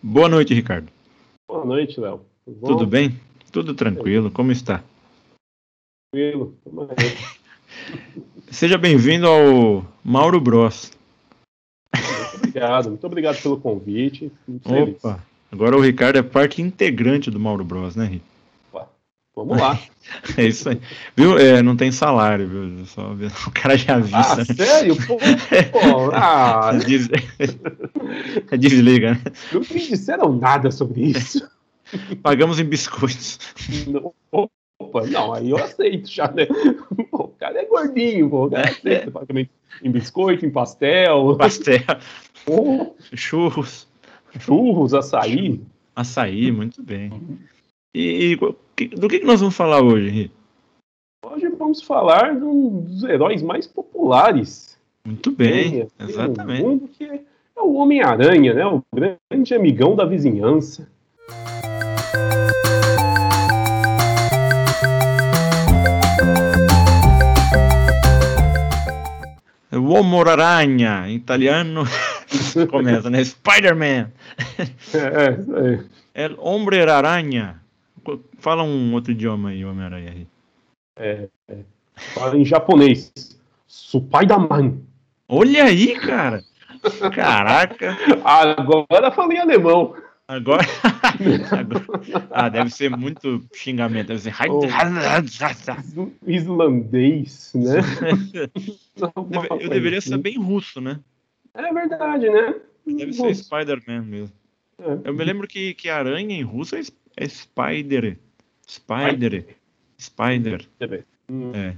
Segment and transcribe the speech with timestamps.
[0.00, 0.88] Boa noite, Ricardo.
[1.48, 2.20] Boa noite, Léo.
[2.44, 3.18] Tudo, Tudo bem?
[3.50, 4.30] Tudo tranquilo.
[4.30, 4.84] Como está?
[6.12, 6.54] Tranquilo.
[8.48, 10.92] Seja bem-vindo ao Mauro Bros.
[11.92, 14.30] Muito obrigado, muito obrigado pelo convite.
[14.64, 15.20] Opa,
[15.50, 18.29] agora o Ricardo é parte integrante do Mauro Bros, né, Ricardo?
[19.34, 19.78] Vamos lá.
[20.36, 20.80] É isso aí.
[21.16, 21.38] Viu?
[21.38, 22.86] É, não tem salário, viu?
[22.86, 23.12] Só,
[23.46, 24.16] o cara já avisa.
[24.16, 24.96] Ah, sério?
[25.06, 26.72] Pô, pô, ah.
[26.72, 27.08] Des...
[28.58, 29.22] Desliga, né?
[29.52, 31.48] Não me disseram nada sobre isso.
[32.22, 33.38] Pagamos em biscoitos.
[33.86, 34.12] Não,
[34.80, 36.46] opa, não, aí eu aceito já, né?
[37.10, 39.50] Pô, o cara é gordinho, pô, o cara aceita pagamento
[39.82, 41.36] em biscoito, em pastel.
[41.36, 41.82] Pastel.
[42.46, 42.94] Oh.
[43.14, 43.86] Churros.
[44.40, 45.60] Churros, açaí.
[45.94, 47.12] Açaí, muito bem.
[47.94, 48.36] E, e
[48.88, 50.34] do que, que nós vamos falar hoje, Henrique?
[51.24, 54.78] Hoje vamos falar dos heróis mais populares.
[55.04, 56.62] Muito bem, exatamente.
[56.62, 57.20] mundo que é
[57.60, 58.66] o Homem-Aranha, né?
[58.66, 60.88] O grande amigão da vizinhança.
[69.72, 71.84] O Homem-Aranha, em italiano,
[72.70, 73.22] começa, né?
[73.22, 74.10] Spider-Man.
[74.94, 75.84] É, é,
[76.14, 76.24] é.
[76.24, 77.59] El Homem-Aranha.
[78.40, 80.12] Fala um outro idioma aí, Homem-Aranha.
[80.12, 80.26] aí.
[80.96, 81.58] É, é,
[82.14, 83.12] fala em japonês.
[83.66, 84.80] Supaidaman.
[85.28, 86.42] Olha aí, cara.
[87.14, 87.96] Caraca.
[88.24, 89.94] Agora falei em alemão.
[90.26, 90.62] Agora,
[91.50, 94.08] agora, Ah, deve ser muito xingamento.
[94.08, 94.32] Deve ser.
[94.48, 94.62] Oh,
[96.26, 97.80] islandês, né?
[99.60, 101.00] eu deveria saber em russo, né?
[101.52, 102.54] É verdade, né?
[102.86, 104.32] Deve ser Spider-Man mesmo.
[104.78, 105.00] É.
[105.04, 106.80] Eu me lembro que, que aranha em russo é
[107.16, 108.18] é Spider.
[108.70, 109.44] Spider.
[109.98, 110.66] Spider.
[111.52, 111.74] É,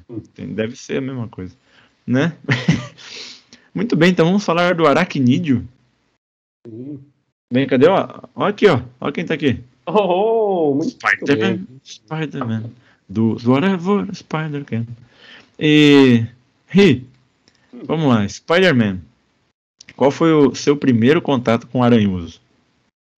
[0.47, 1.57] deve ser a mesma coisa.
[2.07, 2.37] Né?
[3.75, 5.67] Muito bem, então vamos falar do aracnídeo.
[7.51, 7.89] Bem, cadê?
[7.89, 8.83] Ó, ó aqui, ó.
[9.01, 9.63] Ó quem tá aqui.
[9.87, 11.67] Oh, Spider-Man.
[11.83, 12.71] Spider-Man.
[13.09, 14.87] Do, Whatever Spider-Man.
[15.59, 16.27] E.
[16.69, 17.07] Ri.
[17.73, 19.01] Vamos lá, Spider-Man.
[19.97, 22.41] Qual foi o seu primeiro contato com aranhoso?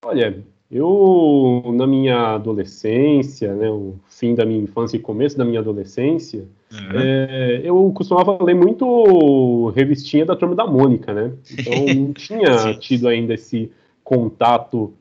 [0.04, 0.42] Olha,
[0.74, 6.46] eu, na minha adolescência, né, o fim da minha infância e começo da minha adolescência,
[6.72, 7.00] uhum.
[7.00, 11.30] é, eu costumava ler muito revistinha da Turma da Mônica, né?
[11.56, 13.70] Então não tinha tido ainda esse
[14.02, 14.92] contato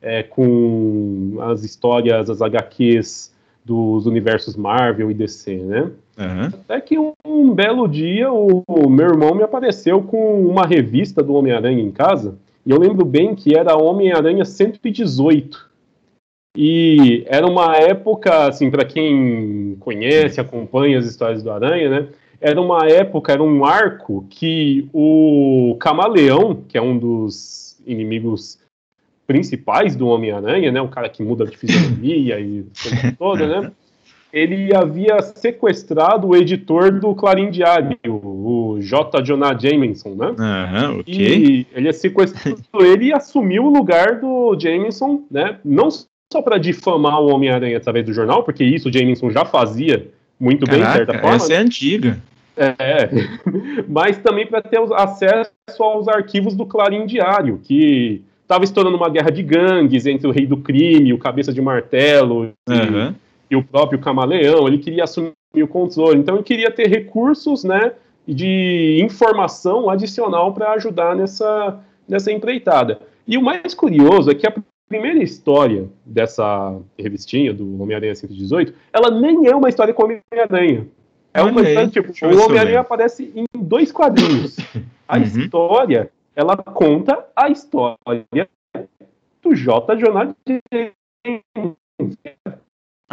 [0.00, 3.32] é, com as histórias, as HQs
[3.64, 5.92] dos universos Marvel e DC, né?
[6.18, 6.46] Uhum.
[6.46, 11.22] Até que um, um belo dia o, o meu irmão me apareceu com uma revista
[11.22, 15.70] do Homem-Aranha em casa, e eu lembro bem que era Homem-Aranha 118.
[16.56, 22.08] E era uma época, assim, para quem conhece, acompanha as histórias do Aranha, né?
[22.40, 28.58] Era uma época, era um arco que o Camaleão, que é um dos inimigos
[29.26, 30.80] principais do Homem-Aranha, né?
[30.80, 32.66] O cara que muda de fisionomia e
[33.18, 33.72] toda, né?
[34.32, 39.20] Ele havia sequestrado o editor do Clarim Diário, o J.
[39.22, 40.28] Jonah Jameson, né?
[40.28, 41.04] Uhum, ok.
[41.14, 45.58] E ele sequestrou ele e assumiu o lugar do Jameson, né?
[45.64, 50.08] Não só para difamar o Homem-Aranha através do jornal, porque isso o Jameson já fazia
[50.40, 51.36] muito Caraca, bem, de certa forma.
[51.36, 52.18] Essa é antiga.
[52.56, 53.08] É,
[53.86, 59.30] mas também para ter acesso aos arquivos do Clarim Diário, que estava estourando uma guerra
[59.30, 62.52] de gangues entre o rei do crime, o cabeça de martelo.
[62.68, 63.08] Uhum.
[63.08, 63.14] E
[63.52, 66.18] e o próprio camaleão, ele queria assumir o controle.
[66.18, 67.92] Então ele queria ter recursos, né,
[68.26, 73.02] de informação adicional para ajudar nessa, nessa empreitada.
[73.28, 74.54] E o mais curioso é que a
[74.88, 80.86] primeira história dessa revistinha do Homem-Aranha 118, ela nem é uma história com Homem-Aranha.
[81.34, 84.56] É uma história, tipo, o Homem-Aranha aparece em dois quadrinhos.
[85.06, 85.22] A uhum.
[85.24, 88.48] história, ela conta a história
[89.42, 89.94] do J.
[89.96, 90.34] Jonah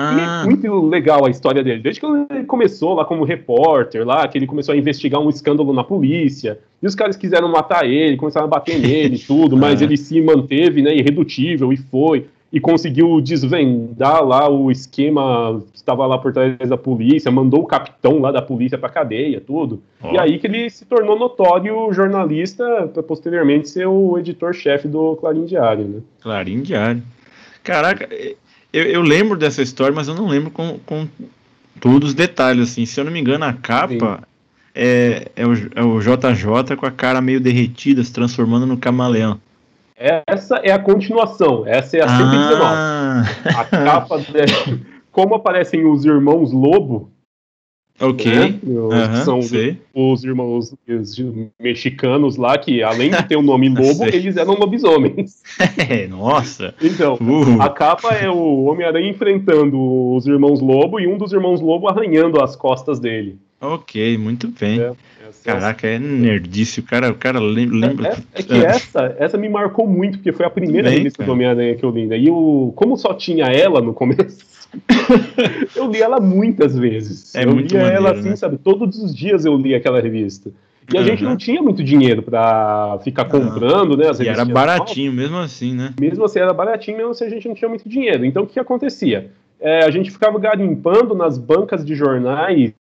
[0.02, 0.14] ah.
[0.16, 0.44] E é ah.
[0.46, 1.82] muito legal a história dele.
[1.82, 5.74] Desde que ele começou lá como repórter, lá, que ele começou a investigar um escândalo
[5.74, 9.82] na polícia, e os caras quiseram matar ele, começaram a bater nele e tudo, mas
[9.82, 9.84] ah.
[9.84, 16.08] ele se manteve, né, irredutível, e foi, e conseguiu desvendar lá o esquema que estava
[16.08, 19.82] lá por trás da polícia, mandou o capitão lá da polícia pra cadeia, tudo.
[20.02, 20.14] Oh.
[20.14, 25.44] E aí que ele se tornou notório jornalista, para posteriormente ser o editor-chefe do Clarim
[25.44, 26.00] Diário, né?
[26.22, 27.04] Clarim Diário.
[27.62, 28.08] Caraca,
[28.72, 31.08] eu, eu, lembro dessa história, mas eu não lembro com, com
[31.80, 32.86] todos os detalhes, assim.
[32.86, 34.22] Se eu não me engano, a capa
[34.74, 39.40] é, é, o, é o JJ com a cara meio derretida, se transformando no camaleão.
[39.96, 42.62] Essa é a continuação, essa é a 119.
[42.64, 43.24] Ah.
[43.58, 44.80] A capa, de,
[45.12, 47.10] como aparecem os irmãos Lobo,
[48.00, 48.32] Ok.
[48.32, 48.60] Né?
[48.64, 49.40] Os, são
[49.94, 51.24] os irmãos os
[51.60, 55.42] mexicanos lá, que além de ter o nome lobo, eles eram lobisomens.
[55.90, 56.74] É, nossa.
[56.82, 57.62] Então, uh.
[57.62, 59.80] a capa é o Homem-Aranha enfrentando
[60.14, 63.38] os irmãos lobo e um dos irmãos lobo arranhando as costas dele.
[63.62, 64.80] Ok, muito bem.
[64.80, 64.92] É.
[65.44, 68.10] Caraca, é nerdice, o cara, o cara lembra.
[68.10, 71.24] É, é, é que essa, essa me marcou muito, porque foi a primeira bem, revista
[71.24, 72.08] do Homem-Aranha que eu li.
[72.08, 72.20] Né?
[72.20, 74.46] E o, como só tinha ela no começo,
[75.76, 77.34] eu li ela muitas vezes.
[77.36, 78.36] É eu muito lia maneiro, ela assim, né?
[78.36, 78.58] sabe?
[78.58, 80.52] Todos os dias eu li aquela revista.
[80.92, 81.06] E a uhum.
[81.06, 84.10] gente não tinha muito dinheiro para ficar comprando, né?
[84.10, 85.94] As e era baratinho mesmo assim, né?
[86.00, 88.26] Mesmo assim, era baratinho, mesmo assim a gente não tinha muito dinheiro.
[88.26, 89.32] Então o que, que acontecia?
[89.60, 92.74] É, a gente ficava garimpando nas bancas de jornais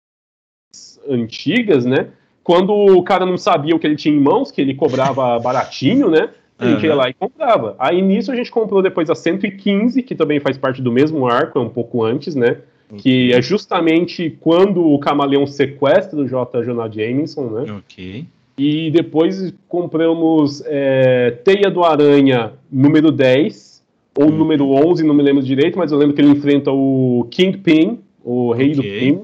[1.09, 2.07] antigas, né?
[2.43, 6.09] Quando o cara não sabia o que ele tinha em mãos, que ele cobrava baratinho,
[6.09, 6.29] né?
[6.59, 6.85] A gente uhum.
[6.85, 7.75] ia lá e comprava.
[7.77, 11.59] Aí nisso a gente comprou depois a 115, que também faz parte do mesmo arco,
[11.59, 12.57] é um pouco antes, né?
[12.89, 12.99] Okay.
[12.99, 16.63] Que é justamente quando o camaleão sequestra o J.
[16.63, 17.73] Jonah Jameson, né?
[17.79, 18.25] Ok.
[18.57, 23.83] E depois compramos é, Teia do Aranha número 10,
[24.17, 24.31] ou uhum.
[24.31, 28.51] número 11, não me lembro direito, mas eu lembro que ele enfrenta o Kingpin, o
[28.51, 28.75] rei okay.
[28.75, 29.21] do crime,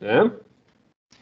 [0.00, 0.30] né?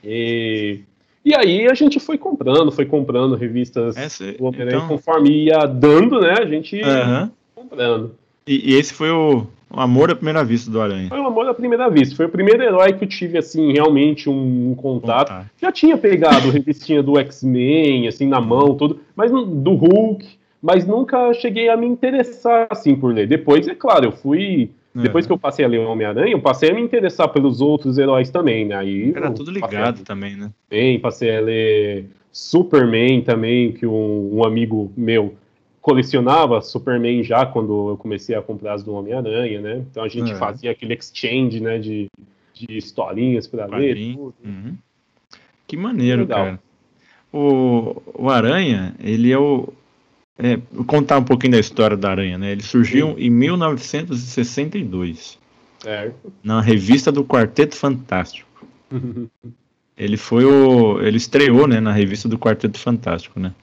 [0.05, 0.81] E
[1.25, 4.89] e aí a gente foi comprando, foi comprando revistas Essa, do Homem-Aranha então...
[4.89, 6.35] conforme ia dando, né?
[6.39, 7.31] A gente uhum.
[7.55, 8.15] comprando.
[8.47, 11.09] E, e, esse foi o, o, amor à primeira vista do Aranha?
[11.09, 12.15] Foi o amor à primeira vista.
[12.15, 15.33] Foi o primeiro herói que eu tive, assim, realmente um, um contato.
[15.61, 20.27] Já tinha pegado revistinha do X-Men, assim, na mão, tudo, mas do Hulk,
[20.61, 23.27] mas nunca cheguei a me interessar, assim, por ler.
[23.27, 26.75] Depois, é claro, eu fui depois que eu passei a ler Homem-Aranha, eu passei a
[26.75, 28.77] me interessar pelos outros heróis também, né?
[28.77, 30.53] Aí, Era tudo ligado também, né?
[30.71, 35.35] Bem, passei a ler Superman também, que um, um, amigo meu
[35.81, 39.85] colecionava Superman já quando eu comecei a comprar as do Homem-Aranha, né?
[39.91, 40.37] Então a gente é.
[40.37, 42.07] fazia aquele exchange, né, de,
[42.55, 43.97] de historinhas para ler.
[43.97, 44.77] Uhum.
[45.67, 46.61] Que maneiro, cara.
[47.33, 49.73] O, o Aranha, ele é o,
[50.39, 52.53] é, vou contar um pouquinho da história da Aranha, né?
[52.53, 53.17] Ele surgiu Sim.
[53.19, 55.39] em 1962.
[55.79, 56.33] Certo.
[56.43, 58.49] Na revista do Quarteto Fantástico.
[59.97, 61.01] ele foi o.
[61.01, 63.55] Ele estreou, né, na revista do Quarteto Fantástico, né?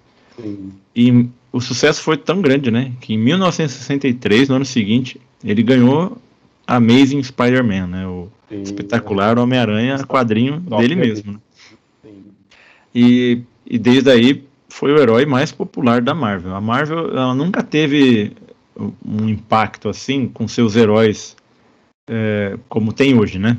[0.42, 0.72] Sim.
[0.96, 2.94] E o sucesso foi tão grande, né?
[3.02, 6.18] Que em 1963, no ano seguinte, ele ganhou
[6.66, 8.08] Amazing Spider-Man, né?
[8.08, 8.62] O Sim.
[8.62, 11.34] espetacular Homem-Aranha quadrinho dele mesmo.
[11.34, 11.40] Né?
[12.94, 16.56] E, e desde aí foi o herói mais popular da Marvel.
[16.56, 18.32] A Marvel ela nunca teve
[19.06, 21.36] um impacto assim com seus heróis
[22.10, 23.58] é, como tem hoje, né?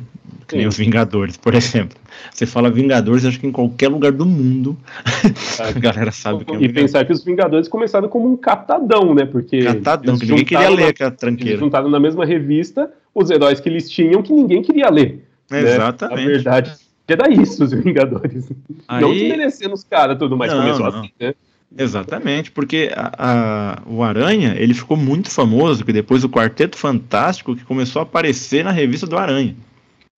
[0.49, 1.99] Que nem os Vingadores, por exemplo.
[2.33, 4.77] Você fala Vingadores, acho que em qualquer lugar do mundo
[5.61, 9.15] a galera sabe que é um E pensar que os Vingadores começaram como um catadão,
[9.15, 9.27] né?
[9.27, 11.51] Porque catadão, que ninguém queria ler aquela tranqueira.
[11.51, 15.25] Eles juntaram na mesma revista os heróis que eles tinham que ninguém queria ler.
[15.51, 15.61] Né?
[15.61, 16.23] Exatamente.
[16.23, 16.82] A verdade
[17.13, 18.49] era isso, os Vingadores.
[18.89, 19.01] Aí...
[19.01, 21.01] Não desmerecendo os caras tudo mais, não, começou não.
[21.01, 21.35] assim, né?
[21.77, 27.57] Exatamente, porque a, a, o Aranha ele ficou muito famoso que depois do Quarteto Fantástico
[27.57, 29.57] que começou a aparecer na revista do Aranha.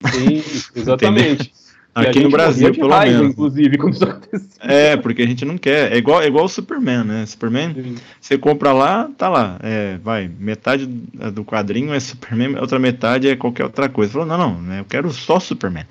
[0.05, 0.43] Sim,
[0.75, 1.53] exatamente.
[1.95, 3.33] Aqui no Brasil, pelo raiva, menos.
[3.33, 4.49] Inclusive, quando isso.
[4.61, 5.93] É, porque a gente não quer.
[5.93, 7.25] É igual, é igual o Superman, né?
[7.27, 7.95] Superman, Sim.
[8.21, 9.59] você compra lá, tá lá.
[9.63, 14.13] É, vai, metade do quadrinho é Superman, outra metade é qualquer outra coisa.
[14.13, 15.87] Falou, não, não, né, eu quero só Superman.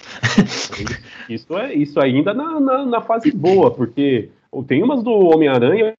[1.30, 4.30] Isso, é, isso ainda na, na, na fase boa, porque
[4.68, 5.94] tem umas do Homem-Aranha,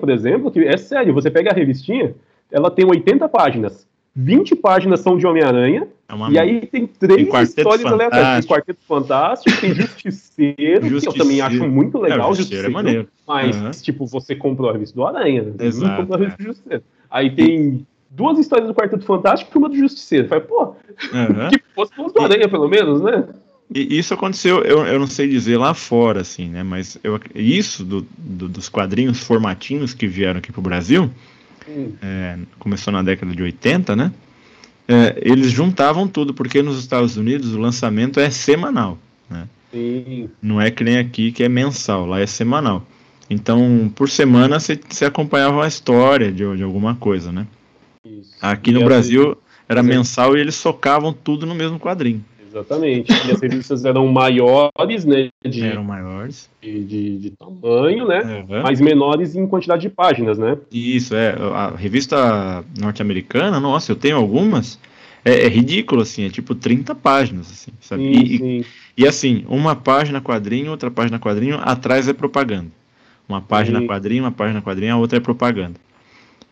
[0.00, 2.14] por exemplo, que é sério, você pega a revistinha,
[2.50, 3.86] ela tem 80 páginas.
[4.16, 8.46] 20 páginas são de Homem-Aranha, é e aí tem três histórias aleatórias.
[8.46, 10.56] Tem Quarteto Fantástico, tem Justiceiro,
[10.88, 12.32] Justiceiro, que eu também acho muito legal.
[12.32, 13.08] É, Justiceiro, é maneiro.
[13.28, 13.70] Mas, uhum.
[13.72, 15.52] tipo, você comprou a revista do Aranha, né?
[15.58, 16.82] Exato, não comprou a revista do Justiceiro.
[17.10, 20.28] Aí tem duas histórias do Quarteto Fantástico e uma do Justiceiro.
[20.28, 21.50] Fala, pô, uhum.
[21.52, 23.28] que fosse duas do Aranha, pelo menos, né?
[23.74, 26.62] E isso aconteceu, eu, eu não sei dizer lá fora, assim, né?
[26.62, 31.10] Mas eu, isso do, do, dos quadrinhos formatinhos que vieram aqui pro Brasil.
[32.02, 34.12] É, começou na década de 80, né?
[34.88, 39.48] É, eles juntavam tudo, porque nos Estados Unidos o lançamento é semanal, né?
[39.72, 40.30] Sim.
[40.40, 42.86] Não é que nem aqui que é mensal, lá é semanal.
[43.28, 47.46] Então, por semana você, acompanhava a história de, de alguma coisa, né?
[48.04, 48.36] Isso.
[48.40, 49.36] Aqui e no Brasil
[49.68, 52.24] era mensal e eles socavam tudo no mesmo quadrinho.
[52.56, 53.12] Exatamente.
[53.12, 55.28] E as revistas eram maiores, né?
[55.44, 56.48] De, eram maiores.
[56.62, 58.44] De, de, de tamanho, né?
[58.48, 58.62] Uhum.
[58.62, 60.56] Mas menores em quantidade de páginas, né?
[60.72, 61.36] Isso, é.
[61.54, 64.78] A revista norte-americana, nossa, eu tenho algumas.
[65.24, 68.02] É, é, ridículo, assim, é tipo 30 páginas, assim, sabe?
[68.04, 68.64] Sim, e, sim.
[68.96, 72.70] e, assim, uma página quadrinho, outra página quadrinho, atrás é propaganda.
[73.28, 73.88] Uma página sim.
[73.88, 75.74] quadrinho, uma página quadrinho, a outra é propaganda.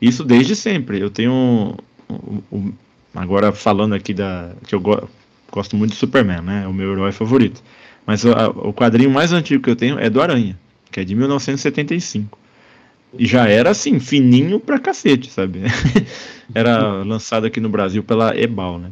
[0.02, 1.00] Isso desde sempre.
[1.00, 1.76] Eu tenho.
[2.10, 2.72] Um, um,
[3.14, 4.50] agora falando aqui da.
[4.66, 5.08] que eu gosto
[5.76, 6.62] muito do Superman, né?
[6.64, 7.62] É o meu herói favorito.
[8.06, 10.58] Mas o, o quadrinho mais antigo que eu tenho é do Aranha,
[10.90, 12.38] que é de 1975.
[13.18, 15.60] E já era assim, fininho pra cacete, sabe?
[16.54, 18.90] era lançado aqui no Brasil pela Ebal, né?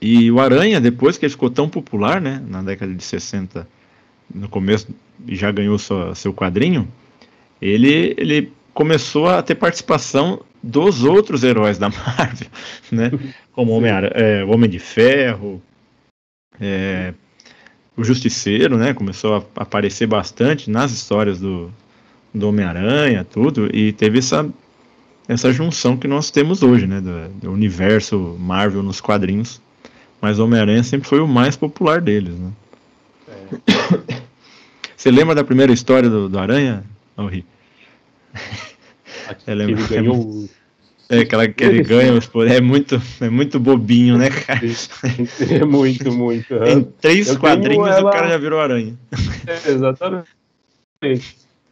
[0.00, 2.42] E o Aranha, depois que ele ficou tão popular, né?
[2.48, 3.68] Na década de 60,
[4.32, 4.88] no começo,
[5.28, 6.88] já ganhou sua, seu quadrinho,
[7.60, 12.48] ele, ele começou a ter participação dos outros heróis da Marvel,
[12.92, 13.10] né?
[13.52, 15.62] Como Homem, é, o Homem de Ferro,
[16.60, 17.14] é,
[17.96, 18.92] o Justiceiro, né?
[18.92, 21.70] Começou a aparecer bastante nas histórias do,
[22.34, 24.48] do Homem-Aranha, tudo, e teve essa,
[25.26, 27.00] essa junção que nós temos hoje, né?
[27.00, 29.60] Do, do universo Marvel nos quadrinhos.
[30.20, 32.50] Mas o Homem-Aranha sempre foi o mais popular deles, né?
[33.28, 34.20] É.
[34.96, 36.84] Você lembra da primeira história do, do Aranha,
[37.18, 37.44] Henri?
[39.46, 40.48] É, ele ganhou
[41.10, 42.58] é, aquela que ele ganha os poderes.
[42.58, 44.60] É muito, é muito bobinho, né, cara?
[45.50, 46.54] É muito, muito.
[46.64, 48.08] Em três eu quadrinhos ela...
[48.08, 48.96] o cara já virou aranha.
[49.44, 50.28] É, exatamente.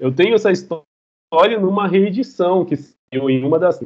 [0.01, 3.81] Eu tenho essa história numa reedição que saiu em uma das.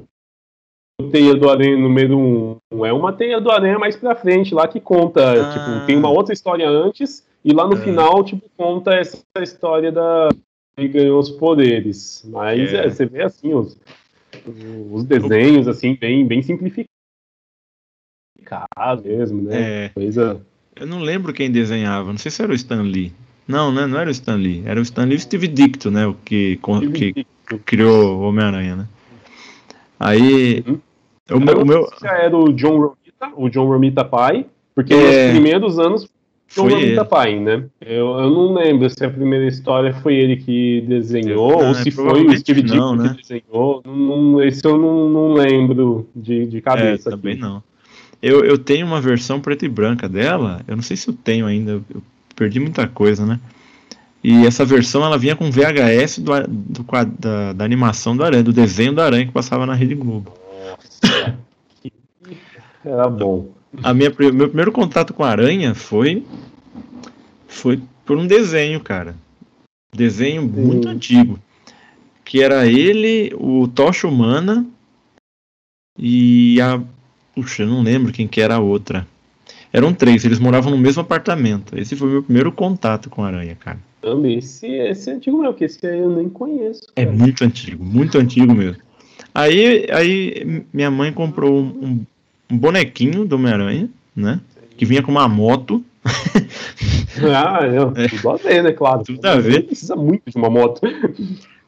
[1.11, 2.57] Teia do Aranha número 1.
[2.73, 2.87] Um.
[2.87, 5.33] É uma teia do Aranha mais pra frente, lá que conta.
[5.33, 5.52] Ah.
[5.52, 7.81] Tipo, tem uma outra história antes, e lá no é.
[7.81, 10.29] final, tipo, conta essa história da.
[10.76, 12.23] Ele ganhou os poderes.
[12.26, 12.87] Mas é.
[12.87, 13.76] É, você vê assim, os,
[14.91, 16.88] os desenhos, assim, bem, bem simplificados
[19.05, 19.87] mesmo, né?
[19.87, 19.88] É.
[19.91, 20.41] Coisa.
[20.75, 23.12] Eu não lembro quem desenhava, não sei se era o Stan Lee.
[23.47, 23.87] Não, né?
[23.87, 24.62] Não era o Stan Lee.
[24.64, 26.07] Era o Stan Lee e o Steve Dicto, né?
[26.07, 26.59] O que,
[26.95, 27.26] que
[27.67, 28.88] criou o Homem-Aranha, né?
[29.99, 30.64] Aí.
[30.67, 30.81] Uhum.
[31.31, 31.91] O, meu, o meu.
[32.02, 35.25] era o John Romita, o John Romita pai, porque é...
[35.25, 36.09] nos primeiros anos
[36.52, 37.64] Foi Romita pai, né?
[37.80, 41.90] Eu, eu não lembro se a primeira história foi ele que desenhou não, ou se
[41.90, 43.16] foi o Steve Dicko né?
[43.16, 43.82] que desenhou.
[43.87, 47.09] Não, esse eu não, não lembro de, de cabeça.
[47.09, 47.40] É, também aqui.
[47.40, 47.62] não.
[48.21, 51.47] Eu, eu tenho uma versão preta e branca dela, eu não sei se eu tenho
[51.47, 52.02] ainda, eu
[52.37, 53.40] perdi muita coisa, né?
[54.23, 56.87] E essa versão ela vinha com VHS do, do,
[57.18, 60.35] da, da animação do Aranha, do desenho da Aranha que passava na Rede Globo.
[60.68, 61.38] Nossa,
[62.85, 63.62] era bom.
[63.83, 66.25] A minha, meu primeiro contato com a Aranha foi
[67.47, 69.14] foi por um desenho, cara.
[69.95, 71.38] Desenho muito antigo.
[72.25, 74.67] Que era ele, o Tocha Humana
[75.99, 76.83] e a.
[77.35, 79.07] Puxa, eu não lembro quem que era a outra.
[79.73, 81.79] Eram três, eles moravam no mesmo apartamento.
[81.79, 83.79] Esse foi o meu primeiro contato com a aranha, cara.
[84.25, 86.83] Esse, esse é antigo mesmo, porque esse aí eu nem conheço.
[86.97, 87.17] É cara.
[87.17, 88.83] É muito antigo, muito antigo mesmo.
[89.35, 92.05] Aí, aí minha mãe comprou um,
[92.52, 94.40] um bonequinho do Homem-Aranha, né?
[94.76, 95.82] Que vinha com uma moto.
[97.35, 98.09] ah, eu, é.
[98.09, 98.73] tudo a ver, né?
[98.73, 99.02] Claro.
[99.04, 99.64] Tudo a ver.
[99.64, 100.82] Precisa muito de uma moto.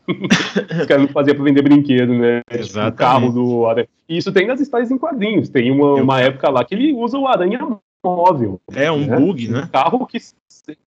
[0.06, 2.42] Os caras não faziam pra vender brinquedo, né?
[2.50, 2.66] Exato.
[2.66, 3.88] Tipo, o carro do Aranha.
[4.06, 5.48] E isso tem nas histórias em quadrinhos.
[5.48, 7.58] Tem uma, uma época lá que ele usa o Aranha
[8.04, 8.60] móvel.
[8.74, 9.16] É, um né?
[9.16, 9.62] bug, né?
[9.62, 10.18] Um carro que.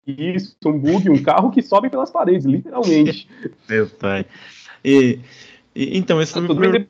[0.08, 3.28] Isso, um bug, um carro que sobe pelas paredes, literalmente.
[3.68, 4.26] Meu pai.
[4.84, 5.20] E,
[5.74, 6.86] e então, esse foi o primeiro.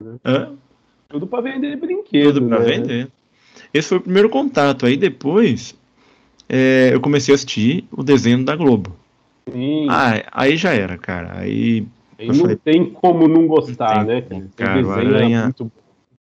[0.00, 0.52] Vender...
[1.12, 2.34] Tudo para vender brinquedo.
[2.34, 2.64] Tudo para né?
[2.64, 3.08] vender.
[3.72, 4.86] Esse foi o primeiro contato.
[4.86, 5.74] Aí depois
[6.48, 8.96] é, eu comecei a assistir o desenho da Globo.
[9.50, 9.86] Sim.
[9.90, 11.38] Ah, aí já era, cara.
[11.38, 11.86] Aí.
[12.18, 14.22] não falei, tem como não gostar, não né?
[14.22, 15.42] Como, cara, o Aranha.
[15.44, 15.72] Muito...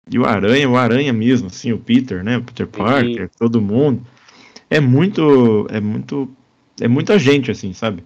[0.09, 2.37] E o Aranha, o Aranha mesmo, assim, o Peter, né?
[2.39, 3.39] O Peter Parker, Sim.
[3.39, 4.03] todo mundo.
[4.71, 5.67] É muito.
[5.71, 6.29] É muito.
[6.81, 8.05] É muita gente, assim, sabe?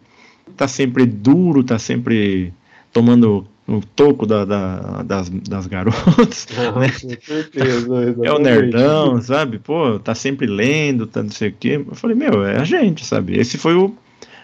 [0.57, 2.55] Tá sempre duro, tá sempre
[2.93, 6.49] tomando no toco da, da, das, das garotas.
[6.59, 6.91] Ah, né?
[6.91, 8.17] Com certeza.
[8.25, 9.59] é o nerdão, sabe?
[9.59, 11.85] Pô, tá sempre lendo, tá não sei o quê.
[11.87, 13.39] Eu falei, meu, é a gente, sabe?
[13.39, 13.95] Esse foi o,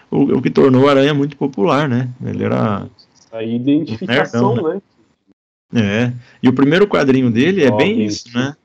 [0.09, 2.09] o, o que tornou o Aranha muito popular, né?
[2.23, 2.87] Ele era.
[3.31, 4.81] A identificação, nerdão, né?
[5.73, 6.05] né?
[6.05, 6.13] É.
[6.41, 8.55] E o primeiro quadrinho dele é bem isso, né?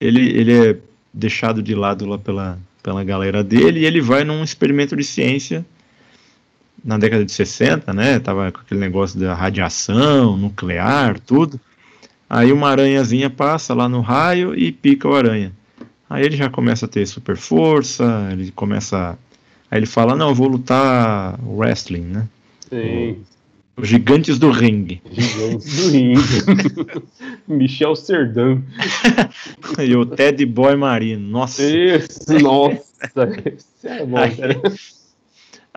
[0.00, 0.76] Ele, ele é
[1.12, 5.66] deixado de lado lá pela, pela galera dele e ele vai num experimento de ciência
[6.84, 8.18] na década de 60, né?
[8.18, 11.60] Tava com aquele negócio da radiação nuclear, tudo.
[12.28, 15.52] Aí uma aranhazinha passa lá no raio e pica o aranha.
[16.08, 19.18] Aí ele já começa a ter super força, ele começa.
[19.70, 22.28] Aí ele fala, não, eu vou lutar wrestling, né?
[22.68, 23.18] Sim.
[23.76, 25.02] Os gigantes do ringue.
[25.10, 27.02] Gigantes do ringue.
[27.46, 28.62] Michel Serdan.
[29.78, 31.28] e o Ted Boy Marino.
[31.28, 31.62] Nossa.
[31.62, 32.82] Isso, nossa.
[33.56, 34.36] Isso é bom, aí,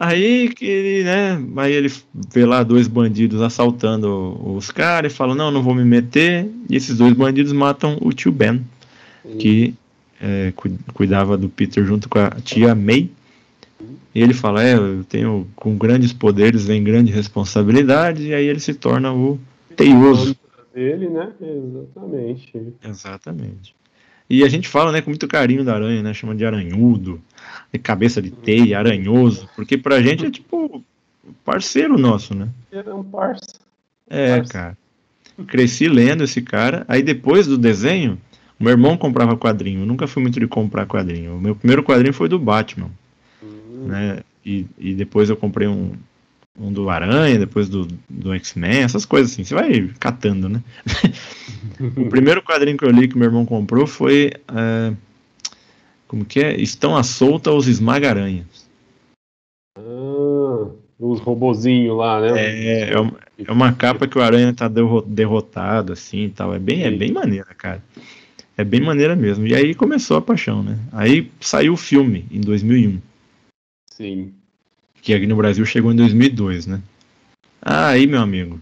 [0.02, 1.44] Aí que ele, né?
[1.58, 1.92] Aí ele
[2.32, 6.50] vê lá dois bandidos assaltando os caras e fala, não, não vou me meter.
[6.70, 8.62] E esses dois bandidos matam o tio Ben,
[9.38, 9.76] que
[10.22, 10.54] é,
[10.94, 13.10] cuidava do Peter junto com a tia May.
[14.16, 18.62] E ele fala, é, eu tenho com grandes poderes vem grande responsabilidade, e aí ele
[18.62, 19.38] se torna o
[19.76, 20.34] teioso.
[20.74, 21.30] Ele, né?
[21.42, 22.54] Exatamente.
[22.88, 23.76] Exatamente.
[24.30, 26.14] E a gente fala, né, com muito carinho da aranha, né?
[26.14, 27.20] Chama de aranhudo,
[27.72, 30.84] de cabeça de teia, aranhoso, porque pra gente é tipo
[31.46, 32.50] parceiro nosso, né?
[32.72, 33.60] É um parça.
[34.10, 34.54] É, parça.
[34.54, 34.78] cara.
[35.48, 36.86] Cresci lendo esse cara.
[36.88, 38.20] Aí depois do desenho,
[38.60, 39.82] meu irmão comprava quadrinho.
[39.82, 41.38] Eu nunca fui muito de comprar quadrinho.
[41.38, 42.92] O meu primeiro quadrinho foi do Batman.
[43.42, 43.86] Hum.
[43.88, 44.20] Né?
[44.46, 45.94] E, e depois eu comprei um,
[46.60, 49.44] um do Aranha, depois do, do X-Men, essas coisas assim.
[49.44, 50.62] Você vai catando, né?
[51.96, 54.32] o primeiro quadrinho que eu li que meu irmão comprou foi.
[54.54, 54.94] É,
[56.10, 56.60] como que é?
[56.60, 58.68] Estão à solta os esmagaranhas.
[59.78, 60.68] Ah,
[61.00, 62.34] os robozinhos lá, né?
[62.36, 64.70] É, é uma, é uma capa que o Aranha tá
[65.08, 66.54] derrotado, assim e tal.
[66.54, 67.82] É bem, é bem maneira, cara.
[68.58, 69.48] É bem maneira mesmo.
[69.48, 70.78] E aí começou a paixão, né?
[70.92, 73.00] Aí saiu o filme em 2001.
[73.90, 74.34] Sim
[75.02, 76.82] que aqui no Brasil chegou em 2002, né?
[77.62, 78.60] Aí, meu amigo.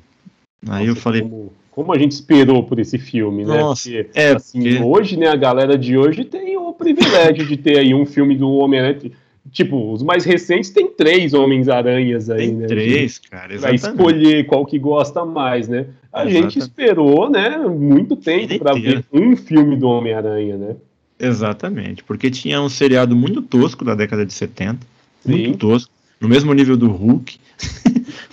[0.67, 1.21] Aí Nossa, eu falei.
[1.21, 3.59] Como, como, a gente esperou por esse filme, né?
[3.59, 4.83] Nossa, porque, é, assim, porque...
[4.83, 8.49] hoje, né, a galera de hoje tem o privilégio de ter aí um filme do
[8.51, 9.11] Homem-Aranha.
[9.51, 12.67] Tipo, os mais recentes tem três Homens-Aranhas aí, tem né?
[12.67, 13.81] Três, cara, exatamente.
[13.81, 15.85] Pra escolher qual que gosta mais, né?
[16.11, 16.53] A exatamente.
[16.53, 20.75] gente esperou, né, muito tempo para ver um filme do Homem-Aranha, né?
[21.19, 24.79] Exatamente, porque tinha um seriado muito tosco da década de 70,
[25.21, 25.31] Sim.
[25.31, 27.39] muito tosco no mesmo nível do Hulk.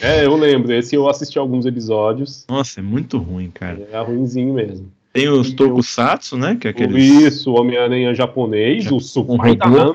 [0.00, 0.72] é, eu lembro.
[0.72, 2.44] Esse eu assisti alguns episódios.
[2.48, 3.88] Nossa, é muito ruim, cara.
[3.90, 4.90] É ruimzinho mesmo.
[5.14, 6.56] Tem os Tokusatsu, né?
[6.60, 7.04] Que é aqueles...
[7.04, 9.94] Isso, o Homem-Aranha japonês, o Spider-Man.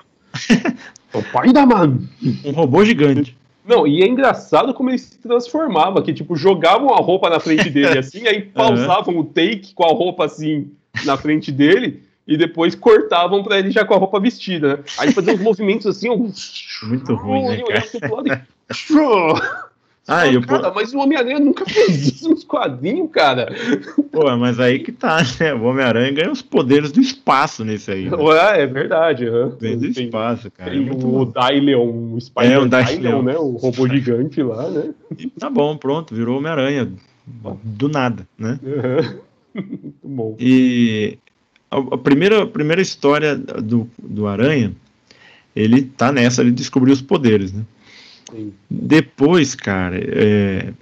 [1.13, 1.99] o Spider-Man.
[2.45, 3.37] Um robô gigante.
[3.67, 7.69] Não, e é engraçado como ele se transformava, que tipo, jogavam a roupa na frente
[7.69, 9.19] dele assim, aí pausavam uhum.
[9.19, 10.71] o take com a roupa assim
[11.03, 14.83] na frente dele, e depois cortavam para ele já com a roupa vestida, né?
[14.97, 16.31] Aí fazia uns movimentos assim, um...
[16.83, 18.47] muito ruim, né, cara?
[20.11, 23.53] Ah, eu, cara, mas o Homem-Aranha nunca fez isso nos quadrinhos, cara.
[24.11, 25.53] Pô, mas aí que tá, né?
[25.53, 28.09] O Homem-Aranha ganha os poderes do espaço nesse aí.
[28.09, 28.17] Né?
[28.17, 29.29] Ué, é verdade.
[29.29, 29.49] Uhum.
[29.59, 30.71] Vem do espaço, cara.
[30.71, 33.37] Tem é o Dylion, o Spider é, o Dylion, né?
[33.37, 34.93] O robô gigante lá, né?
[35.15, 36.91] E tá bom, pronto, virou Homem-Aranha.
[37.63, 38.59] Do nada, né?
[38.63, 39.19] Uhum.
[39.61, 40.35] Muito bom.
[40.39, 41.19] E
[41.69, 44.73] a, primeira, a primeira história do, do Aranha,
[45.55, 47.63] ele tá nessa, ele descobriu os poderes, né?
[48.31, 48.53] Sim.
[48.69, 50.73] Depois, cara, é,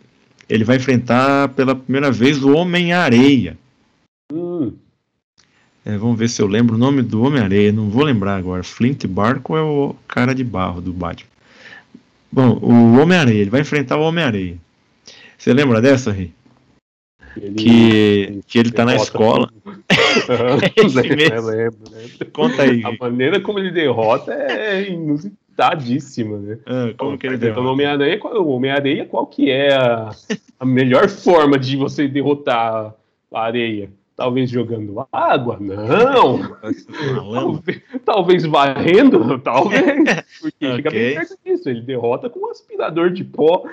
[0.49, 3.57] ele vai enfrentar pela primeira vez o Homem-Areia.
[4.31, 4.73] Hum.
[5.86, 8.63] É, vamos ver se eu lembro o nome do Homem-Areia, não vou lembrar agora.
[8.63, 11.29] Flint Barco é o cara de barro do Batman.
[12.31, 14.57] Bom, o Homem-Areia, ele vai enfrentar o Homem-Areia.
[15.38, 16.33] Você lembra dessa, Rei?
[17.41, 19.49] Ele, que, que ele tá na escola.
[20.27, 22.31] é lembro, lembro.
[22.33, 22.83] Conta aí.
[22.83, 24.89] A maneira como ele derrota é
[25.58, 26.60] inusitadíssima, né?
[26.65, 27.62] Ah, como que ele derrota?
[27.62, 30.12] O Homem-Aranha, o Homem-Areia, qual que é a,
[30.60, 32.93] a melhor forma de você derrotar
[33.34, 33.89] a areia?
[34.15, 35.60] Talvez jogando água?
[35.60, 36.58] Não!
[37.32, 39.38] talvez, talvez varrendo?
[39.41, 39.84] Talvez.
[40.41, 40.76] Porque okay.
[40.76, 41.70] chega bem perto disso.
[41.70, 43.65] Ele derrota com um aspirador de pó.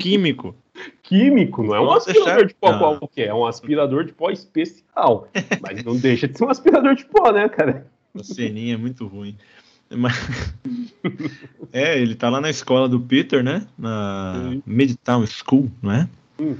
[0.00, 0.52] Químico.
[1.00, 5.28] Químico, não é um aspirador de pó qualquer, é um aspirador de pó especial.
[5.62, 7.86] Mas não deixa de ser um aspirador de pó, né, cara?
[8.18, 9.36] A ceninha é muito ruim.
[9.90, 10.14] Mas...
[11.72, 13.66] é, ele tá lá na escola do Peter, né?
[13.78, 16.08] Na Midtown School, não é?
[16.40, 16.56] Hum.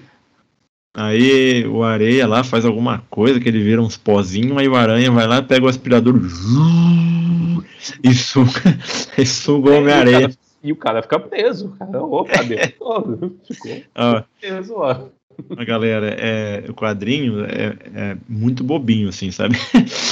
[0.95, 5.11] Aí o areia lá faz alguma coisa que ele vira uns pozinhos, aí o aranha
[5.11, 6.15] vai lá, pega o aspirador
[8.03, 8.51] e suga,
[9.19, 10.31] e suga o Homem-Areia.
[10.63, 11.69] E o cara fica preso.
[11.79, 12.39] Cara, opa,
[13.47, 15.09] ficou ah, preso ó.
[15.57, 19.57] A galera, é, o quadrinho é, é, muito bobinho, assim, sabe?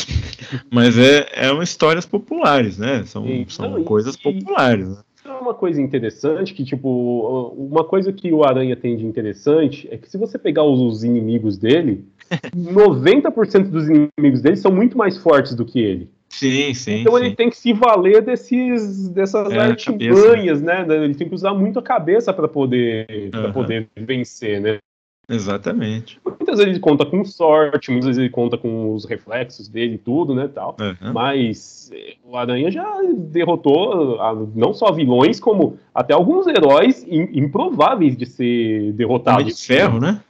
[0.70, 3.04] Mas é, é uma histórias populares, né?
[3.06, 4.88] São, são Não, coisas e, populares.
[4.88, 4.96] Né?
[5.24, 9.96] É uma coisa interessante que, tipo, uma coisa que o Aranha tem de interessante é
[9.96, 12.04] que se você pegar os inimigos dele,
[12.54, 16.10] 90% dos inimigos dele são muito mais fortes do que ele.
[16.28, 17.00] Sim, sim.
[17.00, 17.24] Então sim.
[17.24, 20.84] ele tem que se valer desses, dessas é, artimanhas, né?
[20.88, 23.52] Ele tem que usar muito a cabeça para poder, uhum.
[23.52, 24.78] poder vencer, né?
[25.28, 26.20] Exatamente.
[26.24, 29.98] Muitas vezes ele conta com sorte, muitas vezes ele conta com os reflexos dele e
[29.98, 30.76] tudo, né, tal.
[30.78, 31.12] Uhum.
[31.12, 38.16] Mas eh, o Aranha já derrotou ah, não só vilões, como até alguns heróis improváveis
[38.16, 39.42] de ser derrotados.
[39.42, 40.20] Homem de ferro, né?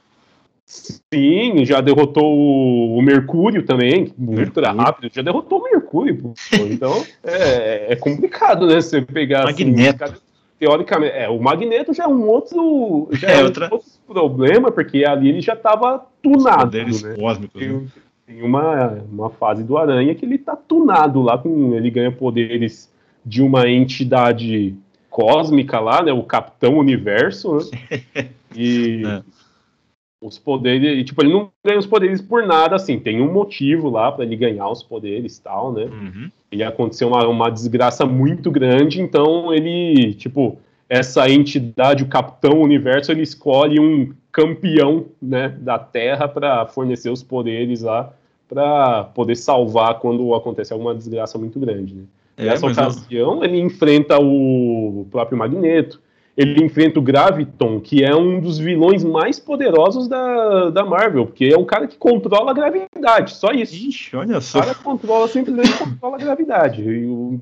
[0.65, 6.33] Sim, já derrotou o Mercúrio também, ultra rápido, já derrotou o Mercúrio.
[6.53, 8.81] Então é, é, complicado, né?
[8.81, 9.47] Você pegar.
[9.47, 10.03] Assim, Magneto.
[10.03, 10.15] Assim,
[10.59, 13.67] teoricamente, é, o Magneto já é um outro, já é, é outra...
[13.71, 16.77] outro problema, porque ali ele já estava tunado.
[16.87, 17.15] Os né?
[17.15, 17.59] cósmicos.
[17.59, 17.87] Tem, né?
[18.25, 22.93] tem, uma, uma fase do Aranha que ele tá tunado lá, com, ele ganha poderes
[23.25, 24.75] de uma entidade
[25.09, 26.11] cósmica lá, né?
[26.11, 28.29] O Capitão Universo, né?
[28.57, 29.03] E.
[29.05, 29.21] É.
[30.21, 33.89] os poderes, e, tipo, ele não ganha os poderes por nada, assim, tem um motivo
[33.89, 35.83] lá para ele ganhar os poderes tal, né?
[35.83, 36.31] Uhum.
[36.55, 43.11] Ele aconteceu uma, uma desgraça muito grande, então ele, tipo, essa entidade, o Capitão Universo,
[43.11, 48.13] ele escolhe um campeão, né, da Terra para fornecer os poderes lá
[48.47, 52.03] para poder salvar quando acontece alguma desgraça muito grande, né?
[52.37, 53.43] É, Nessa ocasião, não...
[53.43, 55.99] ele enfrenta o próprio Magneto,
[56.37, 61.45] ele enfrenta o Graviton, que é um dos vilões mais poderosos da, da Marvel, porque
[61.45, 63.73] é um cara que controla a gravidade, só isso.
[63.73, 64.59] Ixi, olha só.
[64.59, 66.81] O cara controla, simplesmente controla a gravidade.
[66.81, 67.39] E o,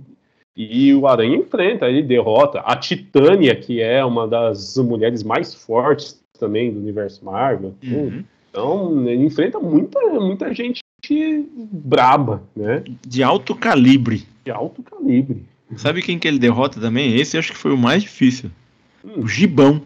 [0.56, 6.22] e o Aranha enfrenta, ele derrota a Titânia, que é uma das mulheres mais fortes
[6.40, 7.74] também do universo Marvel.
[7.84, 8.24] Uhum.
[8.50, 10.84] Então, ele enfrenta muita, muita gente
[11.72, 12.84] braba, né?
[13.06, 14.28] De alto calibre.
[14.46, 15.44] De alto calibre.
[15.76, 17.16] Sabe quem que ele derrota também?
[17.16, 18.52] Esse acho que foi o mais difícil.
[19.04, 19.82] O Gibão.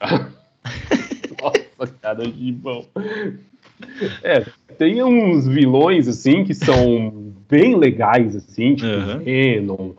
[1.78, 2.86] Nossa, cara, Gibão.
[4.22, 4.44] É,
[4.78, 9.18] tem uns vilões, assim, que são bem legais, assim, tipo uhum.
[9.18, 9.92] Venom,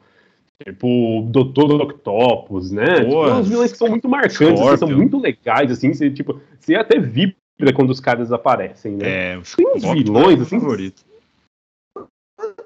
[0.65, 3.01] tipo Doutor Octopus, né?
[3.01, 6.75] Tipo, uns vilões que são muito marcantes, assim, são muito legais, assim, você, tipo, você
[6.75, 7.35] até vibra
[7.75, 9.35] quando os caras aparecem, né?
[9.35, 11.03] É, tem uns vilões, assim, favorito.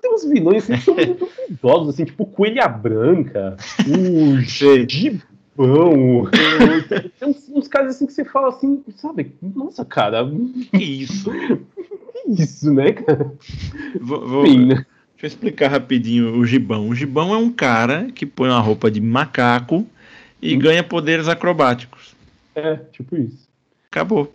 [0.01, 5.21] Tem uns vilões assim, que são muito idosos, assim, tipo Coelha Branca, o Gibão,
[7.19, 9.33] tem uns, uns, caras assim que você fala assim, sabe?
[9.41, 10.23] Nossa, cara.
[10.71, 11.31] Que isso?
[11.31, 13.33] que isso, né, cara?
[13.99, 14.85] Vou, vou, né?
[15.13, 16.87] Deixa eu explicar rapidinho o gibão.
[16.87, 19.85] O gibão é um cara que põe uma roupa de macaco
[20.39, 20.59] e hum.
[20.59, 22.15] ganha poderes acrobáticos.
[22.53, 23.47] É, tipo isso.
[23.89, 24.31] Acabou.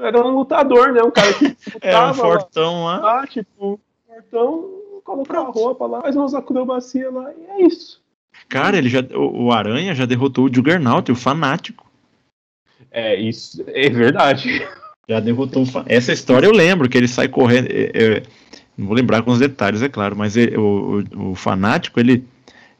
[0.00, 1.02] Era um lutador, né?
[1.02, 2.98] Um cara que é um fortão lá.
[2.98, 3.26] lá.
[3.28, 8.02] tipo, fortão, colocar a roupa lá, faz umas acrobacias lá, e é isso.
[8.48, 11.86] Cara, ele já, o, o Aranha já derrotou o Juggernaut, o fanático.
[12.90, 14.66] É, isso é verdade.
[15.08, 15.94] Já derrotou o fanático.
[15.94, 17.68] Essa história eu lembro, que ele sai correndo.
[17.70, 18.22] É, é,
[18.76, 22.24] não vou lembrar com os detalhes, é claro, mas ele, o, o, o, fanático, ele,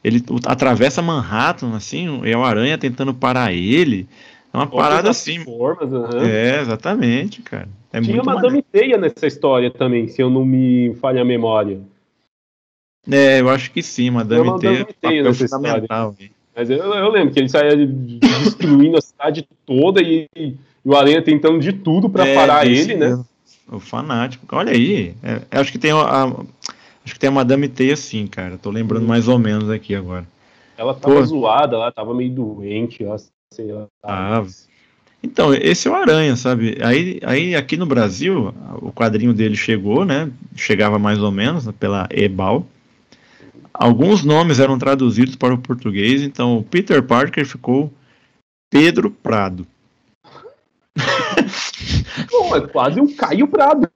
[0.03, 4.07] ele atravessa Manhattan, assim, e é o Aranha tentando parar ele.
[4.53, 5.39] É uma parada assim.
[5.43, 6.21] Formas, uhum.
[6.23, 7.67] É, exatamente, cara.
[7.91, 11.81] É Tinha uma Madame Teia nessa história também, se eu não me falha a memória.
[13.09, 16.11] É, eu acho que sim, Madame, fundamental.
[16.11, 16.31] História.
[16.55, 21.21] Mas eu, eu, lembro que ele saía destruindo a cidade toda e, e, o Aranha
[21.21, 23.23] tentando de tudo para é, parar ele, né?
[23.71, 24.45] O fanático.
[24.55, 26.25] Olha aí, é, acho que tem a, a,
[27.05, 28.57] acho que tem a Madame Teia sim, cara.
[28.57, 29.07] Tô lembrando hum.
[29.07, 30.27] mais ou menos aqui agora.
[30.77, 31.25] Ela tava Pô.
[31.25, 33.17] zoada, ela tava meio doente, ela
[33.53, 33.87] sei lá.
[34.03, 34.43] Ah,
[35.21, 36.77] então, esse é o Aranha, sabe?
[36.81, 40.31] Aí, aí aqui no Brasil, o quadrinho dele chegou, né?
[40.55, 42.65] Chegava mais ou menos pela Ebal.
[43.73, 47.91] Alguns nomes eram traduzidos para o português, então o Peter Parker ficou
[48.69, 49.65] Pedro Prado.
[52.31, 53.89] Bom, é quase um Caio Prado.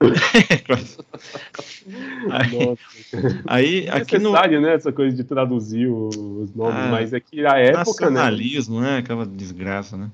[3.46, 7.44] aí, aí aqui no né, essa coisa de traduzir os nomes, ah, mas é que
[7.44, 8.16] a época, né?
[8.16, 8.92] nacionalismo, né?
[8.92, 8.98] né?
[8.98, 10.10] Aquela desgraça, né?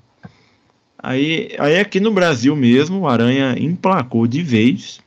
[0.97, 5.01] Aí, aí aqui no Brasil mesmo, o Aranha emplacou de vez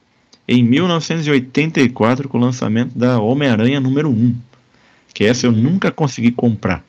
[0.46, 4.35] em 1984 com o lançamento da Homem-Aranha número 1.
[5.12, 6.85] Que essa eu nunca consegui comprar.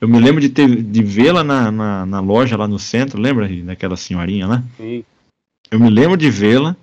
[0.00, 3.48] Eu me lembro de, ter, de vê-la na, na, na, loja lá no centro, lembra
[3.48, 4.64] daquela senhorinha lá?
[4.76, 5.04] Sim.
[5.70, 6.76] Eu me lembro de vê-la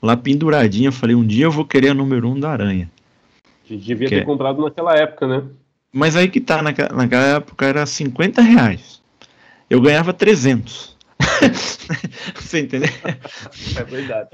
[0.00, 0.88] lá penduradinha.
[0.88, 2.90] Eu falei, um dia eu vou querer a número 1 da Aranha.
[3.68, 4.24] Devia que ter é...
[4.24, 5.42] comprado naquela época, né?
[5.92, 9.00] Mas aí que tá, naquela, naquela época era 50 reais.
[9.68, 10.93] Eu ganhava 300.
[12.34, 12.90] Você entendeu?
[13.76, 14.28] É verdade.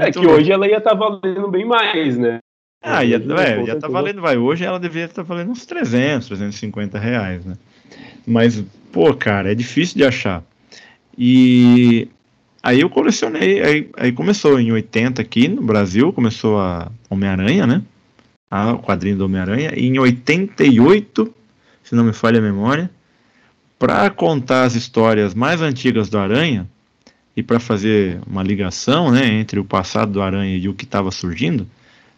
[0.00, 0.32] é que bom.
[0.32, 2.38] hoje ela ia estar tá valendo bem mais, né?
[2.82, 4.38] Ah, ia, é, ia tá valendo, vai.
[4.38, 7.54] Hoje ela deveria estar tá valendo uns 300, 350 reais, né?
[8.26, 10.42] Mas, pô, cara, é difícil de achar.
[11.16, 12.08] E
[12.62, 17.82] aí eu colecionei, aí, aí começou em 80 aqui no Brasil, começou a Homem-Aranha, né?
[18.50, 19.72] Ah, o quadrinho do Homem-Aranha.
[19.76, 21.34] E em 88,
[21.82, 22.90] se não me falha a memória,
[23.80, 26.68] para contar as histórias mais antigas do Aranha
[27.34, 31.10] e para fazer uma ligação né, entre o passado do Aranha e o que estava
[31.10, 31.66] surgindo,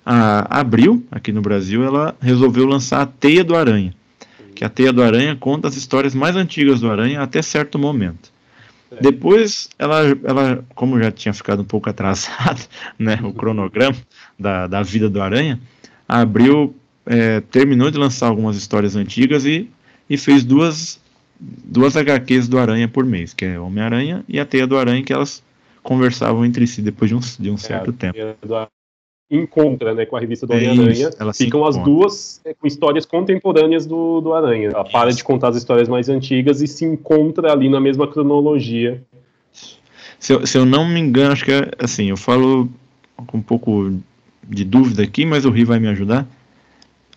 [0.04, 3.94] a Abril, aqui no Brasil, ela resolveu lançar a Teia do Aranha,
[4.56, 8.32] que a Teia do Aranha conta as histórias mais antigas do Aranha até certo momento.
[8.90, 9.00] É.
[9.00, 12.60] Depois, ela, ela, como já tinha ficado um pouco atrasado
[12.98, 13.96] né, o cronograma
[14.36, 15.60] da, da vida do Aranha,
[16.08, 16.74] a Abril
[17.06, 19.70] é, terminou de lançar algumas histórias antigas e,
[20.10, 21.00] e fez duas
[21.64, 25.12] duas HQs do Aranha por mês, que é Homem-Aranha e a Teia do Aranha, que
[25.12, 25.42] elas
[25.82, 28.18] conversavam entre si depois de um, de um é, certo é, tempo.
[29.30, 31.10] Encontra, né, com a revista do é Homem-Aranha.
[31.34, 34.68] Ficam as duas é, com histórias contemporâneas do, do Aranha.
[34.68, 39.02] Ela para de contar as histórias mais antigas e se encontra ali na mesma cronologia.
[40.20, 42.68] Se eu, se eu não me engano, acho que é assim, eu falo
[43.26, 43.92] com um pouco
[44.46, 46.28] de dúvida aqui, mas o Ri vai me ajudar.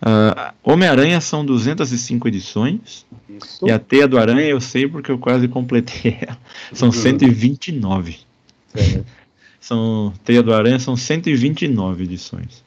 [0.02, 3.06] Uh, Homem-Aranha são 205 edições.
[3.28, 3.66] Isso.
[3.66, 6.38] E a Teia do Aranha eu sei porque eu quase completei ela.
[6.72, 6.92] São uhum.
[6.92, 8.18] 129.
[8.74, 9.02] É.
[9.58, 12.64] São, Teia do Aranha são 129 edições.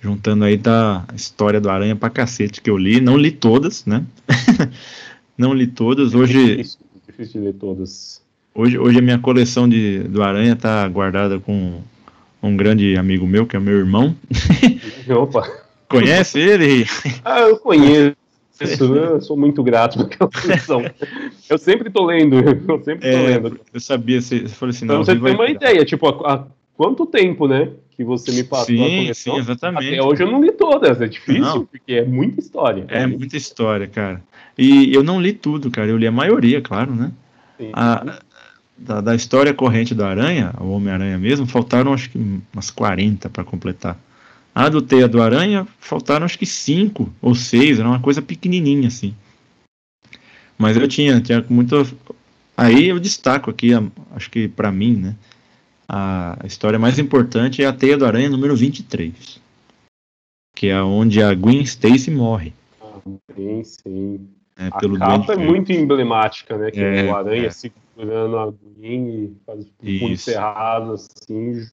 [0.00, 3.00] Juntando aí da história do Aranha pra cacete que eu li.
[3.00, 4.04] Não li todas, né?
[5.38, 6.14] não li todas.
[6.14, 6.56] Hoje.
[6.56, 8.20] Difícil, difícil de ler todas.
[8.54, 11.80] Hoje, hoje a minha coleção de, do Aranha tá guardada com
[12.42, 14.16] um grande amigo meu, que é meu irmão.
[15.08, 15.46] Opa!
[15.88, 16.86] Conhece ele?
[17.24, 18.16] ah, eu conheço.
[18.58, 20.82] Eu sou muito grato pela coleção.
[21.48, 23.60] Eu sempre tô lendo, eu sempre tô é, lendo.
[23.72, 25.02] Eu sabia, você, falou assim, não.
[25.02, 28.82] Então você tem uma ideia, tipo, há, quanto tempo, né, que você me passou sim,
[28.82, 29.34] a coleção?
[29.34, 29.88] Sim, exatamente.
[29.88, 31.66] Até hoje eu não li todas, é difícil, não.
[31.66, 32.84] porque é muita história.
[32.88, 34.22] É muita história, cara.
[34.56, 37.12] E eu não li tudo, cara, eu li a maioria, claro, né?
[37.58, 37.70] Sim.
[37.74, 38.20] A,
[38.76, 42.18] da, da história corrente do Aranha, o Homem-Aranha mesmo, faltaram acho que
[42.52, 43.98] umas 40 para completar.
[44.56, 48.88] A do Teia do Aranha, faltaram acho que cinco ou seis, era uma coisa pequenininha
[48.88, 49.14] assim.
[50.56, 51.76] Mas eu tinha, tinha muito.
[52.56, 53.72] Aí eu destaco aqui,
[54.12, 55.16] acho que para mim, né?
[55.86, 59.38] A história mais importante é a Teia do Aranha número 23.
[60.56, 62.54] Que é onde a Gwen Stacy morre.
[62.80, 62.98] Ah,
[63.36, 64.28] sim, sim.
[64.56, 66.70] É, a pelo capa é muito emblemática, né?
[66.70, 67.50] Que é, o Aranha é.
[67.50, 71.68] segurando a Gwen e faz o punho cerrado, assim,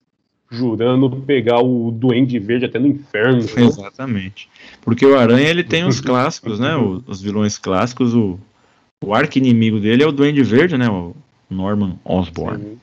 [0.53, 3.39] jurando pegar o Duende Verde até no inferno.
[3.39, 3.63] Né?
[3.63, 4.47] Exatamente.
[4.81, 6.75] Porque o Aranha ele tem os clássicos, né?
[6.75, 8.13] Os, vilões clássicos.
[8.13, 8.39] O,
[9.03, 10.89] o arco-inimigo dele é o Duende Verde, né?
[10.89, 11.15] O
[11.49, 12.63] Norman Osborn.
[12.63, 12.77] Sim.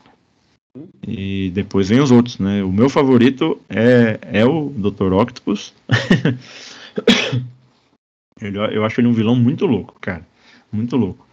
[1.07, 2.63] E depois vem os outros, né?
[2.63, 5.13] O meu favorito é, é o Dr.
[5.13, 5.75] Octopus.
[8.41, 10.27] ele, eu acho ele um vilão muito louco, cara.
[10.73, 11.27] Muito louco.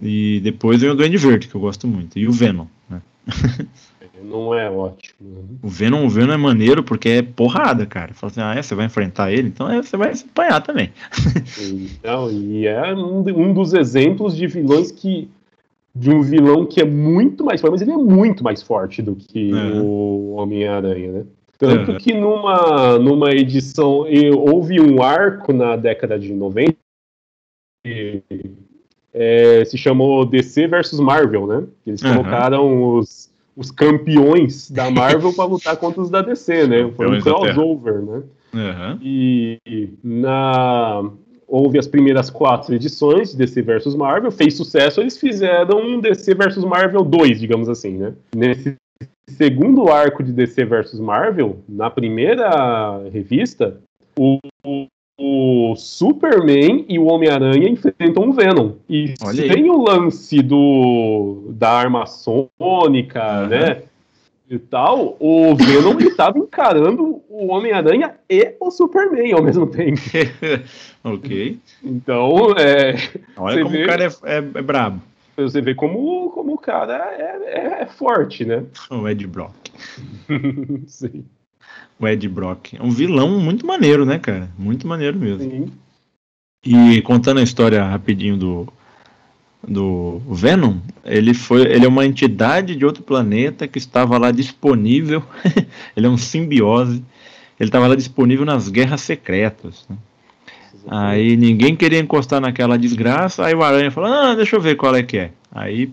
[0.00, 2.18] E depois vem o Duende Verde, que eu gosto muito.
[2.18, 3.02] E o Venom, né?
[4.22, 5.16] não é ótimo.
[5.20, 5.42] Né?
[5.62, 8.14] O Venom, o Venom é maneiro porque é porrada, cara.
[8.14, 10.92] Fala assim, ah, é, você vai enfrentar ele, então é, você vai se apanhar também.
[11.98, 15.28] Então, e é um, um, dos exemplos de vilões que.
[15.94, 19.16] De um vilão que é muito mais forte, mas ele é muito mais forte do
[19.16, 19.80] que é.
[19.80, 21.24] o Homem-Aranha, né?
[21.58, 24.04] Tanto que numa, numa edição.
[24.36, 26.76] Houve um arco na década de 90
[27.84, 28.22] que
[29.12, 31.66] é, se chamou DC versus Marvel, né?
[31.86, 33.27] Eles colocaram os
[33.58, 36.92] os campeões da Marvel para lutar contra os da DC, né?
[36.96, 38.22] Foi um crossover, né?
[38.54, 38.98] Uhum.
[39.02, 39.58] E,
[40.02, 41.02] na
[41.50, 46.34] houve as primeiras quatro edições de DC versus Marvel, fez sucesso, eles fizeram um DC
[46.34, 48.14] versus Marvel 2, digamos assim, né?
[48.36, 48.76] Nesse
[49.28, 53.80] segundo arco de DC versus Marvel, na primeira revista,
[54.16, 54.86] o, o
[55.76, 58.72] Superman e o Homem-Aranha enfrentam o Venom.
[58.88, 59.68] E Olha aí.
[59.68, 63.48] o lance do da arma sônica, uhum.
[63.48, 63.82] né?
[64.50, 70.00] E tal, o Venom estava encarando o Homem-Aranha e o Superman ao mesmo tempo.
[71.04, 71.58] ok.
[71.84, 72.94] Então, é.
[73.36, 75.02] Olha como vê, o cara é, é, é brabo.
[75.36, 78.64] Você vê como, como o cara é, é, é forte, né?
[78.90, 79.52] O Ed Brock.
[80.86, 81.24] Sim
[81.98, 82.74] o Ed Brock.
[82.74, 84.48] É um vilão muito maneiro, né, cara?
[84.56, 85.50] Muito maneiro mesmo.
[85.50, 85.72] Sim.
[86.64, 88.68] E contando a história rapidinho do,
[89.66, 95.22] do Venom, ele foi, ele é uma entidade de outro planeta que estava lá disponível.
[95.96, 97.02] ele é um simbiose.
[97.58, 99.86] Ele estava lá disponível nas guerras secretas.
[99.88, 99.96] Né?
[100.86, 103.44] Aí ninguém queria encostar naquela desgraça.
[103.44, 105.30] Aí o Aranha falou: Ah, deixa eu ver qual é que é.
[105.50, 105.86] Aí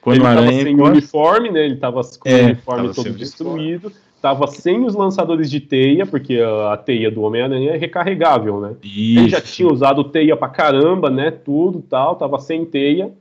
[0.00, 0.92] quando ele o Aranha sem encosta...
[0.92, 1.64] uniforme, né?
[1.64, 6.38] Ele estava com é, o uniforme todo destruído estava sem os lançadores de teia, porque
[6.40, 8.76] a, teia do Homem-Aranha é recarregável, né?
[8.80, 9.18] Isso.
[9.18, 11.32] Ele já tinha usado teia pra caramba, né?
[11.32, 13.12] Tudo tal, tava sem teia.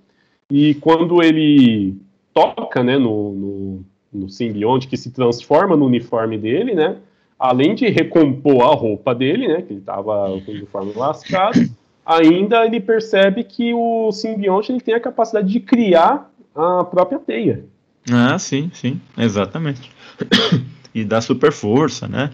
[0.51, 1.97] E quando ele
[2.31, 6.97] toca, né, no, no, no simbionte, que se transforma no uniforme dele, né?
[7.39, 9.63] Além de recompor a roupa dele, né?
[9.63, 11.59] Que ele tava com o uniforme lascado,
[12.05, 17.65] ainda ele percebe que o simbionte ele tem a capacidade de criar a própria teia.
[18.11, 19.91] Ah, sim, sim, exatamente
[20.93, 22.31] e dá super força, né?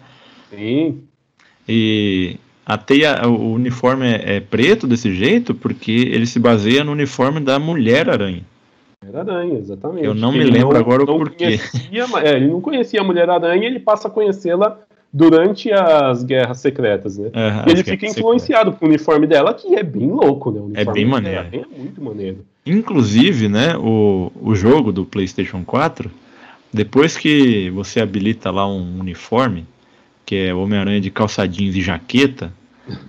[0.49, 1.01] Sim.
[1.67, 6.91] E a teia, o uniforme é, é, preto desse jeito porque ele se baseia no
[6.91, 8.43] uniforme da Mulher-Aranha.
[9.03, 10.05] Mulher-Aranha, exatamente.
[10.05, 11.57] Eu não me lembro não, agora o porquê.
[11.57, 14.79] Conhecia, é, ele não conhecia a Mulher-Aranha ele passa a conhecê-la
[15.13, 17.27] durante as guerras secretas, né?
[17.27, 20.81] Uhum, e ele fica influenciado com o uniforme dela, que é bem louco, né?
[20.81, 21.47] é bem maneiro.
[21.51, 22.45] É muito maneiro.
[22.65, 26.11] Inclusive, né, o, o jogo do PlayStation 4
[26.77, 29.65] depois que você habilita lá um uniforme,
[30.25, 32.53] que é Homem-Aranha de calça jeans e jaqueta,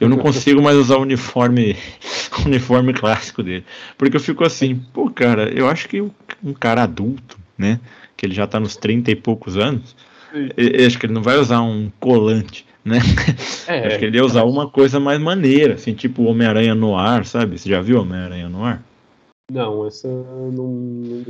[0.01, 1.77] Eu não consigo mais usar o uniforme,
[2.43, 3.65] o uniforme clássico dele.
[3.97, 7.79] Porque eu fico assim, pô, cara, eu acho que um cara adulto, né?
[8.17, 9.95] Que ele já tá nos 30 e poucos anos,
[10.57, 12.99] eu acho que ele não vai usar um colante, né?
[13.67, 17.25] É, acho que ele ia usar uma coisa mais maneira, assim, tipo Homem-Aranha no ar,
[17.25, 17.59] sabe?
[17.59, 18.83] Você já viu Homem-Aranha no ar?
[19.51, 21.25] Não, essa não.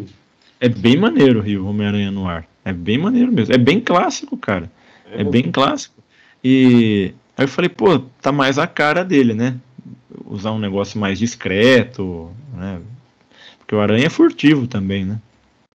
[0.61, 2.47] É bem maneiro, Rio, Homem-Aranha no ar.
[2.65, 3.55] É bem maneiro mesmo.
[3.55, 4.71] É bem clássico, cara.
[5.11, 5.95] É, é bem clássico.
[6.43, 9.57] E aí eu falei, pô, tá mais a cara dele, né?
[10.27, 12.81] Usar um negócio mais discreto, né?
[13.59, 15.21] Porque o Aranha é furtivo também, né?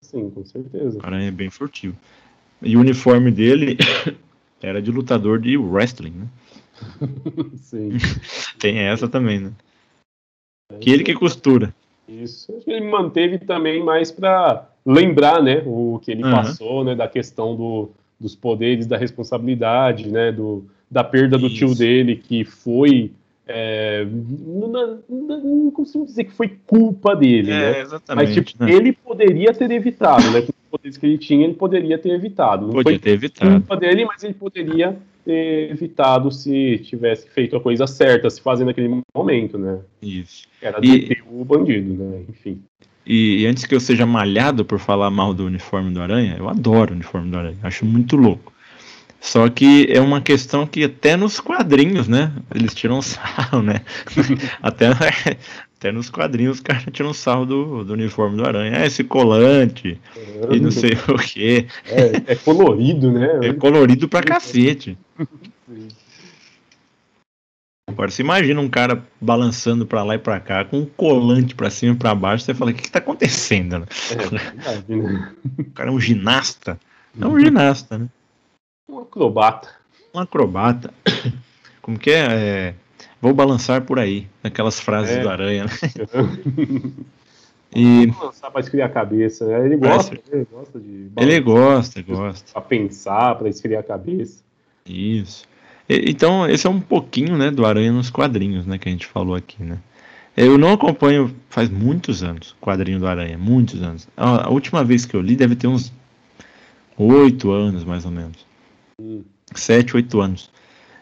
[0.02, 1.00] Sim, com certeza.
[1.00, 1.96] O Aranha é bem furtivo.
[2.62, 3.78] E o uniforme dele
[4.62, 6.28] era de lutador de wrestling, né?
[7.58, 7.92] Sim.
[8.60, 9.52] Tem essa também, né?
[10.72, 11.74] É que ele que costura.
[12.08, 12.54] Isso.
[12.68, 16.32] Ele manteve também mais para lembrar, né, o que ele uhum.
[16.32, 21.56] passou, né, da questão do, dos poderes, da responsabilidade, né, do, da perda do Isso.
[21.56, 23.12] tio dele, que foi
[23.46, 27.80] é, não, não, consigo dizer que foi culpa dele, é, né?
[27.82, 28.72] Exatamente, Mas tipo, né?
[28.72, 30.42] ele poderia ter evitado, né?
[30.42, 32.68] Com os poderes que ele tinha, ele poderia ter evitado.
[32.68, 33.52] Não Podia foi ter evitado.
[33.52, 38.68] culpa dele, mas ele poderia ter evitado se tivesse feito a coisa certa, se fazendo
[38.68, 39.80] naquele momento, né?
[40.02, 40.44] Isso.
[40.62, 41.24] Era deter e...
[41.30, 42.24] o bandido, né?
[42.30, 42.62] Enfim.
[43.06, 46.48] E, e, antes que eu seja malhado por falar mal do uniforme do Aranha, eu
[46.48, 48.54] adoro o uniforme do Aranha, acho muito louco.
[49.20, 52.34] Só que é uma questão que até nos quadrinhos, né?
[52.54, 53.82] Eles tiram sarro, né?
[54.62, 54.88] até,
[55.84, 58.78] até nos quadrinhos os caras tiram sarro do, do uniforme do Aranha.
[58.78, 60.00] É esse colante
[60.50, 61.68] e não sei o que.
[61.86, 63.50] É, é, colorido, né?
[63.50, 64.98] É colorido pra cacete.
[67.90, 71.70] Agora você imagina um cara balançando pra lá e pra cá com um colante pra
[71.70, 73.80] cima e pra baixo, você fala, o que, que tá acontecendo?
[73.80, 73.86] Né?
[74.88, 76.80] É, o cara é um ginasta.
[77.20, 78.08] É um ginasta, né?
[78.90, 79.70] Um acrobata.
[80.16, 80.94] Um acrobata.
[81.82, 82.26] Como que é?
[82.32, 82.76] é
[83.24, 84.28] vou balançar por aí.
[84.44, 85.22] Aquelas frases é.
[85.22, 85.64] do Aranha.
[85.64, 85.72] Né?
[87.74, 88.08] e...
[88.08, 89.48] Vou balançar para esfriar a cabeça.
[89.48, 89.66] Né?
[89.66, 90.36] Ele gosta, Parece...
[90.36, 91.12] ele gosta de.
[91.16, 92.52] Ele gosta, gosta.
[92.52, 94.44] Para pensar, para esfriar a cabeça.
[94.86, 95.46] Isso.
[95.88, 99.36] Então, esse é um pouquinho, né, do Aranha nos quadrinhos, né, que a gente falou
[99.36, 99.78] aqui, né.
[100.36, 104.08] Eu não acompanho faz muitos anos o quadrinho do Aranha, muitos anos.
[104.18, 105.94] A, última vez que eu li deve ter uns
[106.98, 108.46] oito anos, mais ou menos.
[109.54, 110.50] Sete, oito anos.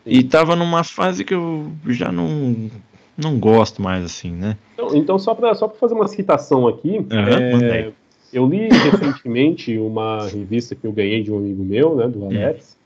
[0.06, 2.70] E tava numa fase que eu já não,
[3.18, 4.58] não gosto mais, assim, né?
[4.74, 7.92] Então, então só para só fazer uma citação aqui, uhum, é,
[8.34, 12.28] eu li recentemente uma revista que eu ganhei de um amigo meu, né, do hum.
[12.28, 12.78] Alex,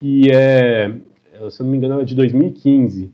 [0.00, 0.92] e é,
[1.50, 3.10] se eu não me engano, é de 2015,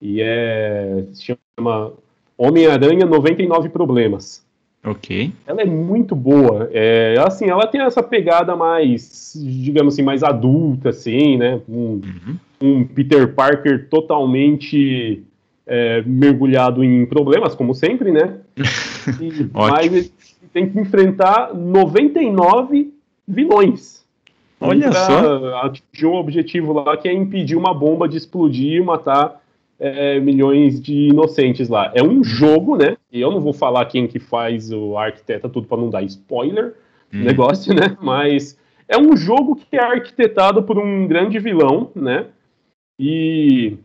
[0.00, 1.92] e é, se chama
[2.36, 4.44] Homem-Aranha 99 Problemas.
[4.84, 5.32] Ok.
[5.46, 6.68] Ela é muito boa.
[6.70, 11.58] É, assim, ela tem essa pegada mais, digamos assim, mais adulta, assim, né?
[11.66, 12.36] Um, uhum.
[12.64, 15.22] Um Peter Parker totalmente
[15.66, 18.38] é, mergulhado em problemas, como sempre, né?
[19.20, 20.10] E, mas ele
[20.50, 22.90] tem que enfrentar 99
[23.28, 24.02] vilões.
[24.58, 25.56] Olha só.
[25.58, 29.42] Atingir um objetivo lá que é impedir uma bomba de explodir e matar
[29.78, 31.92] é, milhões de inocentes lá.
[31.94, 32.96] É um jogo, né?
[33.12, 36.74] E eu não vou falar quem que faz o arquiteta tudo para não dar spoiler
[37.12, 37.24] hum.
[37.24, 37.94] negócio, né?
[38.00, 42.26] Mas é um jogo que é arquitetado por um grande vilão, né?
[42.98, 43.76] E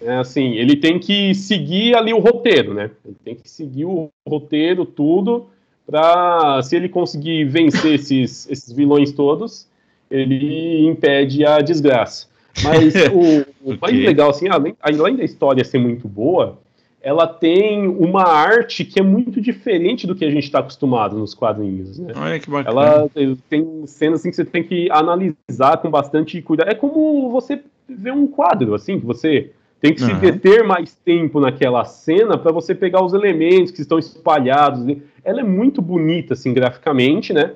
[0.00, 2.90] é assim, ele tem que seguir ali o roteiro, né?
[3.04, 5.46] Ele tem que seguir o roteiro tudo
[5.86, 9.68] para se ele conseguir vencer esses, esses vilões todos,
[10.10, 12.26] ele impede a desgraça.
[12.62, 16.58] Mas o, o mais legal, assim, além, além da história ser muito boa,
[17.02, 21.34] ela tem uma arte que é muito diferente do que a gente está acostumado nos
[21.34, 21.98] quadrinhos.
[21.98, 22.12] Né?
[22.16, 22.80] Olha que bacana.
[22.80, 23.10] Ela
[23.50, 26.70] tem cenas assim, que você tem que analisar com bastante cuidado.
[26.70, 30.10] É como você ver um quadro, assim, que você tem que uhum.
[30.10, 34.86] se deter mais tempo naquela cena para você pegar os elementos que estão espalhados.
[35.24, 37.54] Ela é muito bonita, assim, graficamente, né?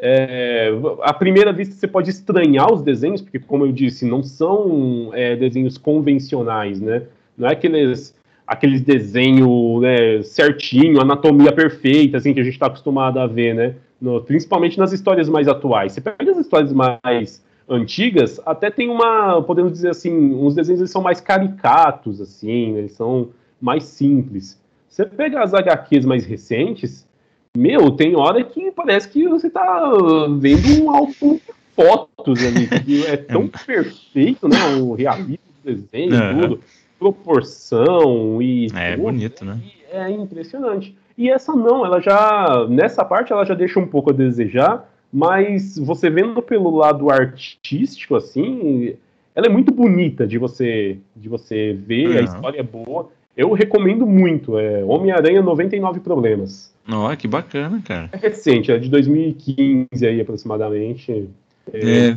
[0.00, 0.70] É,
[1.02, 5.36] à primeira vista você pode estranhar os desenhos, porque, como eu disse, não são é,
[5.36, 7.04] desenhos convencionais, né?
[7.36, 8.14] Não é aqueles,
[8.48, 13.74] aqueles desenhos né, certinho, anatomia perfeita, assim, que a gente está acostumado a ver, né?
[14.00, 15.92] No, principalmente nas histórias mais atuais.
[15.92, 20.90] Você pega as histórias mais antigas, até tem uma, podemos dizer assim, uns desenhos eles
[20.90, 23.28] são mais caricatos, assim, eles são
[23.60, 24.58] mais simples.
[24.88, 27.06] Você pega as HQs mais recentes,
[27.54, 29.92] meu, tem hora que parece que você tá
[30.38, 31.42] vendo um álbum de
[31.74, 33.04] fotos ali.
[33.06, 34.56] é tão perfeito, né?
[34.80, 36.40] O realismo do desenho, uhum.
[36.40, 36.60] tudo.
[36.98, 38.66] Proporção e.
[38.74, 39.60] É, tudo, bonito, né?
[39.90, 40.96] É impressionante.
[41.16, 42.66] E essa não, ela já.
[42.68, 48.16] Nessa parte ela já deixa um pouco a desejar, mas você vendo pelo lado artístico,
[48.16, 48.94] assim,
[49.34, 53.10] ela é muito bonita de você de você ver, a história é boa.
[53.36, 56.74] Eu recomendo muito, é Homem-Aranha 99 Problemas.
[56.90, 58.08] Ó, oh, que bacana, cara.
[58.10, 61.28] É recente, é de 2015 aí aproximadamente.
[61.72, 62.16] É, é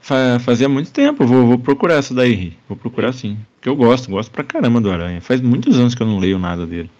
[0.00, 3.36] fa fazia muito tempo, vou, vou procurar essa daí, vou procurar sim.
[3.56, 5.20] Porque eu gosto, gosto pra caramba do Aranha.
[5.20, 6.90] Faz muitos anos que eu não leio nada dele.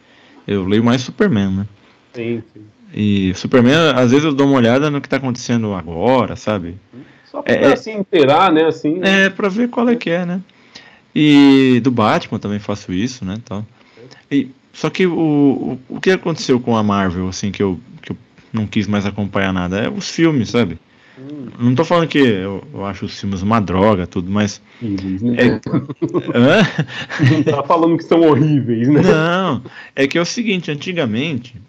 [0.47, 1.67] Eu leio mais Superman, né?
[2.13, 2.63] Sim, sim.
[2.95, 6.77] E Superman, às vezes eu dou uma olhada no que tá acontecendo agora, sabe?
[7.25, 8.67] Só pra é, se inteirar, né?
[8.67, 9.25] Assim, né?
[9.25, 10.41] É, pra ver qual é que é, né?
[11.15, 13.39] E do Batman também faço isso, né?
[13.45, 13.65] Tal.
[14.31, 18.13] E, só que o, o, o que aconteceu com a Marvel, assim, que eu, que
[18.13, 18.17] eu
[18.53, 20.79] não quis mais acompanhar nada, é os filmes, sabe?
[21.19, 21.47] Hum.
[21.59, 24.63] Não tô falando que eu, eu, acho os filmes uma droga, tudo, mas.
[24.83, 25.61] É...
[27.31, 29.03] Não tá falando que são horríveis, né?
[29.03, 29.63] Não,
[29.95, 31.61] é que é o seguinte, antigamente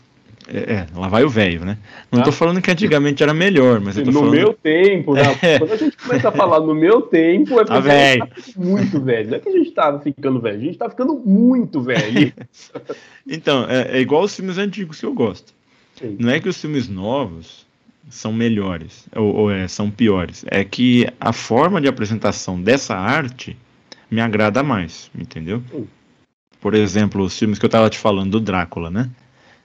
[0.47, 1.77] é, é, lá vai o velho, né?
[2.11, 2.23] Não ah.
[2.23, 4.35] tô falando que antigamente era melhor, mas eu tô no falando...
[4.35, 5.23] meu tempo, né?
[5.43, 5.59] É.
[5.59, 8.51] Quando a gente começa a falar no meu tempo, é tá porque a gente tá
[8.55, 9.29] muito velho.
[9.29, 12.33] Não é que a gente tá ficando velho, a gente tá ficando muito velho.
[13.27, 15.53] então, é, é, igual os filmes antigos que eu gosto.
[15.99, 16.17] Sim.
[16.19, 17.65] Não é que os filmes novos
[18.09, 20.45] são melhores ou, ou é, são piores.
[20.47, 23.57] É que a forma de apresentação dessa arte
[24.09, 25.63] me agrada mais, entendeu?
[25.71, 25.87] Sim.
[26.61, 29.09] Por exemplo, os filmes que eu tava te falando do Drácula, né?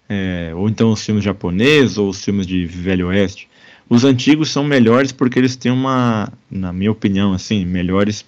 [0.09, 3.49] é, ou então os filmes japoneses, ou os filmes de Velho Oeste.
[3.89, 8.25] Os antigos são melhores porque eles têm uma, na minha opinião, assim, melhores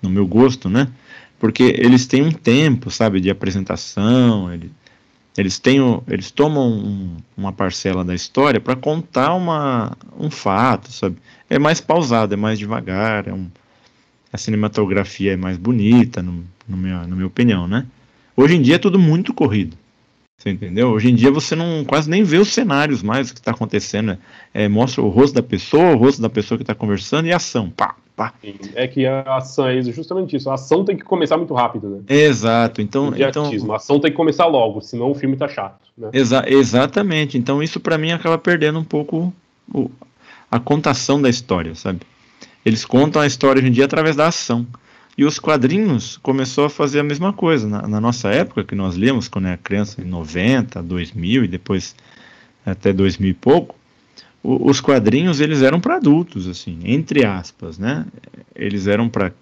[0.00, 0.88] no meu gosto, né?
[1.38, 4.70] Porque eles têm um tempo, sabe, de apresentação, eles,
[5.36, 5.78] eles, têm,
[6.08, 11.16] eles tomam um, uma parcela da história para contar uma, um fato, sabe?
[11.48, 13.48] É mais pausado, é mais devagar, é um,
[14.32, 17.86] a cinematografia é mais bonita, no, no meu, na minha opinião, né?
[18.36, 19.76] Hoje em dia é tudo muito corrido.
[20.38, 20.90] Você entendeu?
[20.90, 24.08] Hoje em dia você não quase nem vê os cenários mais o que está acontecendo.
[24.08, 24.18] Né?
[24.52, 27.70] É, mostra o rosto da pessoa, o rosto da pessoa que está conversando e ação.
[27.70, 28.32] Pá, pá.
[28.74, 30.48] É que a ação é justamente isso.
[30.48, 32.00] A ação tem que começar muito rápido, né?
[32.08, 32.80] Exato.
[32.80, 35.86] Então, então a ação tem que começar logo, senão o filme tá chato.
[35.96, 36.08] Né?
[36.14, 37.36] Exa exatamente.
[37.36, 39.32] Então isso para mim acaba perdendo um pouco
[39.72, 39.90] o,
[40.50, 42.00] a contação da história, sabe?
[42.64, 44.66] Eles contam a história hoje em dia através da ação.
[45.18, 47.66] E os quadrinhos começou a fazer a mesma coisa.
[47.68, 51.94] Na, na nossa época, que nós lemos quando era criança, em 90, 2000 e depois
[52.66, 53.74] até 2000 e pouco,
[54.46, 58.06] o, os quadrinhos eles eram para adultos, assim, entre aspas, né?
[58.54, 59.32] Eles eram para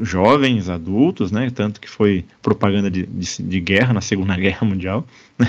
[0.00, 1.50] jovens, adultos, né?
[1.50, 5.06] Tanto que foi propaganda de, de, de guerra na Segunda Guerra Mundial.
[5.38, 5.46] Né?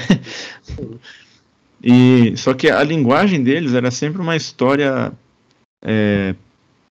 [1.82, 5.13] e só que a linguagem deles era sempre uma história
[5.82, 6.36] é,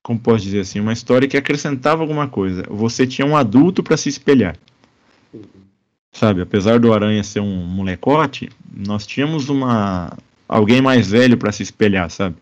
[0.05, 2.63] como posso dizer assim, uma história que acrescentava alguma coisa.
[2.69, 4.57] Você tinha um adulto para se espelhar.
[6.13, 10.17] Sabe, apesar do Aranha ser um molecote, nós tínhamos uma
[10.55, 12.37] alguém mais velho para se espelhar, sabe?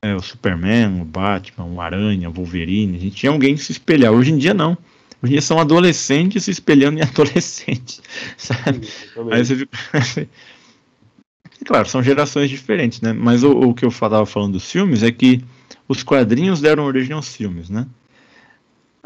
[0.00, 3.72] É, o Superman, o Batman, o Aranha, o Wolverine, a gente tinha alguém que se
[3.72, 4.12] espelhar.
[4.12, 4.78] Hoje em dia não.
[5.20, 8.00] Hoje em dia são adolescentes se espelhando em adolescentes,
[8.36, 8.86] sabe?
[9.32, 10.28] Aí você fica...
[11.66, 13.12] claro, são gerações diferentes, né?
[13.12, 15.42] Mas o, o que eu estava falando dos filmes é que
[15.88, 17.84] os quadrinhos deram origem aos filmes, né?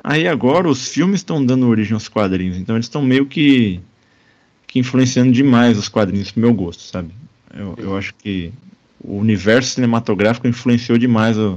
[0.04, 3.80] Aí agora os filmes estão dando origem aos quadrinhos, então eles estão meio que,
[4.66, 7.12] que influenciando demais os quadrinhos pro meu gosto, sabe?
[7.54, 8.52] Eu, eu acho que
[9.02, 11.56] o universo cinematográfico influenciou demais a,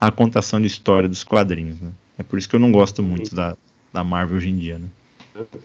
[0.00, 1.90] a contação de história dos quadrinhos, né?
[2.18, 3.56] É por isso que eu não gosto muito da,
[3.92, 4.88] da Marvel hoje em dia, né?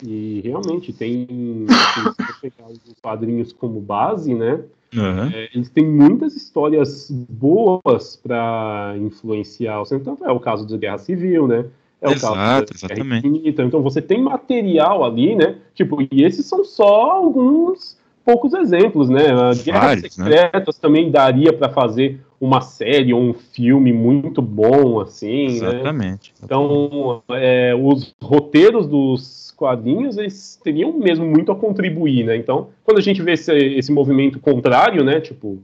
[0.03, 4.61] E realmente tem, se você pegar os quadrinhos como base, né?
[4.95, 5.29] Uhum.
[5.33, 10.17] É, eles têm muitas histórias boas para influenciar o centro.
[10.23, 11.65] É o caso da Guerra Civil, né?
[12.01, 13.27] É o Exato, caso da exatamente.
[13.27, 13.63] Infinita.
[13.63, 15.57] Então você tem material ali, né?
[15.73, 19.29] Tipo, e esses são só alguns poucos exemplos, né?
[19.29, 20.01] A Guerra né?
[20.09, 20.81] Secretas né?
[20.81, 25.77] também daria para fazer uma série ou um filme muito bom, assim, exatamente, né?
[25.77, 26.33] Exatamente.
[26.43, 32.35] Então, é, os roteiros dos quadrinhos, eles teriam mesmo muito a contribuir, né?
[32.35, 35.21] Então, quando a gente vê esse, esse movimento contrário, né?
[35.21, 35.59] Tipo,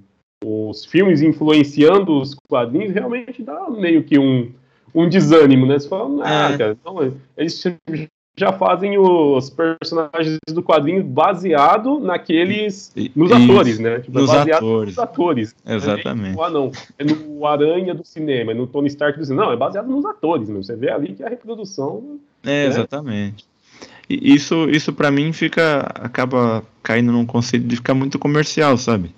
[0.46, 4.52] os filmes influenciando os quadrinhos, realmente dá meio que um,
[4.94, 5.78] um desânimo, né?
[5.78, 6.58] Você fala, ah, é.
[6.58, 7.64] cara, então, eles
[8.38, 14.00] já fazem os personagens do quadrinho baseado naqueles nos Isso, atores, né?
[14.00, 14.96] Tipo, é nos, atores.
[14.96, 15.56] nos atores.
[15.66, 16.38] Exatamente.
[16.38, 16.44] Né?
[16.44, 19.48] Ah, não, é no Aranha do cinema, é no Tony Stark do cinema.
[19.48, 20.64] Não, é baseado nos atores, meu.
[20.64, 22.20] Você vê ali que a reprodução.
[22.44, 22.66] É, né?
[22.66, 23.46] exatamente
[24.10, 29.14] isso, isso para mim fica acaba caindo num conceito de ficar muito comercial, sabe?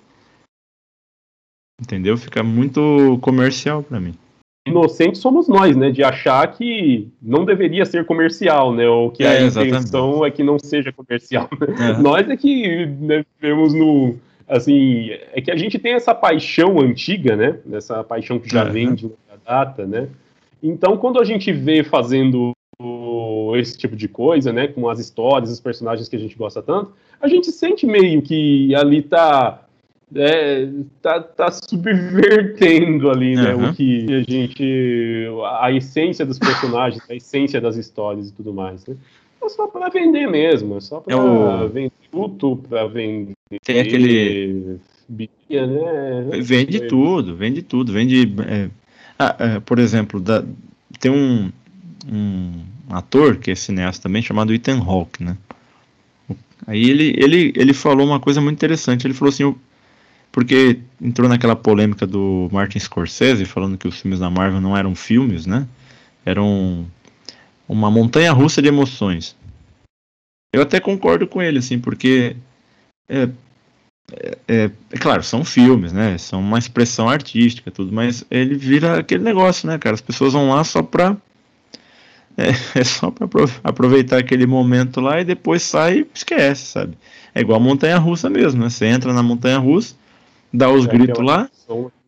[1.80, 2.16] Entendeu?
[2.16, 4.16] Fica muito comercial para mim.
[4.66, 5.90] Inocentes somos nós, né?
[5.90, 8.88] De achar que não deveria ser comercial, né?
[8.88, 11.48] Ou que é, a intenção é que não seja comercial.
[11.78, 11.96] É.
[12.00, 14.16] Nós é que né, vemos no.
[14.48, 17.58] Assim, é que a gente tem essa paixão antiga, né?
[17.72, 20.08] Essa paixão que já vem de longa data, né?
[20.62, 22.52] Então, quando a gente vê fazendo
[23.56, 26.92] esse tipo de coisa, né, com as histórias, os personagens que a gente gosta tanto,
[27.20, 29.63] a gente sente meio que ali tá
[30.14, 30.68] é,
[31.02, 33.70] tá, tá subvertendo ali, né, uhum.
[33.70, 35.26] o que a gente,
[35.60, 38.96] a essência dos personagens, a essência das histórias e tudo mais, né?
[39.42, 41.68] É só para vender mesmo, é só para é o...
[41.68, 43.34] vender tudo, para vender.
[43.62, 44.78] Tem aquele.
[45.06, 46.40] Bia, né?
[46.40, 48.32] Vende tudo, vende tudo, vende.
[48.48, 48.70] É...
[49.18, 50.42] Ah, é, por exemplo, da...
[50.98, 51.52] tem um,
[52.10, 55.36] um ator que é cineasta também chamado Ethan Hawke, né?
[56.66, 59.06] Aí ele, ele, ele falou uma coisa muito interessante.
[59.06, 59.54] Ele falou assim:
[60.34, 64.92] porque entrou naquela polêmica do Martin Scorsese falando que os filmes da Marvel não eram
[64.92, 65.64] filmes, né?
[66.26, 66.84] Eram
[67.68, 69.36] uma montanha russa de emoções.
[70.52, 72.34] Eu até concordo com ele, assim, porque
[73.08, 73.28] é,
[74.12, 76.18] é, é, é, claro, são filmes, né?
[76.18, 79.94] São uma expressão artística, tudo, mas ele vira aquele negócio, né, cara?
[79.94, 81.16] As pessoas vão lá só pra.
[82.36, 83.28] É, é só pra
[83.62, 86.98] aproveitar aquele momento lá e depois sai e esquece, sabe?
[87.32, 88.68] É igual a montanha russa mesmo, né?
[88.68, 89.94] Você entra na montanha russa,
[90.54, 91.50] dá os é, gritos lá.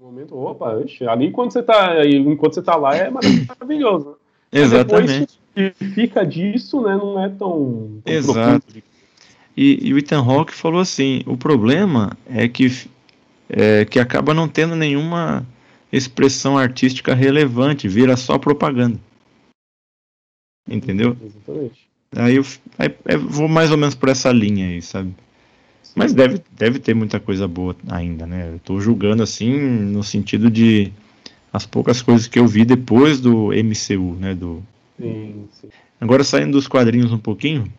[0.01, 0.79] Momento, opa,
[1.09, 4.17] ali enquanto você tá, enquanto você tá lá é maravilhoso.
[4.53, 5.39] Exatamente.
[5.55, 8.65] Depois que fica disso, né, não é tão, tão Exato.
[9.57, 12.69] E, e, o Ethan Hawke falou assim: o problema é que,
[13.49, 15.45] é que acaba não tendo nenhuma
[15.93, 19.01] expressão artística relevante, vira só propaganda.
[20.69, 21.17] Entendeu?
[21.21, 21.89] Exatamente.
[22.15, 22.45] Aí eu,
[22.79, 25.13] aí eu vou mais ou menos por essa linha aí, sabe?
[25.97, 28.51] Mas deve, deve ter muita coisa boa ainda, né?
[28.53, 30.93] Eu tô julgando assim no sentido de
[31.51, 34.35] as poucas coisas que eu vi depois do MCU, né?
[34.35, 34.63] Do...
[35.01, 35.69] Sim, sim.
[35.99, 37.73] Agora saindo dos quadrinhos um pouquinho.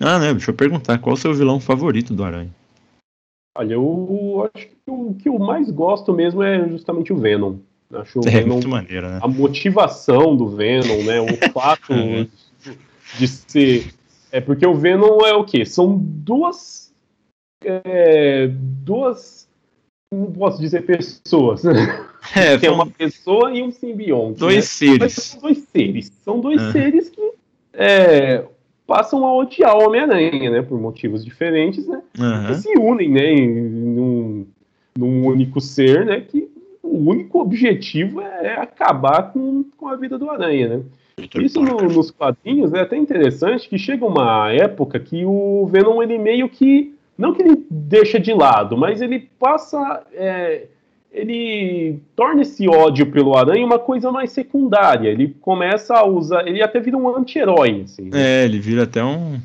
[0.00, 0.32] Ah, né?
[0.32, 2.50] Deixa eu perguntar, qual é o seu vilão favorito do Aranha?
[3.58, 7.56] Olha, eu acho que o que eu mais gosto mesmo é justamente o Venom.
[7.92, 9.18] Acho o é, Venom, muito maneiro, né?
[9.20, 11.20] A motivação do Venom, né?
[11.20, 11.92] O fato
[13.18, 13.92] de ser.
[14.30, 15.66] É porque o Venom é o quê?
[15.66, 16.81] São duas
[17.64, 19.48] é, duas,
[20.12, 22.06] não posso dizer pessoas, né?
[22.36, 24.38] É, é uma pessoa e um simbionte.
[24.38, 24.62] Dois né?
[24.62, 25.12] seres.
[25.14, 26.12] São dois seres.
[26.24, 26.72] São dois uhum.
[26.72, 27.32] seres que
[27.72, 28.44] é,
[28.86, 30.62] passam a odiar o Homem-Aranha, né?
[30.62, 32.02] Por motivos diferentes, né?
[32.18, 32.46] Uhum.
[32.46, 33.32] Que se unem, né?
[33.32, 34.46] Em, num,
[34.98, 36.20] num único ser, né?
[36.20, 36.50] Que
[36.82, 40.82] o único objetivo é acabar com, com a vida do Aranha, né?
[41.40, 46.18] Isso no, nos quadrinhos é até interessante que chega uma época que o Venom ele
[46.18, 50.02] meio que não que ele deixa de lado, mas ele passa.
[50.14, 50.66] É,
[51.12, 55.10] ele torna esse ódio pelo Aranha uma coisa mais secundária.
[55.10, 56.46] Ele começa a usar.
[56.46, 57.82] Ele até vira um anti-herói.
[57.84, 58.10] Assim, né?
[58.14, 59.38] É, ele vira até um.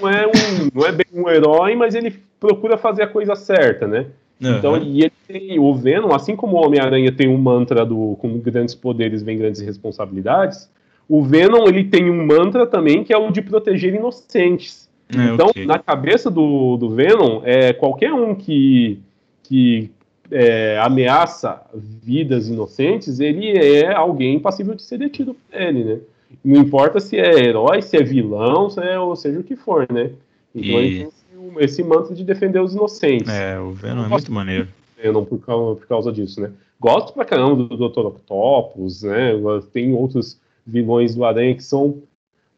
[0.00, 3.86] Não é, um, não é bem um herói, mas ele procura fazer a coisa certa,
[3.86, 4.06] né?
[4.42, 4.58] Uhum.
[4.58, 8.38] Então, e ele tem o Venom, assim como o Homem-Aranha tem um mantra do com
[8.38, 10.68] grandes poderes vem grandes responsabilidades,
[11.08, 14.81] o Venom ele tem um mantra também que é o de proteger inocentes.
[15.16, 15.66] É, então, okay.
[15.66, 18.98] na cabeça do, do Venom, é, qualquer um que,
[19.42, 19.90] que
[20.30, 25.98] é, ameaça vidas inocentes, ele é alguém passível de ser detido por ele, né?
[26.42, 29.86] Não importa se é herói, se é vilão, se é, ou seja o que for,
[29.92, 30.10] né?
[30.54, 30.84] Então e...
[30.84, 31.12] ele tem
[31.58, 33.28] esse manto de defender os inocentes.
[33.28, 34.68] É, o Venom é muito maneiro.
[34.96, 36.50] Venom por causa, por causa disso, né?
[36.80, 38.06] Gosto pra caramba do Dr.
[38.06, 39.32] Octopus, né?
[39.72, 42.02] Tem outros vilões do Aranha que são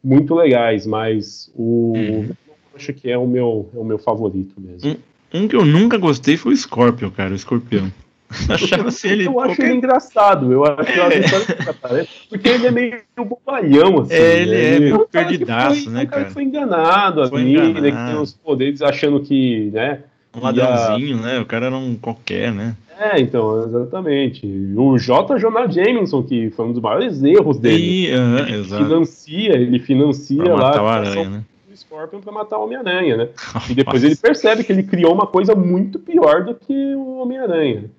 [0.03, 2.31] muito legais, mas o uhum
[2.75, 4.97] acho que é o meu, é o meu favorito mesmo.
[5.33, 7.93] Um, um que eu nunca gostei foi o Scorpion, cara, o Escorpião.
[8.49, 9.27] Achava assim ele.
[9.27, 12.07] Eu acho ele engraçado, eu acho que é.
[12.29, 14.15] porque ele é meio bobalhão, assim.
[14.15, 14.77] É, ele né?
[14.77, 16.23] é meio perdidaço, né, cara?
[16.23, 17.81] cara foi enganado foi ali, enganado.
[17.81, 17.91] né?
[17.91, 20.01] Que tem os poderes achando que, né?
[20.35, 21.39] Um ladrãozinho, né?
[21.39, 22.75] O cara era um qualquer, né?
[22.99, 24.47] É, então, exatamente.
[24.77, 25.39] O J.
[25.39, 28.09] Jonah Jameson, que foi um dos maiores erros dele.
[28.09, 28.85] E, uh, ele exato.
[28.85, 30.83] financia, ele financia pra lá.
[30.83, 31.45] O aranha, né?
[31.77, 33.29] Scorpion para matar o Homem-Aranha, né?
[33.69, 37.91] E depois ele percebe que ele criou uma coisa muito pior do que o Homem-Aranha.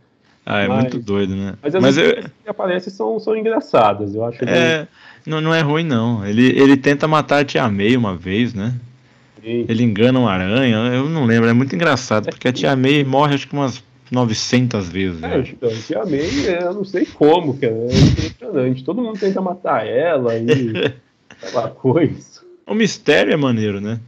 [0.45, 1.55] Ah, é mas, muito doido, né?
[1.61, 2.15] Mas as mas eu...
[2.15, 4.45] que aparecem são, são engraçadas, eu acho.
[4.45, 4.87] É,
[5.25, 6.23] não, não é ruim, não.
[6.23, 8.75] Ele, ele tenta matar a Tia May uma vez, né?
[9.41, 9.65] Sim.
[9.67, 13.35] Ele engana um aranha, eu não lembro, é muito engraçado, porque a Tia May morre
[13.35, 15.23] acho que umas 900 vezes.
[15.23, 15.43] É, né?
[15.47, 18.83] então, a Tia May, é, eu não sei como, cara, é impressionante.
[18.83, 20.93] Todo mundo tenta matar ela e
[21.29, 22.34] aquela coisa.
[22.67, 23.99] O mistério é maneiro, né?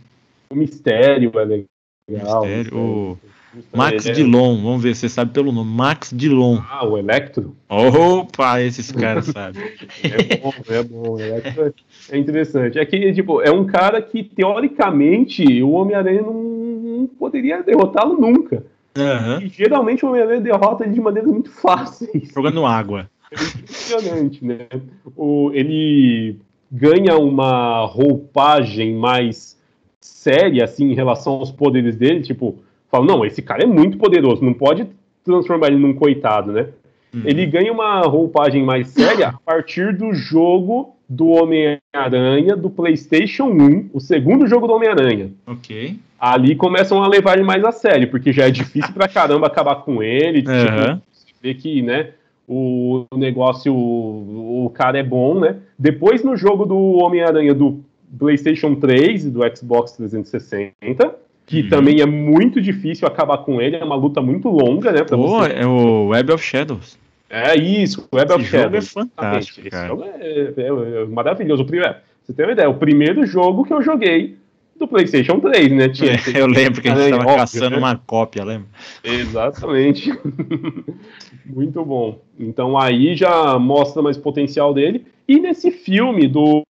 [0.49, 1.67] O mistério é legal.
[2.07, 2.77] O mistério.
[2.77, 4.11] O Max é...
[4.11, 5.71] Dillon, vamos ver, você sabe pelo nome.
[5.71, 6.59] Max Dillon.
[6.69, 7.55] Ah, o Electro?
[7.69, 9.63] Opa, esses caras sabem.
[10.03, 11.19] é bom, é bom.
[11.19, 11.73] Electro
[12.11, 12.77] é interessante.
[12.77, 18.63] É que, tipo, é um cara que, teoricamente, o Homem-Aranha não, não poderia derrotá-lo nunca.
[18.97, 19.41] Uhum.
[19.41, 22.29] E geralmente o Homem-Aranha derrota ele de maneiras muito fáceis.
[22.33, 23.09] Jogando água.
[23.31, 24.67] é impressionante, né?
[25.15, 26.37] O, ele
[26.71, 29.57] ganha uma roupagem mais
[29.99, 32.57] séria, assim, em relação aos poderes dele, tipo,
[32.89, 34.87] fala, não, esse cara é muito poderoso, não pode
[35.23, 36.67] transformar ele num coitado, né?
[37.13, 37.21] Uhum.
[37.25, 43.89] Ele ganha uma roupagem mais séria a partir do jogo do Homem-Aranha do PlayStation 1,
[43.93, 45.31] o segundo jogo do Homem-Aranha.
[45.45, 45.97] Ok.
[46.19, 49.75] Ali começam a levar ele mais a sério, porque já é difícil pra caramba acabar
[49.77, 50.39] com ele.
[50.39, 50.95] Uhum.
[51.25, 52.09] Tipo, ver que, né,
[52.47, 55.57] o negócio, o, o cara é bom, né?
[55.77, 57.83] Depois no jogo do Homem-Aranha do
[58.17, 61.69] PlayStation 3 e do Xbox 360, que uhum.
[61.69, 65.03] também é muito difícil acabar com ele, é uma luta muito longa, né?
[65.03, 65.53] Pra você...
[65.53, 66.97] É o Web of Shadows.
[67.29, 68.63] É isso, Web Esse of Shadows.
[68.63, 71.63] Jogo é fantástico, Esse jogo é, é, é maravilhoso.
[71.63, 74.37] O primeiro, você tem uma ideia, o primeiro jogo que eu joguei
[74.77, 75.89] do PlayStation 3, né?
[75.89, 77.77] Tinha, é, eu lembro que a gente estava caçando né?
[77.77, 78.67] uma cópia, lembra?
[79.03, 80.11] Exatamente.
[81.49, 82.19] Muito bom.
[82.39, 85.05] Então aí já mostra mais potencial dele.
[85.27, 86.63] E nesse filme do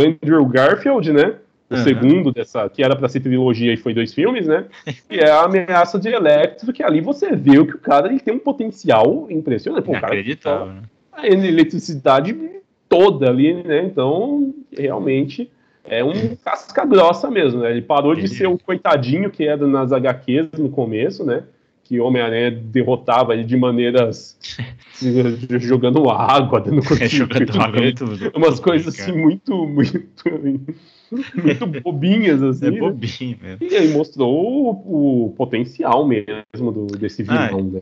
[0.00, 1.36] Andrew Garfield, né?
[1.70, 1.82] O uhum.
[1.82, 4.64] segundo dessa, que era para ser trilogia e foi dois filmes, né?
[5.08, 8.34] Que é a ameaça de Electro, que ali você vê que o cara ele tem
[8.34, 9.84] um potencial impressionante.
[9.84, 10.82] Pô, Inacreditável, né?
[11.12, 12.34] A eletricidade
[12.88, 13.84] toda ali, né?
[13.84, 15.50] Então, realmente
[15.84, 17.70] é um casca grossa mesmo, né?
[17.70, 21.42] Ele parou de ser o coitadinho que era nas HQs no começo, né?
[21.88, 24.38] Que Homem-Aranha derrotava ele de maneiras
[25.58, 28.04] jogando água, dando é, jogando água, muito,
[28.36, 30.24] umas coisas assim muito, muito,
[31.42, 32.66] muito bobinhas assim.
[32.66, 32.78] É né?
[32.78, 33.66] bobinho mesmo.
[33.66, 37.58] E aí mostrou o, o potencial mesmo do, desse vilão.
[37.58, 37.80] Ah, né?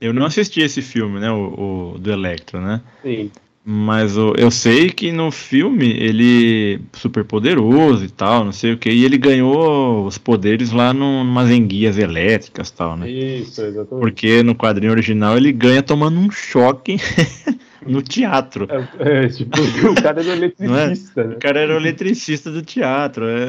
[0.00, 1.28] Eu não assisti esse filme, né?
[1.32, 2.80] O, o do Electro, né?
[3.02, 3.28] Sim.
[3.70, 8.78] Mas eu, eu sei que no filme ele super poderoso e tal, não sei o
[8.78, 13.10] que, e ele ganhou os poderes lá no, numas enguias elétricas e tal, né?
[13.10, 14.00] Isso, exatamente.
[14.00, 16.96] Porque no quadrinho original ele ganha tomando um choque
[17.86, 18.66] no teatro.
[18.98, 20.32] É, é tipo, o cara era é?
[20.32, 21.26] eletricista, é?
[21.26, 21.34] né?
[21.34, 23.26] O cara era o eletricista do teatro.
[23.28, 23.48] É.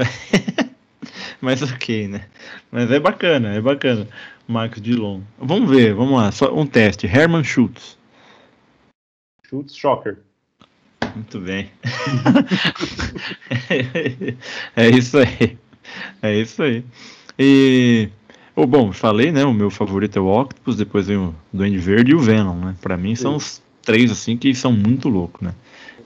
[1.39, 2.23] Mas ok, né?
[2.69, 4.05] Mas é bacana, é bacana.
[4.45, 5.21] Marcos Dillon.
[5.39, 7.07] Vamos ver, vamos lá, só um teste.
[7.07, 7.98] Herman Schultz.
[9.49, 10.19] Schultz Shocker.
[11.15, 11.71] Muito bem.
[14.75, 15.57] é isso aí.
[16.21, 16.83] É isso aí.
[17.37, 18.09] E.
[18.55, 19.43] Oh, bom, falei, né?
[19.43, 22.75] O meu favorito é o Octopus, depois vem o Duende Verde e o Venom, né?
[22.79, 25.55] Pra mim são os três, assim, que são muito loucos, né?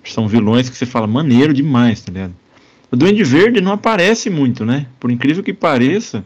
[0.05, 2.33] São vilões que você fala, maneiro demais, tá ligado?
[2.89, 4.87] O Duende Verde não aparece muito, né?
[5.01, 6.23] Por incrível que pareça,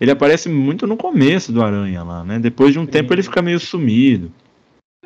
[0.00, 2.40] ele aparece muito no começo do Aranha lá, né?
[2.40, 2.90] Depois de um Sim.
[2.90, 4.32] tempo ele fica meio sumido.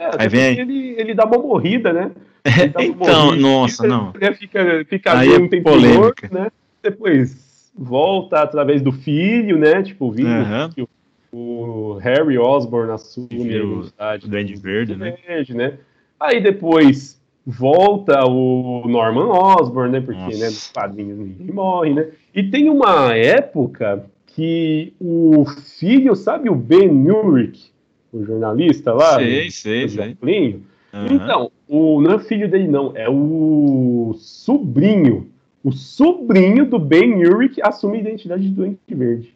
[0.00, 0.58] É, aí vem...
[0.58, 2.10] ele, ele dá uma morrida, né?
[2.64, 4.14] então, morrida, nossa, não.
[4.38, 6.28] Fica, fica aí um é tempo polêmica.
[6.32, 6.50] né?
[6.82, 9.82] Depois volta através do filho, né?
[9.82, 10.88] Tipo, o filho,
[11.30, 15.16] o, Harry Osborn assume a identidade do Verde, né?
[15.26, 15.74] Verde, né?
[16.18, 20.00] Aí depois volta o Norman Osborn, né?
[20.00, 20.38] Porque, Nossa.
[20.38, 22.08] né, nos quadrinhos ninguém morre, né?
[22.34, 25.44] E tem uma época que o
[25.78, 27.70] filho, sabe o Ben Urich,
[28.12, 29.16] o jornalista lá.
[29.16, 30.16] Sei, sei, sei.
[30.22, 31.06] Uhum.
[31.10, 35.30] Então, o, não é filho dele, não, é o sobrinho.
[35.62, 39.34] O sobrinho do Ben Urich assume a identidade de Doente Verde.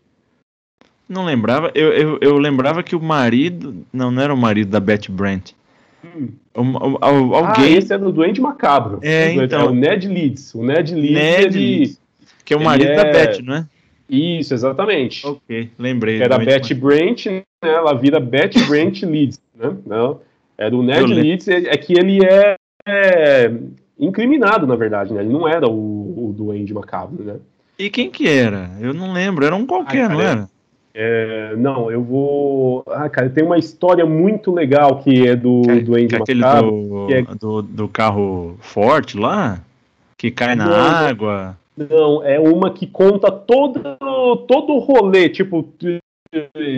[1.09, 3.85] Não lembrava, eu, eu, eu, lembrava que o marido.
[3.93, 5.53] Não, não era o marido da Betty Brant.
[6.03, 6.29] Hum.
[6.55, 7.75] O, o, o, alguém...
[7.75, 9.01] Ah, esse é do Doente Macabro.
[9.03, 9.61] É, então...
[9.61, 10.55] é o Ned Leeds.
[10.55, 12.01] O Ned Leeds, Ned ele, Leeds.
[12.45, 13.13] Que é o marido da é...
[13.13, 13.67] Betty, não é?
[14.09, 15.27] Isso, exatamente.
[15.27, 16.19] Ok, lembrei.
[16.19, 17.43] Que era Betty Brant, né?
[17.63, 19.77] Ela vira Betty Brant Leeds, né?
[19.87, 20.21] Não,
[20.59, 23.51] é do Ned Leeds, é, é, que ele é, é,
[23.99, 25.23] incriminado, na verdade, né?
[25.23, 27.37] Ele não era o, o Duende Macabro, né?
[27.79, 28.71] E quem que era?
[28.81, 30.49] Eu não lembro, era um qualquer, não era?
[30.97, 32.85] É, não, eu vou.
[32.87, 36.71] Ah, cara, tem uma história muito legal que é do que, Duende que é Macabro.
[36.71, 37.23] Do, que é...
[37.23, 39.59] do, do carro forte lá?
[40.17, 40.67] Que cai na
[41.09, 41.59] água.
[41.77, 43.81] Não, é uma que conta todo,
[44.47, 45.69] todo o rolê, tipo,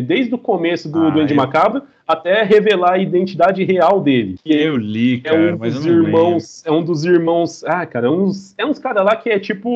[0.07, 1.36] desde o começo do ah, Duende eu...
[1.36, 4.38] Macabro até revelar a identidade real dele.
[4.44, 8.11] eu li, cara, é um mas dos irmãos, é um dos irmãos, ah, cara, é
[8.11, 9.68] uns, é uns cara lá que é tipo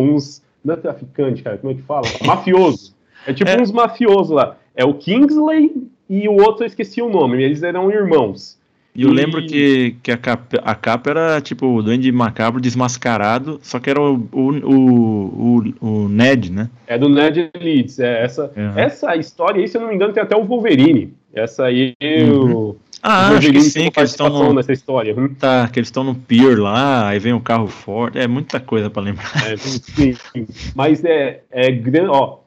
[0.00, 2.06] uns, não é traficante, cara, como é que fala?
[2.24, 2.94] Mafioso.
[3.26, 3.60] É tipo é.
[3.60, 4.56] uns mafiosos lá.
[4.74, 8.58] É o Kingsley e o outro eu esqueci o nome, eles eram irmãos.
[8.94, 13.58] E eu lembro que, que a, capa, a capa era tipo o Duende Macabro desmascarado,
[13.62, 16.68] só que era o, o, o, o, Ned, né?
[16.86, 17.98] É do Ned Leeds.
[17.98, 18.78] É, essa, uhum.
[18.78, 21.14] essa história aí, se eu não me engano, tem até o Wolverine.
[21.32, 22.54] Essa aí uhum.
[22.54, 22.76] o.
[23.02, 24.52] Ah, acho que sim, que eles estão no...
[24.52, 25.18] nessa história.
[25.18, 25.34] Hum?
[25.34, 28.90] Tá, que eles estão no pier lá, aí vem um carro forte, é muita coisa
[28.90, 29.32] para lembrar.
[29.50, 30.46] É, sim, sim.
[30.74, 31.68] Mas é, é,
[32.08, 32.38] ó,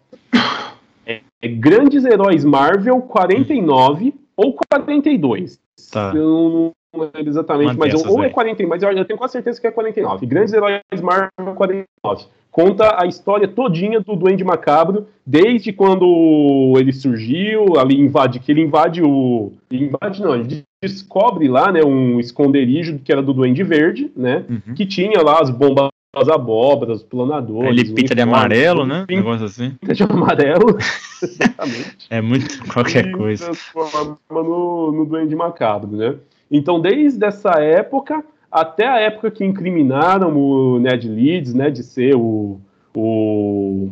[1.05, 5.59] é, é Grandes Heróis Marvel 49 ou 42.
[5.91, 6.13] Tá.
[6.15, 9.71] Eu lembro exatamente, mas ou é 49, mas eu, eu, tenho quase certeza que é
[9.71, 10.25] 49.
[10.25, 12.25] Grandes Heróis Marvel 49.
[12.49, 18.61] Conta a história todinha do Duende Macabro, desde quando ele surgiu, ali invade, que ele
[18.61, 19.51] invade o.
[19.69, 24.45] Invade não, ele descobre lá, né, um esconderijo que era do Duende Verde, né?
[24.49, 24.73] Uhum.
[24.73, 27.69] Que tinha lá as bombas as abóboras, planadores.
[27.69, 29.05] Ele pinta de amarelo, né?
[29.07, 29.71] Pinta, negócio assim.
[29.81, 30.77] Pinta de amarelo,
[31.21, 32.07] exatamente.
[32.09, 33.45] É muito qualquer e coisa.
[33.45, 36.15] transforma no, no Duende Macabro, né?
[36.49, 38.23] Então, desde essa época
[38.55, 42.57] até a época que incriminaram o Ned Leeds, né, de ser o,
[42.95, 43.89] o,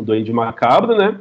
[0.00, 1.20] o Duende Macabro, né?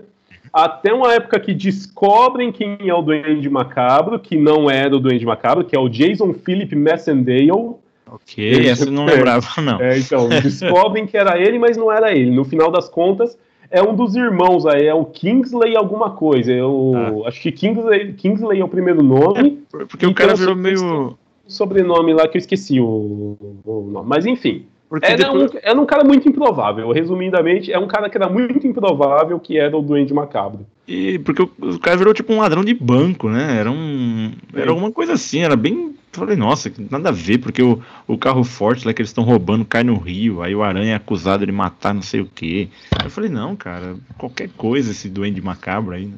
[0.53, 5.25] Até uma época que descobrem quem é o Duende Macabro, que não era o Duende
[5.25, 7.75] Macabro, que é o Jason Philip Messendale,
[8.13, 9.81] Ok, essa eu não lembrava, não.
[9.81, 12.29] É, então, descobrem que era ele, mas não era ele.
[12.29, 13.35] No final das contas,
[13.71, 16.53] é um dos irmãos aí, é o Kingsley alguma coisa.
[16.53, 17.27] É o, ah.
[17.27, 19.63] Acho que Kingsley, Kingsley é o primeiro nome.
[19.73, 21.17] É, porque o cara virou meio.
[21.47, 23.35] Sobrenome lá que eu esqueci o,
[23.65, 24.07] o nome.
[24.07, 24.67] Mas enfim.
[24.93, 25.51] Porque era, depois...
[25.51, 26.91] um, era um cara muito improvável.
[26.91, 30.67] Resumidamente, é um cara que era muito improvável que era o Duende Macabro.
[30.87, 33.57] E porque o, o cara virou tipo um ladrão de banco, né?
[33.57, 34.31] Era um.
[34.53, 38.43] Era alguma coisa assim, era bem falei, nossa, nada a ver, porque o, o carro
[38.43, 41.51] forte lá que eles estão roubando cai no rio, aí o aranha é acusado de
[41.51, 42.69] matar não sei o que.
[42.91, 46.05] Aí eu falei, não, cara, qualquer coisa esse duende macabro aí.
[46.05, 46.17] Né?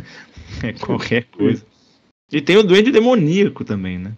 [0.64, 1.62] é qualquer coisa.
[2.32, 4.12] E tem o duende demoníaco também, né?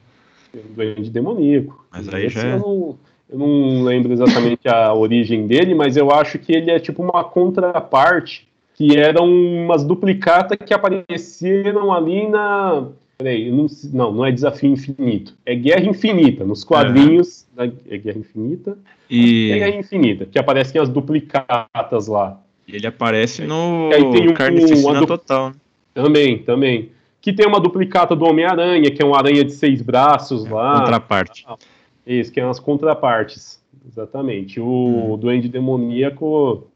[0.53, 1.85] Tem o duende demoníaco.
[1.91, 2.43] Mas aí já.
[2.43, 2.55] É...
[2.55, 2.99] Eu não,
[3.31, 7.23] eu não lembro exatamente a origem dele, mas eu acho que ele é tipo uma
[7.23, 12.89] contraparte que eram umas duplicatas que apareceram ali na
[13.21, 15.35] Peraí, não, não, não é Desafio Infinito.
[15.45, 16.43] É Guerra Infinita.
[16.43, 17.47] Nos quadrinhos.
[17.55, 18.79] É, da, é Guerra Infinita.
[19.11, 19.51] E...
[19.51, 22.41] É Guerra Infinita, que aparecem as duplicatas lá.
[22.67, 25.51] E ele aparece no aí tem um, Carnificina Total.
[25.51, 25.55] Né?
[25.93, 26.91] Também, também.
[27.21, 30.81] Que tem uma duplicata do Homem-Aranha, que é um aranha de seis braços é, lá.
[30.81, 31.45] Contraparte.
[31.47, 31.59] Ah,
[32.07, 33.61] isso, que é umas contrapartes.
[33.87, 34.61] Exatamente.
[34.61, 35.17] O hum.
[35.17, 36.67] Duende Demoníaco.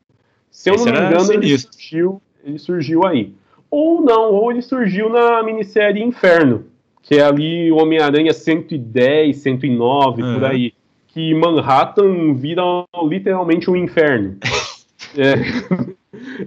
[0.51, 3.35] Se eu Esse não me engano, ele surgiu, ele surgiu aí
[3.75, 6.67] ou não, ou ele surgiu na minissérie Inferno,
[7.03, 10.35] que é ali o Homem-Aranha 110, 109, uhum.
[10.35, 10.73] por aí.
[11.09, 12.63] Que Manhattan vira
[13.03, 14.37] literalmente um inferno.
[15.19, 15.35] é.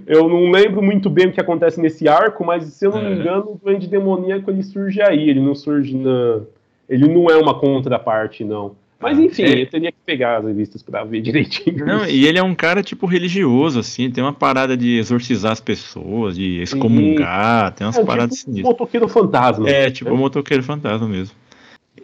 [0.06, 3.14] Eu não lembro muito bem o que acontece nesse arco, mas se eu não me
[3.14, 6.40] engano, o Duende Demoníaco ele surge aí, ele não surge na.
[6.88, 8.76] Ele não é uma contraparte, não.
[9.00, 9.62] Mas enfim, é.
[9.62, 11.86] eu teria que pegar as revistas para ver direitinho.
[11.86, 15.60] Não, e ele é um cara tipo religioso, assim, tem uma parada de exorcizar as
[15.60, 18.72] pessoas, de excomungar, tem umas é, paradas tipo sinistras.
[18.72, 19.70] motoqueiro fantasma.
[19.70, 21.36] É, tipo um motoqueiro fantasma mesmo.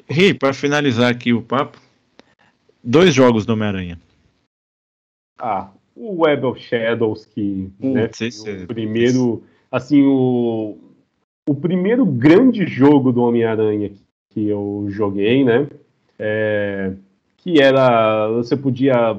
[0.08, 1.78] Ri, para finalizar aqui o papo,
[2.82, 3.98] dois jogos do Homem-Aranha.
[5.38, 10.76] Ah, o Web of Shadows, que né, o é primeiro, assim, o,
[11.48, 13.90] o primeiro grande jogo do Homem-Aranha
[14.34, 15.66] que eu joguei, né?
[16.18, 16.92] é,
[17.38, 19.16] que era você podia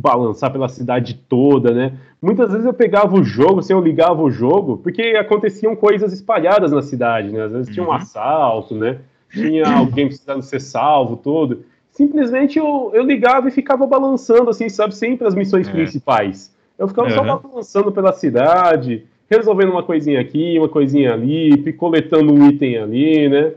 [0.00, 1.94] balançar pela cidade toda, né?
[2.20, 6.70] Muitas vezes eu pegava o jogo, assim, eu ligava o jogo, porque aconteciam coisas espalhadas
[6.72, 7.44] na cidade, né?
[7.44, 7.94] Às vezes tinha um uhum.
[7.94, 8.98] assalto, né?
[9.30, 11.64] Tinha alguém precisando ser salvo, tudo.
[11.90, 14.94] Simplesmente eu, eu ligava e ficava balançando, assim, sabe?
[14.94, 15.72] Sempre as missões é.
[15.72, 16.54] principais.
[16.78, 17.14] Eu ficava uhum.
[17.14, 23.28] só balançando pela cidade, resolvendo uma coisinha aqui, uma coisinha ali, coletando um item ali,
[23.28, 23.52] né?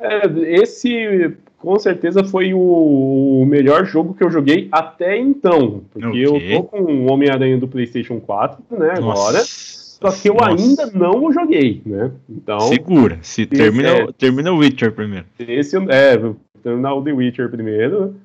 [0.00, 0.26] É,
[0.60, 5.82] esse com certeza foi o, melhor jogo que eu joguei até então.
[5.92, 6.54] Porque okay.
[6.54, 9.42] eu tô com o Homem-Aranha do PlayStation 4, né, agora.
[9.44, 10.48] Só que eu Nossa.
[10.48, 12.10] ainda não o joguei, né?
[12.28, 12.60] Então.
[12.60, 13.18] Segura.
[13.20, 15.26] Se termina, é, termina o Witcher primeiro.
[15.38, 18.16] Esse é, vou terminar o The Witcher primeiro.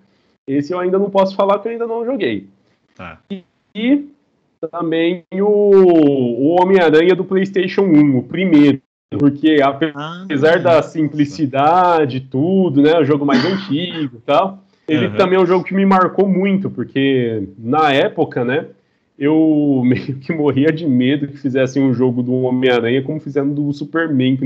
[0.48, 2.48] Esse eu ainda não posso falar que eu ainda não joguei.
[2.96, 3.20] Tá.
[3.30, 3.44] E,
[3.76, 4.08] e
[4.72, 8.82] também o, o Homem-Aranha do PlayStation 1, o primeiro.
[9.12, 13.00] Porque apesar ah, da simplicidade, tudo, né?
[13.00, 15.16] O jogo mais antigo e tal, ele uhum.
[15.16, 18.68] também é um jogo que me marcou muito, porque na época, né?
[19.18, 23.72] Eu meio que morria de medo que fizessem um jogo do Homem-Aranha como fizeram do
[23.72, 24.38] Superman.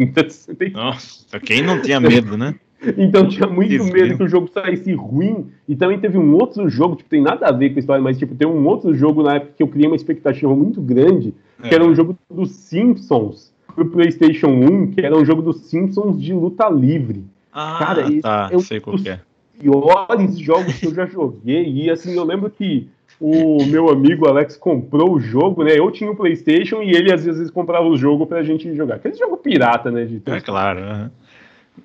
[0.73, 2.55] Nossa, quem não tinha medo, né?
[2.97, 5.47] então tinha muito Isso medo que o jogo saísse ruim.
[5.67, 8.17] E também teve um outro jogo, tipo, tem nada a ver com a história, mas
[8.17, 11.69] tipo, tem um outro jogo na época que eu criei uma expectativa muito grande, que
[11.69, 11.73] é.
[11.73, 16.33] era um jogo dos Simpsons pro PlayStation 1, que era um jogo dos Simpsons de
[16.33, 17.25] luta livre.
[17.51, 19.19] Ah, Cara, tá, é sei qual um é.
[19.59, 21.71] piores jogos que eu já joguei.
[21.71, 22.87] E assim, eu lembro que
[23.19, 25.77] o meu amigo Alex comprou o jogo, né?
[25.77, 28.95] Eu tinha o um PlayStation e ele às vezes comprava o jogo pra gente jogar.
[28.95, 30.05] Aquele jogo pirata, né?
[30.05, 30.79] De é claro.
[30.79, 31.09] Uhum.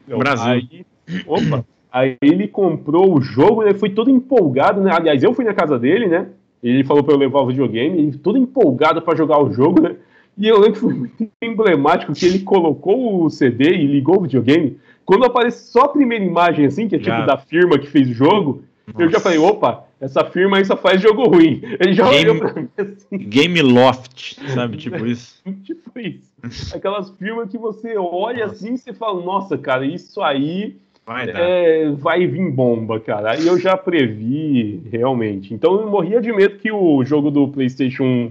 [0.07, 0.53] Então, Brasil.
[0.53, 0.87] Aí,
[1.27, 3.75] opa, aí ele comprou o jogo, né?
[3.75, 4.93] Foi todo empolgado, né?
[4.93, 6.29] Aliás, eu fui na casa dele, né?
[6.63, 9.97] Ele falou pra eu levar o videogame, ele todo empolgado para jogar o jogo, né?
[10.37, 14.23] E eu lembro que foi muito emblemático que ele colocou o CD e ligou o
[14.23, 14.79] videogame.
[15.05, 17.27] Quando aparece só a primeira imagem, assim, que é tipo já.
[17.27, 19.03] da firma que fez o jogo, Nossa.
[19.03, 21.61] eu já falei, opa, essa firma aí só faz jogo ruim.
[21.79, 23.19] Ele já Game, olhou pra mim assim.
[23.19, 24.77] Game Loft, sabe?
[24.77, 25.41] Tipo isso.
[25.63, 26.75] tipo isso.
[26.75, 28.55] Aquelas firmas que você olha nossa.
[28.57, 30.77] assim e você fala, nossa, cara, isso aí
[31.07, 33.33] vai, é, vai vir bomba, cara.
[33.33, 35.53] Aí eu já previ, realmente.
[35.53, 38.29] Então eu morria de medo que o jogo do PlayStation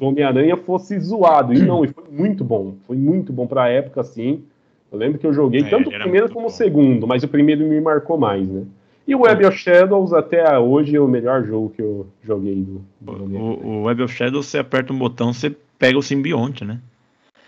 [0.00, 1.54] Homem-Aranha fosse zoado.
[1.54, 2.74] E não, e foi muito bom.
[2.86, 4.42] Foi muito bom pra época, assim.
[4.90, 6.46] Eu lembro que eu joguei é, tanto o primeiro como bom.
[6.46, 8.64] o segundo, mas o primeiro me marcou mais, né?
[9.06, 12.84] E o Web of Shadows até hoje é o melhor jogo que eu joguei do,
[13.00, 16.80] do o, o Web of Shadows, você aperta um botão, você pega o simbionte, né?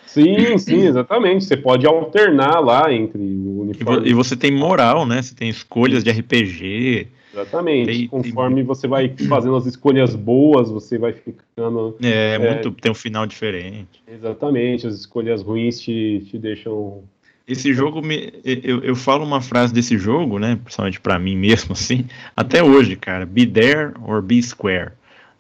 [0.09, 1.45] Sim, sim, exatamente.
[1.45, 4.09] Você pode alternar lá entre o uniforme.
[4.09, 5.21] E você tem moral, né?
[5.21, 7.09] Você tem escolhas de RPG.
[7.33, 7.87] Exatamente.
[7.87, 8.65] Tem, Conforme tem...
[8.65, 11.97] você vai fazendo as escolhas boas, você vai ficando.
[12.03, 12.71] É, é, muito.
[12.73, 14.03] Tem um final diferente.
[14.09, 14.87] Exatamente.
[14.87, 17.03] As escolhas ruins te, te deixam.
[17.47, 20.59] Esse jogo, me, eu, eu falo uma frase desse jogo, né?
[20.63, 23.27] Principalmente para mim mesmo, assim, até hoje, cara.
[23.27, 24.93] Be there or be square.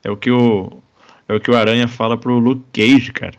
[0.04, 0.70] É o que o,
[1.26, 3.34] é o que o Aranha fala pro Luke Cage, cara.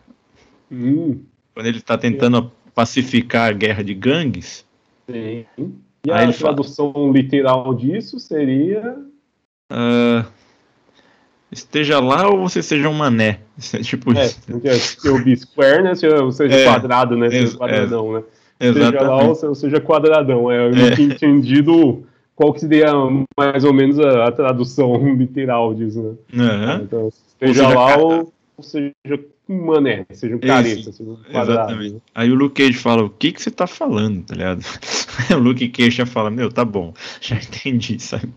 [0.71, 1.21] Hum.
[1.53, 4.65] Quando ele está tentando pacificar a guerra de gangues.
[5.09, 5.45] Sim.
[6.05, 8.97] E a tradução fala, literal disso seria.
[9.71, 10.25] Uh,
[11.51, 13.39] esteja lá ou você seja um mané.
[13.83, 14.39] tipo é, isso.
[14.45, 15.95] Porque o B-square, né?
[15.95, 17.29] Seja, seja é, quadrado, né?
[17.29, 18.23] Seja quadradão, né?
[18.59, 18.91] Exatamente.
[18.91, 20.51] Seja lá ou seja quadradão.
[20.51, 21.01] É, eu é.
[21.01, 22.05] entendido
[22.35, 22.93] qual que seria
[23.37, 26.45] mais ou menos a, a tradução literal disso, né?
[26.45, 26.83] Uhum.
[26.83, 28.93] Então, esteja lá ou seja
[29.49, 31.71] um mané, seja um careta, seja um quadrado.
[31.71, 32.01] Exatamente.
[32.13, 34.61] Aí o Luke Cage fala, o que que você tá falando, tá ligado?
[35.35, 38.31] o Luke Cage já fala, meu, tá bom, já entendi, sabe?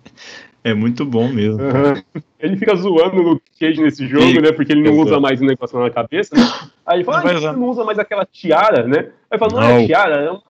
[0.64, 1.60] É muito bom mesmo.
[1.60, 2.22] Uhum.
[2.38, 4.52] Ele fica zoando o Luke Cage nesse jogo, né?
[4.52, 5.08] Porque ele não Exato.
[5.08, 6.42] usa mais o negócio na cabeça, né?
[6.86, 9.08] Aí ele fala, ah, você não usa mais aquela tiara, né?
[9.30, 9.76] Aí fala, não, não.
[9.78, 10.42] é tiara, é uma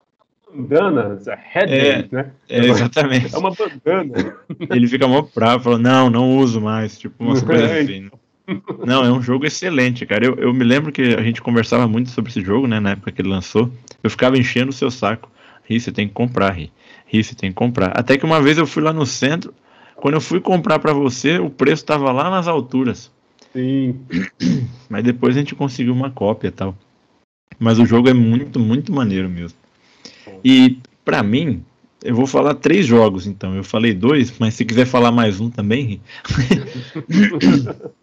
[0.54, 2.30] bandana, é headband, é, né?
[2.48, 3.34] É, exatamente.
[3.34, 4.36] É uma bandana.
[4.70, 8.10] Ele fica mó bravo, fala, não, não uso mais, tipo, umas coisas assim.
[8.84, 10.24] Não, é um jogo excelente, cara.
[10.24, 12.80] Eu, eu me lembro que a gente conversava muito sobre esse jogo, né?
[12.80, 13.70] Na época que ele lançou.
[14.02, 15.30] Eu ficava enchendo o seu saco.
[15.64, 16.72] Ri, você tem que comprar, Ri.
[17.06, 17.92] Ri, você tem que comprar.
[17.96, 19.54] Até que uma vez eu fui lá no centro.
[19.96, 23.10] Quando eu fui comprar para você, o preço tava lá nas alturas.
[23.52, 24.00] Sim.
[24.88, 26.76] Mas depois a gente conseguiu uma cópia e tal.
[27.58, 29.56] Mas o jogo é muito, muito maneiro mesmo.
[30.44, 31.62] E para mim,
[32.02, 33.54] eu vou falar três jogos, então.
[33.54, 36.00] Eu falei dois, mas se quiser falar mais um também.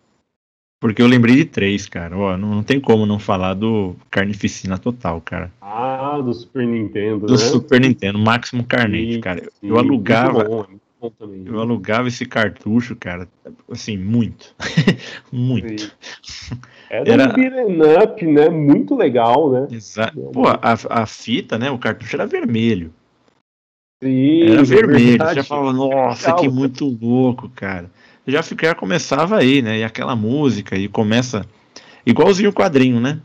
[0.79, 2.17] Porque eu lembrei de três, cara.
[2.17, 5.51] Ó, não, não, tem como não falar do Carnificina Total, cara.
[5.59, 7.37] Ah, do Super Nintendo, do né?
[7.37, 9.43] Super Nintendo, Máximo Carnage, sim, cara.
[9.59, 10.45] Sim, eu alugava.
[10.45, 10.65] Bom,
[11.01, 13.27] bom também, eu alugava esse cartucho, cara,
[13.69, 14.55] assim, muito.
[15.33, 15.93] muito.
[16.89, 18.49] Era, era um beat'em up, né?
[18.49, 19.67] Muito legal, né?
[19.69, 20.17] Exato.
[20.31, 21.69] Pô, a, a fita, né?
[21.69, 22.93] O cartucho era vermelho.
[24.01, 25.17] Sim, era vermelho.
[25.21, 26.41] Você já falava, nossa, legal.
[26.41, 27.91] que muito louco, cara
[28.29, 29.79] já, já começava aí, né?
[29.79, 31.45] E aquela música, e começa
[32.05, 33.19] igualzinho o quadrinho, né?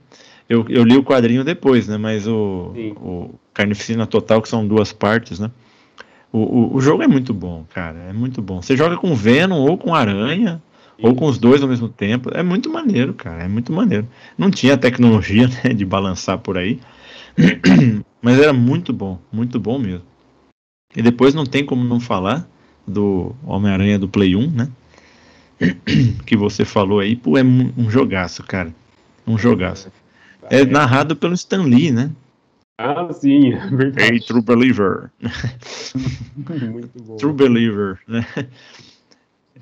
[0.49, 1.97] Eu, eu li o quadrinho depois, né?
[1.97, 5.51] Mas o, o Carnificina Total, que são duas partes, né?
[6.33, 7.99] O, o, o, jogo é muito bom, cara.
[8.11, 8.61] É muito bom.
[8.61, 10.61] Você joga com Venom ou com Aranha,
[10.97, 11.07] Sim.
[11.07, 12.31] ou com os dois ao mesmo tempo.
[12.35, 13.45] É muito maneiro, cara.
[13.45, 14.07] É muito maneiro.
[14.37, 16.81] Não tinha tecnologia né, de balançar por aí.
[18.21, 20.03] Mas era muito bom, muito bom mesmo.
[20.97, 22.49] E depois não tem como não falar
[22.87, 24.69] do Homem-Aranha do Play 1, né?
[26.27, 28.75] que você falou aí, pô, é um jogaço, cara.
[29.27, 29.91] Um jogaço.
[30.51, 32.11] É narrado pelo Stan Lee, né?
[32.77, 34.15] Ah, sim, é verdade.
[34.15, 35.11] Hey, True Believer.
[36.37, 37.17] Muito bom.
[37.17, 38.27] True Believer, né?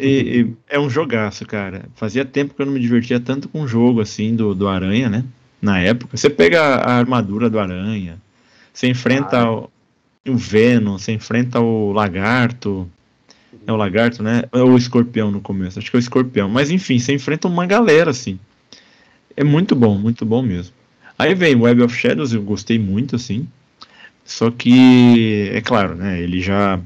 [0.00, 1.84] E, e, é um jogaço, cara.
[1.94, 5.10] Fazia tempo que eu não me divertia tanto com um jogo assim do, do Aranha,
[5.10, 5.24] né?
[5.60, 6.16] Na época.
[6.16, 8.18] Você pega a, a armadura do Aranha,
[8.72, 9.70] você enfrenta ah, o,
[10.26, 12.90] o Venom, você enfrenta o Lagarto,
[13.66, 14.44] é o lagarto, né?
[14.52, 15.78] É o escorpião no começo.
[15.78, 16.48] Acho que é o escorpião.
[16.48, 18.38] Mas enfim, você enfrenta uma galera assim.
[19.36, 20.74] É muito bom, muito bom mesmo.
[21.18, 23.46] Aí vem Web of Shadows, eu gostei muito assim.
[24.24, 26.20] Só que, é claro, né?
[26.20, 26.80] Ele já.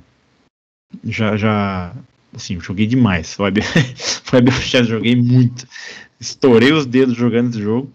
[1.04, 1.92] Já, já.
[2.34, 3.36] Assim, joguei demais.
[3.40, 3.60] Web,
[4.32, 5.66] Web of Shadows joguei muito.
[6.20, 7.90] Estourei os dedos jogando esse jogo.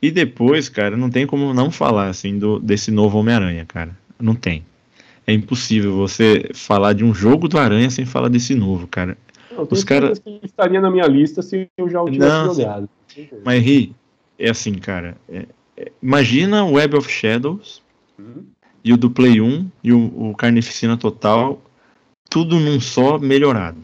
[0.00, 3.96] E depois, cara, não tem como não falar assim do, desse novo Homem-Aranha, cara.
[4.20, 4.64] Não tem
[5.26, 9.16] é impossível você falar de um jogo do Aranha sem falar desse novo, cara.
[9.50, 12.88] Não, Os caras estaria na minha lista se eu já o tivesse Não, jogado.
[13.44, 13.94] Mas Ri,
[14.38, 15.16] é assim, cara.
[15.28, 15.46] É,
[15.76, 17.82] é, imagina o Web of Shadows
[18.18, 18.44] uhum.
[18.82, 21.60] e o do Play 1 e o, o Carnificina Total,
[22.28, 23.78] tudo num só melhorado.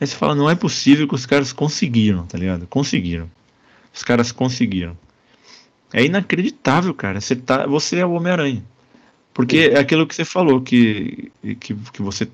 [0.00, 2.66] Aí você fala, não é possível que os caras conseguiram, tá ligado?
[2.66, 3.30] Conseguiram.
[3.94, 4.96] Os caras conseguiram.
[5.92, 7.20] É inacreditável, cara.
[7.20, 8.64] Você, tá, você é o Homem-Aranha.
[9.34, 12.28] Porque é aquilo que você falou, que, que, que você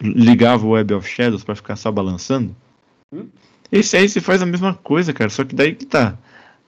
[0.00, 2.54] ligava o Web of Shadows para ficar só balançando.
[3.12, 3.26] Hum?
[3.70, 5.30] Esse aí você faz a mesma coisa, cara.
[5.30, 6.16] Só que daí que tá.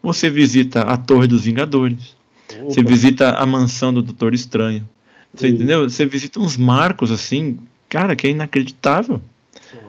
[0.03, 2.15] Você visita a Torre dos Vingadores.
[2.53, 2.65] Opa.
[2.65, 4.87] Você visita a mansão do Doutor Estranho.
[5.33, 5.55] Você Sim.
[5.55, 5.89] entendeu?
[5.89, 7.59] Você visita uns marcos assim,
[7.89, 9.21] cara, que é inacreditável.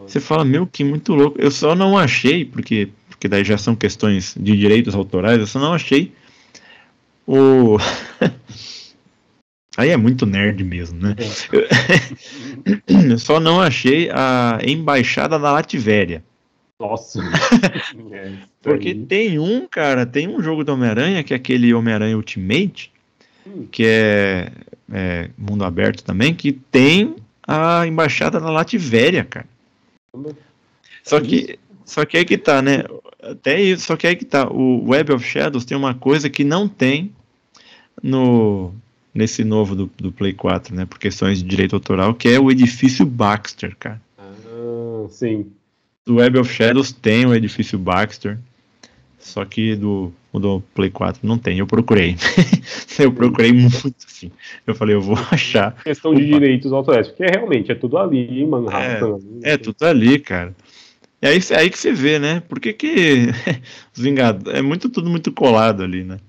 [0.08, 1.40] Você fala, meu, que muito louco.
[1.40, 5.60] Eu só não achei, porque, porque daí já são questões de direitos autorais, eu só
[5.60, 6.14] não achei
[7.28, 7.78] o.
[9.78, 11.16] Aí é muito nerd mesmo, né?
[11.18, 13.12] É.
[13.12, 16.24] Eu só não achei a embaixada da Lativéria.
[16.80, 17.22] Nossa.
[18.12, 22.92] é, Porque tem um, cara, tem um jogo do Homem-Aranha, que é aquele Homem-Aranha Ultimate,
[23.46, 23.68] hum.
[23.72, 24.52] que é,
[24.92, 27.16] é, mundo aberto também, que tem
[27.48, 29.48] a embaixada da Lativéria, cara.
[31.04, 32.84] Só que, só que aí que tá, né?
[33.22, 34.48] Até isso, só que aí que tá.
[34.48, 37.12] O Web of Shadows tem uma coisa que não tem
[38.02, 38.74] no
[39.16, 40.86] nesse novo do, do Play 4, né?
[40.86, 44.02] Por questões de direito autoral, que é o edifício Baxter, cara.
[44.18, 45.48] Ah, sim.
[46.06, 48.38] Do Web of Shadows tem o edifício Baxter,
[49.18, 51.58] só que do, do Play 4 não tem.
[51.58, 52.18] Eu procurei.
[53.00, 54.30] eu procurei muito, assim.
[54.68, 55.76] Eu falei, eu vou achar.
[55.82, 59.18] Questão de direitos autorais, porque realmente é tudo ali em Manhattan.
[59.42, 60.54] É, é tudo ali, cara.
[61.22, 62.44] E aí, aí que você vê, né?
[62.48, 63.30] Por que, que
[63.96, 64.60] os Vingadores.
[64.60, 66.20] É muito, tudo muito colado ali, né?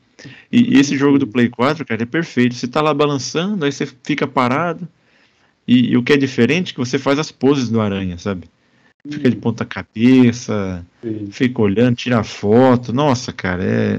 [0.51, 2.55] E, e, esse jogo do Play 4, cara, é perfeito.
[2.55, 4.89] Você tá lá balançando, aí você fica parado.
[5.67, 8.49] E, e o que é diferente é que você faz as poses do aranha, sabe?
[9.09, 11.29] Fica de ponta cabeça, Sim.
[11.31, 12.93] fica olhando, tira foto.
[12.93, 13.99] Nossa, cara, é.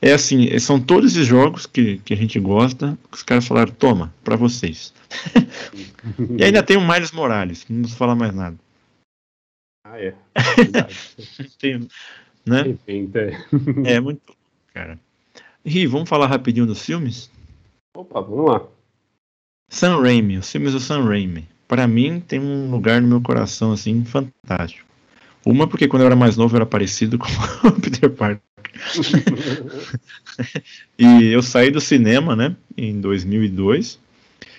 [0.00, 3.72] É assim, são todos esses jogos que, que a gente gosta, que os caras falaram,
[3.72, 4.94] toma, para vocês.
[6.38, 8.56] e ainda tem o Miles Morales, não vou falar mais nada.
[9.84, 10.14] Ah, é.
[11.58, 11.88] tem,
[12.46, 12.76] né?
[13.84, 13.94] É.
[13.94, 14.38] é muito
[14.78, 14.98] cara.
[15.68, 17.30] Ri, vamos falar rapidinho dos filmes?
[17.94, 18.62] Opa, vamos lá.
[19.70, 21.46] Sam Raimi, os filmes do Sam Raimi.
[21.68, 24.88] Para mim, tem um lugar no meu coração, assim, fantástico.
[25.44, 27.28] Uma, porque quando eu era mais novo eu era parecido com
[27.68, 28.40] o Peter Parker.
[30.98, 33.98] e eu saí do cinema, né, em 2002.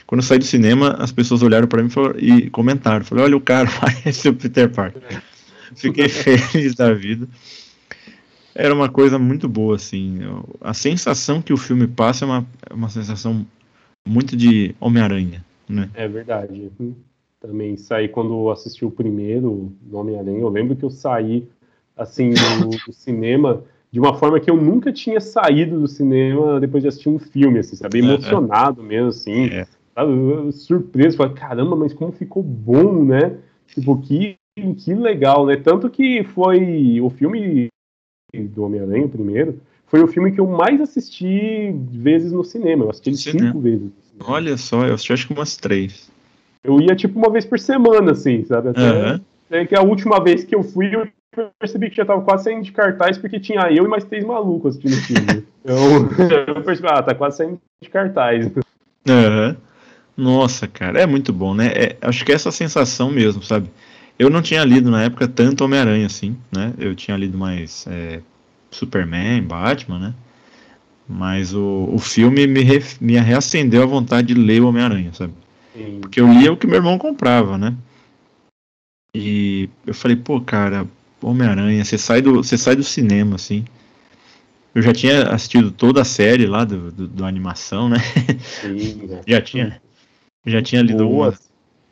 [0.05, 3.03] Quando eu saí do cinema, as pessoas olharam para mim e comentaram.
[3.03, 5.01] Falei, olha o cara, parece o Peter Parker.
[5.75, 7.27] Fiquei feliz da vida
[8.55, 10.19] era uma coisa muito boa, assim.
[10.61, 13.45] A sensação que o filme passa é uma, é uma sensação
[14.07, 15.89] muito de Homem-Aranha, né?
[15.93, 16.71] É verdade.
[17.39, 20.39] Também saí quando assisti o primeiro Homem-Aranha.
[20.39, 21.47] Eu lembro que eu saí,
[21.95, 26.83] assim, do, do, cinema de uma forma que eu nunca tinha saído do cinema depois
[26.83, 27.99] de assistir um filme, assim, sabe?
[27.99, 29.45] Emocionado mesmo, assim.
[29.45, 29.67] É.
[29.95, 30.51] Sabe?
[30.51, 31.17] Surpreso.
[31.17, 33.37] Falei, caramba, mas como ficou bom, né?
[33.67, 34.35] Tipo, que,
[34.77, 35.55] que legal, né?
[35.55, 37.69] Tanto que foi o filme
[38.33, 42.85] do Homem-Aranha, primeiro, foi o filme que eu mais assisti vezes no cinema.
[42.85, 43.91] Eu assisti ele cinco vezes.
[44.19, 46.11] Olha só, eu assisti acho que umas três.
[46.63, 48.69] Eu ia tipo uma vez por semana, assim, sabe?
[48.69, 49.19] Até, uhum.
[49.47, 51.07] até que a última vez que eu fui, eu
[51.57, 54.77] percebi que já tava quase saindo de cartaz, porque tinha eu e mais três malucos
[54.77, 55.45] assistindo o filme.
[55.63, 58.45] então, eu percebi, ah, tá quase saindo de cartaz.
[58.45, 59.55] Uhum.
[60.15, 61.67] Nossa, cara, é muito bom, né?
[61.67, 63.69] É, acho que é essa sensação mesmo, sabe?
[64.19, 66.73] Eu não tinha lido na época tanto Homem-Aranha assim, né?
[66.77, 68.21] Eu tinha lido mais é,
[68.69, 70.13] Superman, Batman, né?
[71.07, 75.33] Mas o, o filme me, re, me reacendeu a vontade de ler o Homem-Aranha, sabe?
[75.73, 75.99] Sim.
[76.01, 77.73] Porque eu lia o que meu irmão comprava, né?
[79.15, 80.85] E eu falei, pô, cara,
[81.21, 83.63] Homem-Aranha, você sai do, você sai do cinema, assim.
[84.75, 87.97] Eu já tinha assistido toda a série lá do, do, do animação, né?
[88.39, 89.81] Sim, já tinha,
[90.45, 91.48] já tinha lido Boas.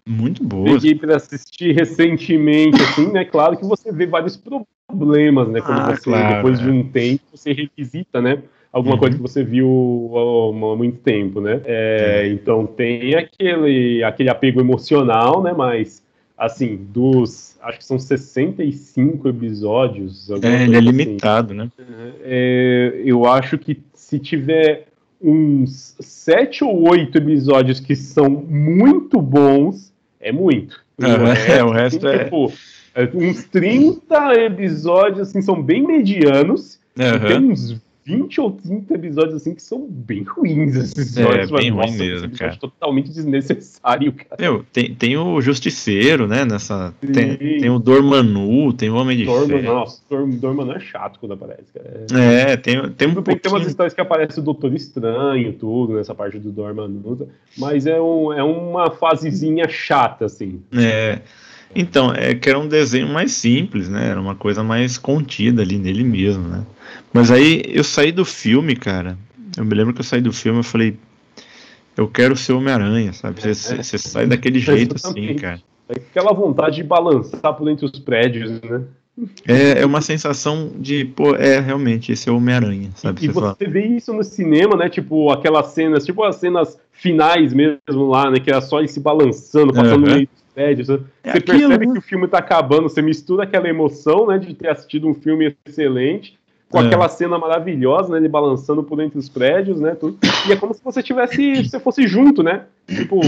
[0.07, 0.73] Muito boa.
[0.73, 3.25] Peguei para assistir recentemente, assim, né?
[3.25, 4.41] Claro que você vê vários
[4.87, 5.59] problemas, né?
[5.59, 6.63] Quando ah, você, claro, depois é.
[6.63, 8.41] de um tempo, você revisita, né?
[8.71, 8.99] Alguma uhum.
[8.99, 11.61] coisa que você viu há, muito tempo, né?
[11.65, 12.27] É, é.
[12.29, 15.53] Então tem aquele, aquele apego emocional, né?
[15.53, 16.03] Mas,
[16.37, 17.57] assim, dos.
[17.61, 20.29] Acho que são 65 episódios.
[20.29, 20.89] É, ele é assim.
[20.89, 21.69] limitado, né?
[22.21, 24.87] É, eu acho que se tiver
[25.21, 29.86] uns sete ou oito episódios que são muito bons,
[30.19, 30.79] é muito.
[30.99, 32.23] Uhum, é, o resto é...
[32.23, 32.51] Tipo.
[33.13, 36.79] Uns 30 episódios, assim, são bem medianos.
[36.97, 37.27] Uhum.
[37.27, 40.75] Tem uns 20 ou 30 episódios assim que são bem ruins.
[40.77, 42.55] Esses é, bem ruim mesmo, cara.
[42.55, 44.37] Totalmente desnecessário, cara.
[44.39, 46.45] Meu, tem, tem o Justiceiro, né?
[46.45, 49.73] Nessa, tem, tem o Dormanu, tem o Homem de Dorman, Ferro.
[49.73, 52.05] Nossa, Dormanu é chato quando aparece, cara.
[52.17, 53.39] É, tem, tem um pouquinho...
[53.39, 57.27] Tem umas histórias que aparece o Doutor Estranho, tudo, nessa parte do Dormanu,
[57.57, 60.61] mas é, um, é uma fasezinha chata, assim.
[60.73, 61.19] É...
[61.75, 64.09] Então, é que era um desenho mais simples, né?
[64.09, 66.65] Era uma coisa mais contida ali nele mesmo, né?
[67.13, 69.17] Mas aí eu saí do filme, cara.
[69.55, 70.97] Eu me lembro que eu saí do filme e falei,
[71.95, 73.41] eu quero ser Homem-Aranha, sabe?
[73.41, 75.61] Você, você sai daquele jeito assim, cara.
[75.89, 78.83] É aquela vontade de balançar por entre os prédios, né?
[79.47, 83.25] É, é uma sensação de, pô, é realmente, esse é o Homem-Aranha, sabe?
[83.25, 84.89] E, você, você vê isso no cinema, né?
[84.89, 88.39] Tipo, aquelas cenas, tipo as cenas finais mesmo lá, né?
[88.39, 90.09] Que era só ele se balançando, passando uhum.
[90.09, 90.87] no meio dos prédios.
[90.89, 90.99] Né?
[91.23, 91.93] É você aquilo, percebe né?
[91.93, 94.37] que o filme tá acabando, você mistura aquela emoção, né?
[94.37, 96.37] De ter assistido um filme excelente
[96.69, 96.85] com é.
[96.85, 98.19] aquela cena maravilhosa, né?
[98.19, 99.95] Ele balançando por entre os prédios, né?
[99.95, 100.17] Tudo.
[100.47, 102.65] E é como se você tivesse, se você fosse junto, né?
[102.87, 103.19] Tipo.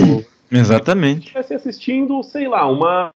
[0.52, 1.22] Exatamente.
[1.28, 3.12] Estivesse assistindo, sei lá, uma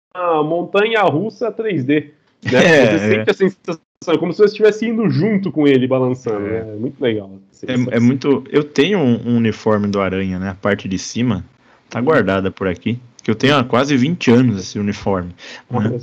[0.44, 2.12] montanha russa 3D.
[2.44, 2.64] Né?
[2.64, 3.32] É, você sente é.
[3.32, 6.48] a sensação, é como se você estivesse indo junto com ele balançando.
[6.48, 6.74] É, né?
[6.74, 7.40] é muito legal.
[7.68, 8.44] É, é, muito.
[8.50, 10.50] Eu tenho um, uniforme do Aranha, né?
[10.50, 11.46] A parte de cima
[11.90, 13.00] tá guardada por aqui.
[13.24, 15.36] Que eu tenho há quase 20 anos esse uniforme.
[15.70, 16.00] Né?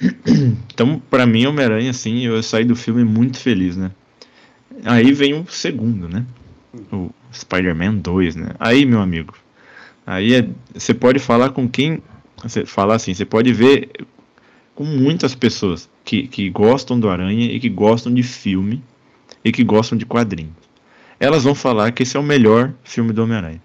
[0.74, 3.90] Então, para mim, Homem-Aranha, assim, eu saí do filme muito feliz, né?
[4.84, 6.26] Aí vem o segundo, né?
[6.92, 8.48] O Spider-Man 2, né?
[8.58, 9.34] Aí, meu amigo,
[10.04, 12.02] aí é, você pode falar com quem.
[12.42, 13.88] Você falar assim, você pode ver
[14.74, 18.82] com muitas pessoas que, que gostam do Aranha e que gostam de filme
[19.44, 20.52] e que gostam de quadrinhos.
[21.18, 23.62] Elas vão falar que esse é o melhor filme do Homem-Aranha.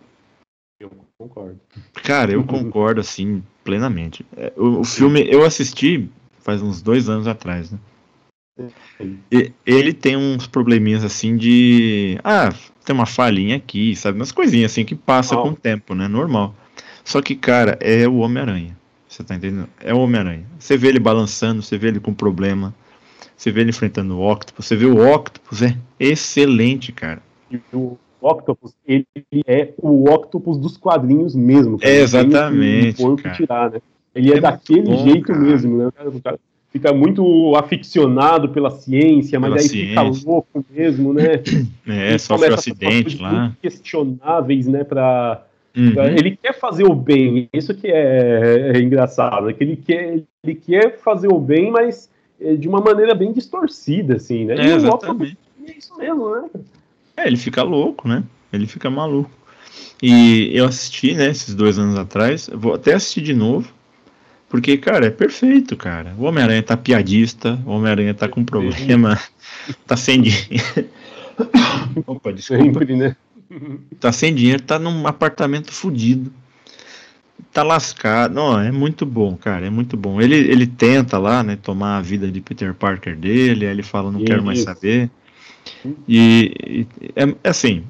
[0.79, 1.59] Eu concordo.
[2.03, 4.25] Cara, eu concordo assim plenamente.
[4.37, 6.09] É, o, o filme eu assisti
[6.41, 7.79] faz uns dois anos atrás, né?
[9.31, 12.19] E, ele tem uns probleminhas assim de.
[12.23, 12.53] Ah,
[12.85, 14.17] tem uma falhinha aqui, sabe?
[14.17, 15.43] Umas coisinhas assim que passa oh.
[15.43, 16.07] com o tempo, né?
[16.07, 16.53] Normal.
[17.03, 18.77] Só que, cara, é o Homem-Aranha.
[19.09, 19.67] Você tá entendendo?
[19.81, 20.45] É o Homem-Aranha.
[20.59, 22.73] Você vê ele balançando, você vê ele com problema.
[23.35, 24.67] Você vê ele enfrentando o Octopus.
[24.67, 27.19] Você vê o Octopus, é excelente, cara.
[27.73, 29.07] O Octopus, ele
[29.47, 31.79] é o Octopus dos quadrinhos mesmo.
[31.79, 31.91] Cara.
[31.91, 33.03] É exatamente.
[33.03, 33.35] Ele, cara.
[33.35, 33.81] Tirar, né?
[34.13, 35.39] ele é, é daquele bom, jeito cara.
[35.39, 35.87] mesmo, né?
[36.05, 36.39] O cara
[36.71, 39.87] fica muito aficionado pela ciência, mas pela aí ciência.
[39.89, 41.41] fica louco mesmo, né?
[41.87, 43.55] É, sofre um acidente lá.
[43.59, 45.43] Questionáveis, né, para
[45.75, 46.03] Uhum.
[46.03, 50.55] Ele quer fazer o bem, isso que é, é engraçado, é que ele quer, ele
[50.55, 52.09] quer fazer o bem, mas
[52.41, 54.55] é, de uma maneira bem distorcida, assim, né?
[54.55, 55.37] É, exatamente.
[55.67, 56.49] é isso mesmo, né?
[57.17, 58.23] É, ele fica louco, né?
[58.51, 59.29] Ele fica maluco.
[60.01, 63.71] E eu assisti, né, esses dois anos atrás, vou até assistir de novo,
[64.47, 66.15] porque, cara, é perfeito, cara.
[66.17, 69.19] O Homem-Aranha tá piadista, o Homem-Aranha tá com problema,
[69.85, 70.89] tá sem dinheiro.
[72.07, 72.63] Opa, desculpa.
[72.63, 73.15] Sempre, né?
[73.99, 76.31] Tá sem dinheiro, tá num apartamento fudido.
[77.51, 78.33] Tá lascado.
[78.33, 79.65] Não, é muito bom, cara.
[79.65, 80.21] É muito bom.
[80.21, 84.11] Ele, ele tenta lá, né, tomar a vida de Peter Parker dele, aí ele fala,
[84.11, 85.09] não quero mais saber.
[86.07, 87.83] E, e é, é, assim,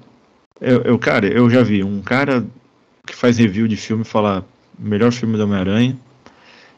[0.61, 2.45] eu, eu, cara, eu já vi um cara
[3.05, 4.43] que faz review de filme falar
[4.77, 5.97] melhor filme do Homem-Aranha.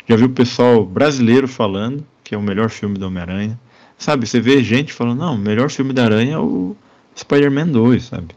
[0.07, 3.59] Já vi o pessoal brasileiro falando que é o melhor filme do Homem-Aranha.
[3.97, 6.77] Sabe, você vê gente falando, não, o melhor filme da Aranha é o
[7.13, 8.33] Spider-Man 2, sabe?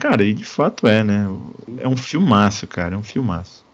[0.00, 1.28] Cara, e de fato é, né?
[1.78, 3.64] É um filmaço, cara, é um filmaço.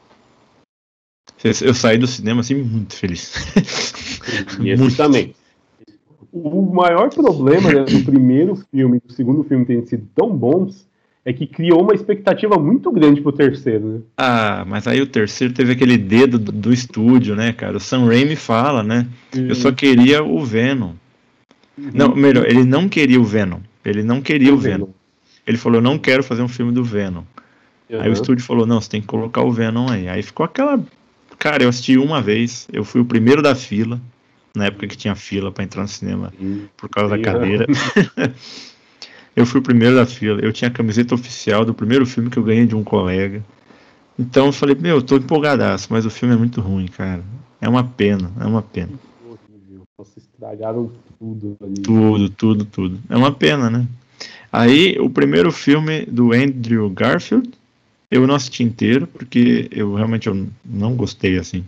[1.62, 3.32] Eu saí do cinema assim muito feliz.
[4.60, 5.34] E esse também.
[6.32, 10.86] O maior problema né, do primeiro filme e do segundo filme terem sido tão bons
[11.24, 14.00] é que criou uma expectativa muito grande pro terceiro, né?
[14.16, 17.76] Ah, mas aí o terceiro teve aquele dedo do, do estúdio, né, cara?
[17.76, 19.06] O Sam Raimi fala, né?
[19.34, 19.46] Uhum.
[19.48, 20.92] Eu só queria o Venom.
[21.78, 21.90] Uhum.
[21.94, 23.60] Não, melhor, ele não queria o Venom.
[23.84, 24.86] Ele não queria o, o Venom.
[24.86, 25.05] Venom.
[25.46, 27.22] Ele falou, eu não quero fazer um filme do Venom.
[27.88, 28.00] Uhum.
[28.00, 30.08] Aí o estúdio falou, não, você tem que colocar o Venom aí.
[30.08, 30.82] Aí ficou aquela.
[31.38, 34.00] Cara, eu assisti uma vez, eu fui o primeiro da fila,
[34.54, 36.32] na época que tinha fila para entrar no cinema,
[36.76, 37.66] por causa da cadeira.
[39.36, 42.38] eu fui o primeiro da fila, eu tinha a camiseta oficial do primeiro filme que
[42.38, 43.44] eu ganhei de um colega.
[44.18, 47.22] Então eu falei, meu, eu tô empolgadaço, mas o filme é muito ruim, cara.
[47.60, 48.92] É uma pena, é uma pena.
[49.98, 51.82] Vocês estragaram tudo ali.
[51.82, 52.98] Tudo, tudo, tudo.
[53.08, 53.86] É uma pena, né?
[54.56, 57.50] Aí, o primeiro filme do Andrew Garfield,
[58.10, 61.62] eu não assisti inteiro, porque eu realmente eu não gostei assim.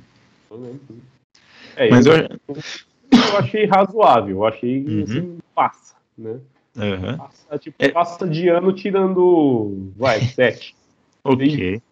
[1.77, 5.03] É, Mas eu, eu, eu achei razoável, eu achei uhum.
[5.03, 6.39] assim, passa, né?
[6.77, 7.19] Uhum.
[7.19, 7.91] Passa, tipo, é...
[7.91, 10.75] passa de ano tirando, vai, sete.
[11.23, 11.83] ok.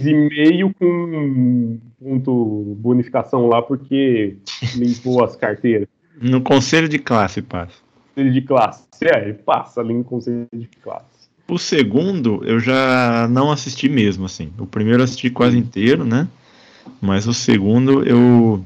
[0.00, 4.38] E meio com ponto bonificação lá, porque
[4.74, 5.88] limpou as carteiras.
[6.18, 7.86] No conselho de classe passa
[8.18, 8.84] conselho de classe.
[9.02, 11.06] É, passa ali no conselho de classe.
[11.46, 14.52] O segundo eu já não assisti mesmo, assim.
[14.58, 16.28] O primeiro eu assisti quase inteiro, né?
[17.00, 18.62] Mas o segundo eu.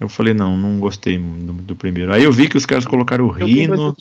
[0.00, 2.12] Eu falei, não, não gostei do, do primeiro.
[2.12, 3.96] Aí eu vi que os caras colocaram o Rino.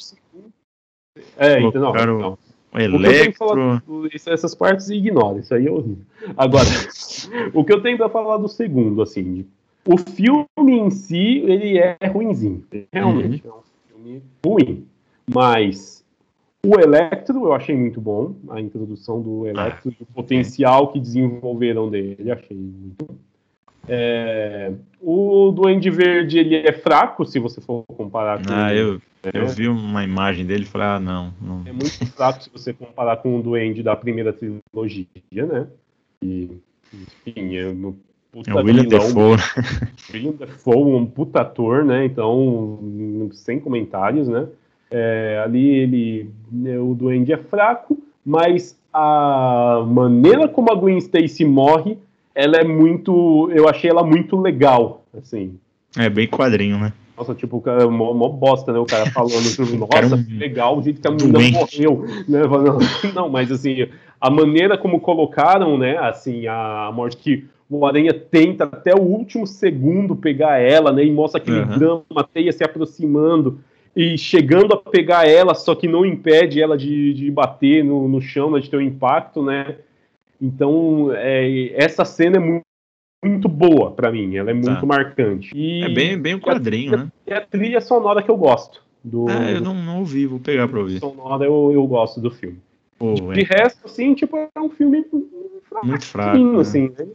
[1.38, 2.38] É, então, não,
[2.74, 3.82] O Electro.
[4.26, 6.04] essas partes ignora, isso aí é horrível.
[6.36, 6.66] Agora,
[7.54, 9.46] o que eu tenho pra falar do segundo, assim,
[9.86, 12.66] o filme em si, ele é ruimzinho.
[12.92, 13.54] Realmente, uhum.
[13.54, 13.73] é um
[14.04, 14.86] filme ruim.
[15.34, 16.04] Mas
[16.66, 18.36] o Electro eu achei muito bom.
[18.50, 23.16] A introdução do Electro ah, e o potencial que desenvolveram dele, achei muito bom.
[23.88, 24.72] É,
[25.02, 28.54] o Duende Verde ele é fraco se você for comparar com.
[28.54, 31.64] Ah, eu, é, eu vi uma imagem dele e falei, ah, não, não.
[31.66, 35.06] É muito fraco se você comparar com o Duende da primeira trilogia,
[35.36, 35.68] né?
[36.24, 36.50] E,
[36.94, 37.98] enfim, no
[38.34, 39.38] puta é o William vilão, Defoe.
[40.12, 42.04] William Defoe, um puta ator, né?
[42.04, 42.80] Então,
[43.32, 44.48] sem comentários, né?
[44.90, 51.46] É, ali ele, né, o Duende é fraco, mas a maneira como a Gwen Stacy
[51.46, 51.98] morre
[52.36, 53.50] ela é muito.
[53.52, 55.58] Eu achei ela muito legal, assim.
[55.98, 56.92] É bem quadrinho, né?
[57.16, 58.80] Nossa, tipo, o cara, mó, mó bosta, né?
[58.80, 60.38] O cara falando, tipo, nossa, um...
[60.38, 62.42] legal o jeito que a menina morreu, né?
[63.14, 63.88] Não, mas assim,
[64.20, 69.48] a maneira como colocaram, né, assim, a morte que o Aranha tenta até o último
[69.48, 71.04] segundo pegar ela, né?
[71.04, 71.78] E mostra aquele uhum.
[71.78, 73.60] drama, a teia se aproximando
[73.96, 78.22] e chegando a pegar ela, só que não impede ela de, de bater no, no
[78.22, 79.78] chão, né, de ter um impacto, né?
[80.42, 82.66] Então, é, essa cena é muito,
[83.24, 84.86] muito boa para mim, ela é muito tá.
[84.86, 85.52] marcante.
[85.56, 87.12] E é bem, bem um quadrinho, é, né?
[87.28, 88.84] É a trilha sonora que eu gosto.
[89.04, 91.00] Do, ah, eu não, não ouvi, vou pegar pra ouvir.
[91.00, 92.60] sonora eu, eu gosto do filme.
[92.98, 93.44] Pô, de é.
[93.44, 95.06] resto, assim, tipo, é um filme
[95.84, 96.60] muito fraco, né?
[96.60, 97.08] assim, né?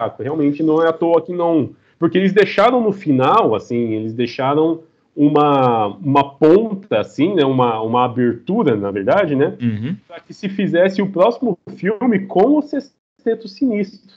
[0.00, 0.22] Fraco.
[0.22, 1.70] Realmente não é à toa que não...
[1.98, 4.80] Porque eles deixaram no final, assim, eles deixaram
[5.14, 9.94] uma, uma ponta, assim, né, uma, uma abertura, na verdade, né, uhum.
[10.08, 14.16] para que se fizesse o próximo filme com o Sexteto Sinistro.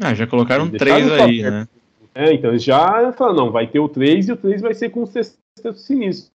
[0.00, 1.68] Ah, já colocaram três aí, né?
[2.14, 4.88] É, então eles já falaram, não, vai ter o três e o três vai ser
[4.88, 6.32] com o Sexteto Sinistro.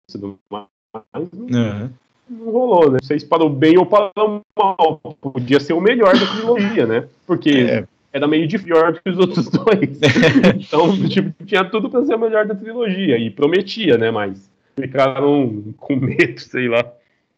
[0.50, 0.66] Mas
[1.14, 1.90] uhum.
[2.28, 2.98] não rolou, né?
[3.00, 5.00] Não sei se parou bem ou parou mal.
[5.20, 7.06] Podia ser o melhor da trilogia, né?
[7.26, 7.84] Porque é
[8.14, 9.98] era meio de pior que os outros dois.
[10.56, 14.10] então, tipo, tinha tudo para ser o melhor da trilogia, e prometia, né?
[14.10, 16.86] Mas ficaram com medo, sei lá.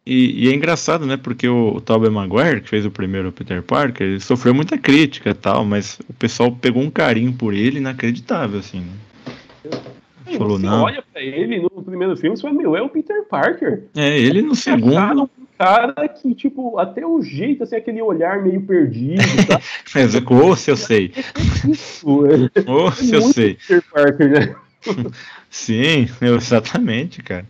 [0.05, 1.17] E, e, é engraçado, né?
[1.17, 5.31] Porque o, o Tobey Maguire, que fez o primeiro Peter Parker, ele sofreu muita crítica
[5.31, 8.93] e tal, mas o pessoal pegou um carinho por ele inacreditável, assim, né?
[10.37, 10.83] Falou, não.
[10.83, 13.83] olha pra ele no primeiro filme, você fala, meu, é o Peter Parker.
[13.95, 19.21] É, ele no segundo cara que, tipo, até o jeito, assim, aquele olhar meio perdido,
[19.47, 19.59] tá?
[19.95, 21.13] Mas, ou se eu sei.
[22.65, 23.55] ou se eu sei.
[23.55, 24.55] Peter Parker, né?
[25.49, 27.45] Sim, exatamente, cara.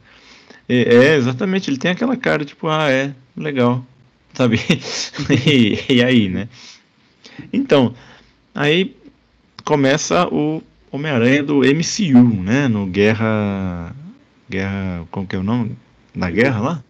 [0.69, 3.85] É, é, exatamente, ele tem aquela cara, tipo, ah, é, legal,
[4.33, 4.59] sabe?
[5.45, 6.47] e, e aí, né?
[7.51, 7.93] Então,
[8.53, 8.95] aí
[9.63, 10.61] começa o
[10.91, 12.67] Homem-Aranha do MCU, né?
[12.67, 13.95] No Guerra.
[14.49, 15.05] Guerra.
[15.11, 15.77] Como que é o nome?
[16.15, 16.83] Na guerra lá?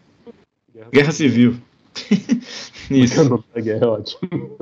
[0.92, 1.56] Guerra Civil.
[2.90, 3.22] Isso.
[3.22, 4.58] O nome da guerra é ótimo.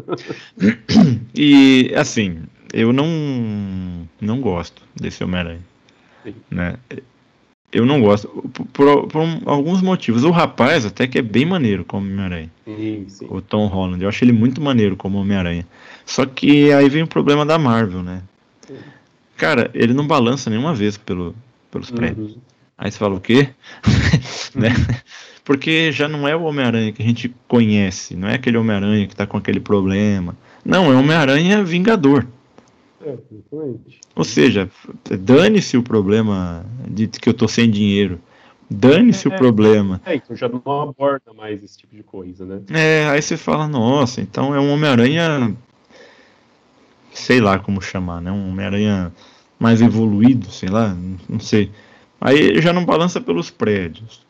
[1.35, 2.43] e, assim,
[2.73, 5.61] eu não, não gosto desse Homem-Aranha.
[6.49, 6.75] Né?
[7.71, 10.23] Eu não gosto, por, por, por, alguns motivos.
[10.23, 12.49] O rapaz até que é bem maneiro como Homem-Aranha.
[13.29, 14.01] O Tom Holland.
[14.01, 15.67] Eu acho ele muito maneiro como Homem-Aranha.
[16.05, 18.23] Só que aí vem o problema da Marvel, né?
[19.37, 21.35] Cara, ele não balança nenhuma vez pelo,
[21.69, 21.95] pelos uhum.
[21.95, 22.37] prêmios.
[22.77, 23.49] Aí você fala o quê?
[24.55, 24.69] né?
[25.45, 29.13] Porque já não é o Homem-Aranha que a gente conhece, não é aquele Homem-Aranha que
[29.13, 30.35] está com aquele problema.
[30.65, 32.25] Não, é o Homem-Aranha Vingador.
[32.99, 33.15] É,
[34.15, 34.67] Ou seja,
[35.19, 38.19] dane-se o problema de que eu tô sem dinheiro.
[38.67, 40.01] Dane-se é, o problema.
[40.03, 42.61] É, então já não aborda mais esse tipo de coisa, né?
[42.71, 45.55] É, aí você fala, nossa, então é um Homem-Aranha.
[47.13, 48.31] Sei lá como chamar, né?
[48.31, 49.13] Um Homem-Aranha
[49.59, 50.97] mais evoluído, sei lá,
[51.29, 51.71] não sei.
[52.19, 54.24] Aí já não balança pelos prédios.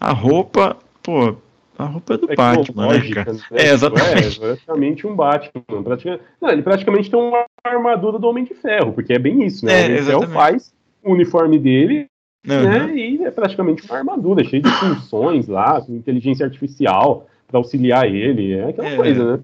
[0.00, 1.36] A roupa, pô,
[1.78, 3.32] a roupa é do é Batman, né, cara?
[3.32, 3.40] Né?
[3.52, 4.38] É, exatamente.
[4.42, 5.82] É, praticamente um Batman.
[5.82, 6.22] Praticamente...
[6.40, 9.72] Não, ele praticamente tem uma armadura do Homem de Ferro, porque é bem isso, né?
[9.72, 10.72] É, o Homem de Ferro faz
[11.02, 12.06] o uniforme dele,
[12.46, 12.62] uhum.
[12.62, 12.94] né?
[12.94, 18.52] E é praticamente uma armadura, cheia de funções lá, com inteligência artificial para auxiliar ele.
[18.52, 18.96] É aquela é.
[18.96, 19.40] coisa, né?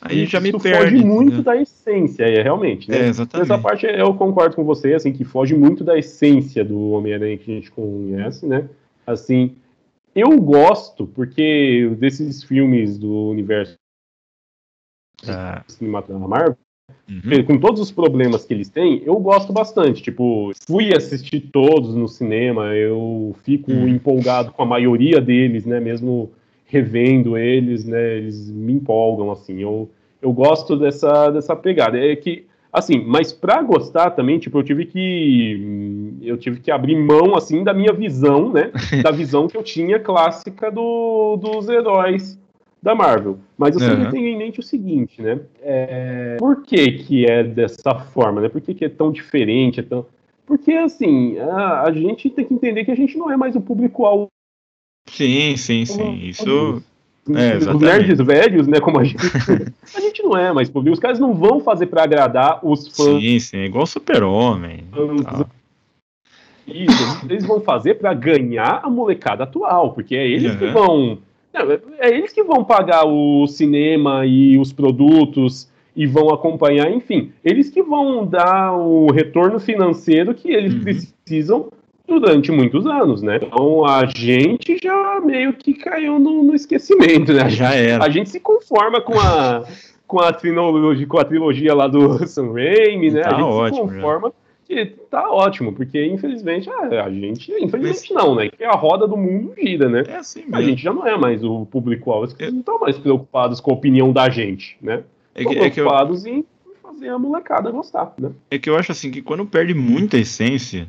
[0.00, 0.78] Aí e já me perde.
[0.78, 1.42] foge muito né?
[1.42, 2.90] da essência, é, realmente.
[2.90, 2.98] Né?
[2.98, 3.50] É, exatamente.
[3.50, 7.50] Essa parte eu concordo com você, assim, que foge muito da essência do Homem-Aranha que
[7.50, 8.68] a gente conhece, né?
[9.06, 9.54] Assim,
[10.16, 13.76] eu gosto, porque desses filmes do universo
[15.28, 15.62] ah.
[15.68, 16.58] cinematográfico da Marvel,
[17.06, 17.44] uhum.
[17.44, 20.02] com todos os problemas que eles têm, eu gosto bastante.
[20.02, 23.86] Tipo, fui assistir todos no cinema, eu fico uhum.
[23.86, 25.78] empolgado com a maioria deles, né?
[25.80, 26.32] Mesmo
[26.64, 28.16] revendo eles, né?
[28.16, 29.60] Eles me empolgam, assim.
[29.60, 29.90] Eu,
[30.22, 31.98] eu gosto dessa, dessa pegada.
[31.98, 36.96] É que Assim, mas para gostar também, tipo, eu tive que eu tive que abrir
[36.96, 38.70] mão assim da minha visão, né?
[39.02, 42.38] da visão que eu tinha clássica do, dos heróis
[42.82, 43.38] da Marvel.
[43.56, 44.10] Mas eu sempre uhum.
[44.10, 45.40] tenho em mente o seguinte, né?
[45.62, 48.48] É, por que que é dessa forma, né?
[48.50, 50.04] Por que, que é tão diferente, é tão
[50.46, 53.60] porque, assim, a, a, gente tem que entender que a gente não é mais o
[53.60, 54.28] público-alvo.
[55.08, 56.14] Sim, sim, sim.
[56.22, 56.82] Isso.
[57.34, 58.78] É, os nerds velhos, né?
[58.78, 59.16] Como a gente.
[59.92, 60.94] a gente não é mais público.
[60.94, 63.22] Os caras não vão fazer para agradar os fãs.
[63.22, 63.58] Sim, sim.
[63.64, 64.84] Igual o Super-Homem.
[66.66, 70.58] Isso, eles vão fazer para ganhar a molecada atual, porque é eles uhum.
[70.58, 71.18] que vão.
[71.98, 77.70] É eles que vão pagar o cinema e os produtos e vão acompanhar, enfim, eles
[77.70, 80.80] que vão dar o retorno financeiro que eles uhum.
[80.82, 81.68] precisam
[82.06, 83.40] durante muitos anos, né?
[83.42, 87.48] Então a gente já meio que caiu no, no esquecimento, né?
[87.48, 88.04] Já era.
[88.04, 89.64] A gente se conforma com a
[90.06, 93.22] com a trilogia, com a trilogia lá do Sam Raimi, né?
[93.22, 94.34] Tá a gente ótimo, se conforma já.
[94.66, 98.48] que tá ótimo, porque infelizmente a, a gente, infelizmente não, né?
[98.48, 100.04] Que a roda do mundo gira, né?
[100.06, 100.56] É assim mesmo.
[100.56, 103.74] A gente já não é mais o público-alvo, eles não estão mais preocupados com a
[103.74, 105.02] opinião da gente, né?
[105.34, 105.88] É que, é que eu...
[106.26, 106.44] em
[106.82, 108.30] fazer a molecada gostar, né?
[108.50, 110.88] É que eu acho assim que quando perde muita essência,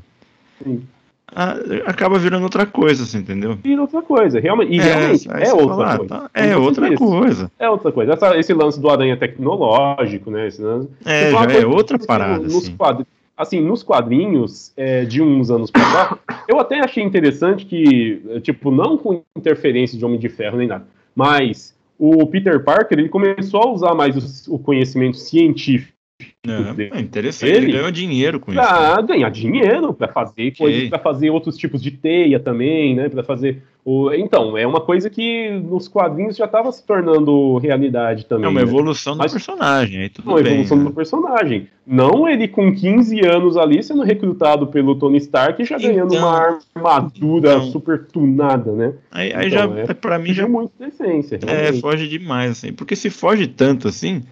[1.34, 1.52] a,
[1.86, 3.56] acaba virando outra coisa, assim, entendeu?
[3.56, 4.74] Vira outra coisa, realmente.
[4.74, 6.16] E é, realmente é outra falar, coisa.
[6.16, 7.52] Tá, é outra coisa.
[7.60, 8.14] É outra coisa.
[8.14, 10.48] Essa, esse lance do aranha tecnológico, né?
[10.48, 12.44] Esse lance, é, já é outra parada.
[12.44, 12.76] Nos assim.
[12.76, 18.22] Quadrinhos, assim, nos quadrinhos é, de uns anos pra cá, eu até achei interessante que,
[18.42, 23.10] tipo, não com interferência de Homem de Ferro nem nada, mas o Peter Parker ele
[23.10, 28.40] começou a usar mais o, o conhecimento científico é, é interessante, ele, ele ganhou dinheiro
[28.40, 28.74] com pra isso.
[28.74, 29.08] Pra né?
[29.08, 30.52] ganhar dinheiro, para fazer okay.
[30.52, 33.08] coisas, para fazer outros tipos de teia também, né?
[33.08, 34.12] Para fazer o...
[34.12, 38.46] Então, é uma coisa que nos quadrinhos já estava se tornando realidade também.
[38.46, 38.66] É uma né?
[38.66, 40.84] evolução do Mas, personagem, aí tudo uma bem, evolução né?
[40.86, 41.68] do personagem.
[41.86, 46.16] Não ele com 15 anos ali sendo recrutado pelo Tony Stark e já então, ganhando
[46.16, 48.94] uma armadura então, super tunada, né?
[49.12, 51.40] Aí, aí então, já, é, para mim já muito decência.
[51.46, 54.24] É, foge demais assim, porque se foge tanto assim,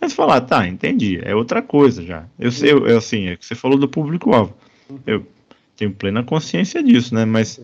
[0.00, 2.24] mas falar, tá, entendi, é outra coisa já.
[2.38, 4.54] Eu sei, eu, assim, é que você falou do público-alvo.
[5.06, 5.26] Eu
[5.76, 7.24] tenho plena consciência disso, né?
[7.24, 7.60] Mas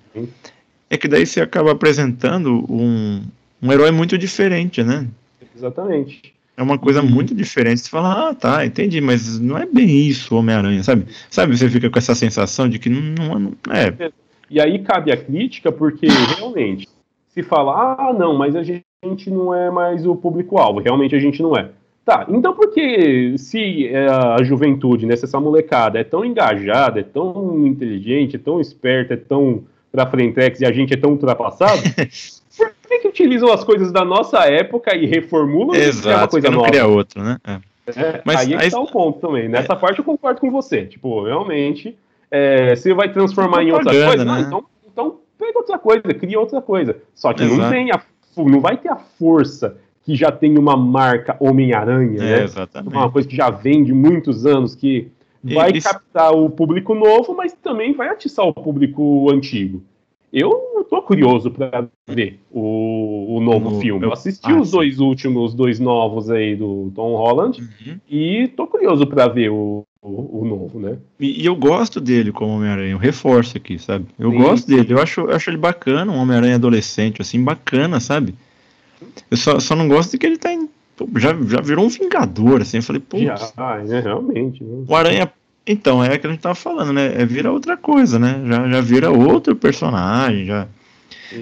[0.91, 3.23] é que daí você acaba apresentando um,
[3.63, 5.07] um herói muito diferente, né?
[5.55, 6.35] Exatamente.
[6.57, 7.09] É uma coisa uhum.
[7.09, 7.83] muito diferente.
[7.83, 11.07] Você fala, ah, tá, entendi, mas não é bem isso Homem-Aranha, sabe?
[11.31, 14.11] Sabe, você fica com essa sensação de que não, não, não é.
[14.49, 16.07] E aí cabe a crítica, porque
[16.37, 16.89] realmente,
[17.29, 18.85] se fala, ah, não, mas a gente
[19.27, 21.71] não é mais o público-alvo, realmente a gente não é.
[22.07, 27.01] Tá, então por que se é, a juventude, né, se essa molecada é tão engajada,
[27.01, 31.11] é tão inteligente, é tão esperta, é tão pra frente e a gente é tão
[31.11, 31.83] ultrapassado,
[32.57, 36.49] por que, que utilizam as coisas da nossa época e reformulam Exato, e uma coisa
[36.49, 36.69] não nova?
[36.69, 37.39] cria outro, né?
[37.45, 37.59] É.
[37.89, 39.49] É, Mas, aí é que tá o ponto também.
[39.49, 39.77] Nessa é.
[39.77, 40.87] parte eu concordo com você.
[40.87, 41.97] Tipo, realmente,
[42.31, 44.45] é, você vai transformar em outra coisa, né?
[44.47, 46.97] então, então pega outra coisa, cria outra coisa.
[47.15, 47.61] Só que Exato.
[47.61, 48.01] não tem a,
[48.37, 49.77] não vai ter a força
[50.07, 52.45] que já tem uma marca Homem-Aranha, é, né?
[52.45, 52.95] Exatamente.
[52.95, 55.09] Uma coisa que já vem de muitos anos, que
[55.43, 59.83] vai e, captar o público novo, mas também vai atiçar o público antigo.
[60.33, 64.07] Eu tô curioso para ver o, o novo no, filme.
[64.07, 67.99] Eu assisti ah, os dois últimos, dois novos aí do Tom Holland, uhum.
[68.09, 70.99] e tô curioso para ver o, o, o, novo, né?
[71.19, 74.07] E, e, eu gosto dele como Homem-Aranha, eu reforço aqui, sabe?
[74.17, 74.77] Eu sim, gosto sim.
[74.77, 78.35] dele, eu acho, eu acho ele bacana, um Homem-Aranha adolescente, assim, bacana, sabe?
[79.31, 80.69] Eu só, só não gosto de que ele tá em,
[81.17, 82.79] já, já virou um vingador, assim.
[82.79, 83.19] Eu falei, pô.
[83.57, 84.63] Ah, é, realmente.
[84.63, 84.85] Né?
[84.89, 85.33] O Aranha.
[85.67, 87.21] Então, é o que a gente tava falando, né?
[87.21, 88.41] É vira outra coisa, né?
[88.47, 90.69] Já, já vira outro personagem, já.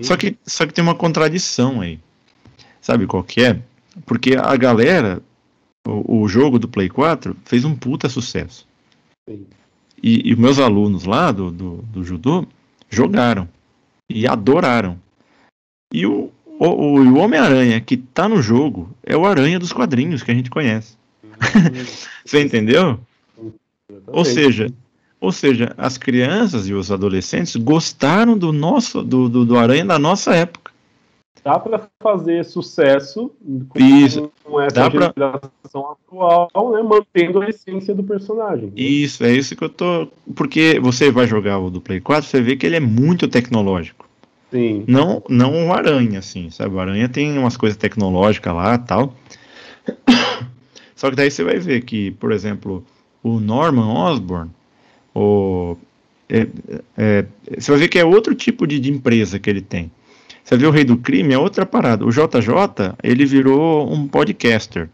[0.03, 2.01] Só que, só que tem uma contradição aí.
[2.81, 3.61] Sabe qual que é?
[4.07, 5.23] Porque a galera,
[5.87, 8.67] o, o jogo do Play 4 fez um puta sucesso.
[9.29, 9.47] Sim.
[10.03, 12.47] E, e meus alunos lá do, do, do judô
[12.91, 13.49] jogaram
[14.09, 14.99] e adoraram.
[15.93, 20.23] E o, o, o, o Homem-Aranha que tá no jogo é o Aranha dos quadrinhos
[20.23, 20.97] que a gente conhece.
[22.25, 22.99] Você entendeu?
[24.07, 24.69] Ou seja,
[25.21, 29.99] ou seja, as crianças e os adolescentes gostaram do nosso do, do, do Aranha da
[29.99, 30.73] nossa época.
[31.43, 33.31] Dá para fazer sucesso
[33.69, 34.33] com, Isso.
[34.43, 35.13] com essa Dá geração
[35.71, 35.93] pra...
[35.93, 38.67] atual, né, mantendo a essência do personagem.
[38.67, 38.73] Né?
[38.77, 40.09] Isso, é isso que eu tô.
[40.35, 44.04] Porque você vai jogar o do Play 4, você vê que ele é muito tecnológico.
[44.55, 44.85] Sim.
[44.87, 46.77] Não, não o Aranha, assim, sabe?
[46.77, 49.13] O Aranha tem umas coisas tecnológicas lá tal.
[50.95, 52.87] Só que daí você vai ver que, por exemplo,
[53.21, 54.49] o Norman Osborn,
[55.13, 55.77] o,
[56.29, 56.47] é,
[56.97, 57.27] é,
[57.59, 59.91] você vai ver que é outro tipo de, de, empresa que ele tem.
[60.45, 62.07] Você vê o Rei do Crime, é outra parada.
[62.07, 64.89] O JJ, ele virou um podcaster.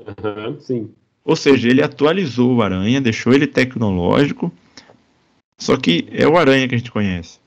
[0.00, 0.90] Uhum, sim.
[1.22, 4.50] Ou seja, ele atualizou o Aranha, deixou ele tecnológico,
[5.58, 7.41] só que é o Aranha que a gente conhece.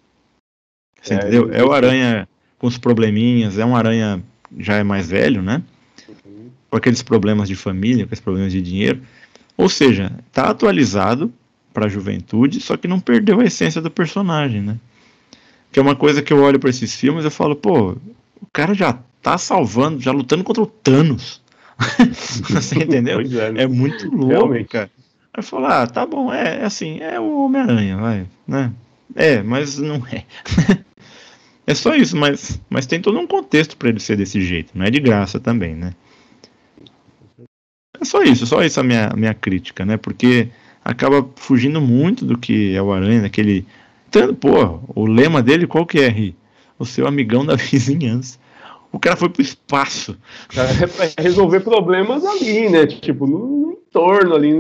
[1.06, 1.50] Você é, entendeu?
[1.54, 2.28] É o Aranha
[2.58, 4.24] com os probleminhas, é um Aranha
[4.58, 5.62] já é mais velho, né?
[6.10, 6.50] Uhum.
[6.70, 9.02] Com aqueles problemas de família, com aqueles problemas de dinheiro.
[9.56, 11.32] Ou seja, tá atualizado
[11.74, 14.78] para a juventude, só que não perdeu a essência do personagem, né?
[15.72, 17.92] Que é uma coisa que eu olho para esses filmes e falo, pô,
[18.42, 21.42] o cara já tá salvando, já lutando contra o Thanos.
[22.50, 23.20] Você entendeu?
[23.20, 23.64] É, né?
[23.64, 24.70] é, muito louco, Realmente.
[24.70, 24.90] cara.
[25.34, 28.72] Aí eu falo, ah, tá bom, é, é assim, é o Homem-Aranha, vai, né?
[29.14, 30.24] É, mas não é.
[31.68, 34.86] é só isso, mas, mas tem todo um contexto para ele ser desse jeito, não
[34.86, 35.94] é de graça também, né?
[38.00, 39.98] É só isso, só isso a minha, minha crítica, né?
[39.98, 40.50] Porque
[40.84, 43.66] acaba fugindo muito do que é o Aranha, daquele.
[44.12, 46.34] Tanto, pô, o lema dele qual que é,
[46.78, 48.38] O seu amigão da vizinhança.
[48.92, 50.18] O cara foi pro espaço.
[51.18, 52.86] É resolver problemas ali, né?
[52.86, 54.60] Tipo, no, no entorno ali,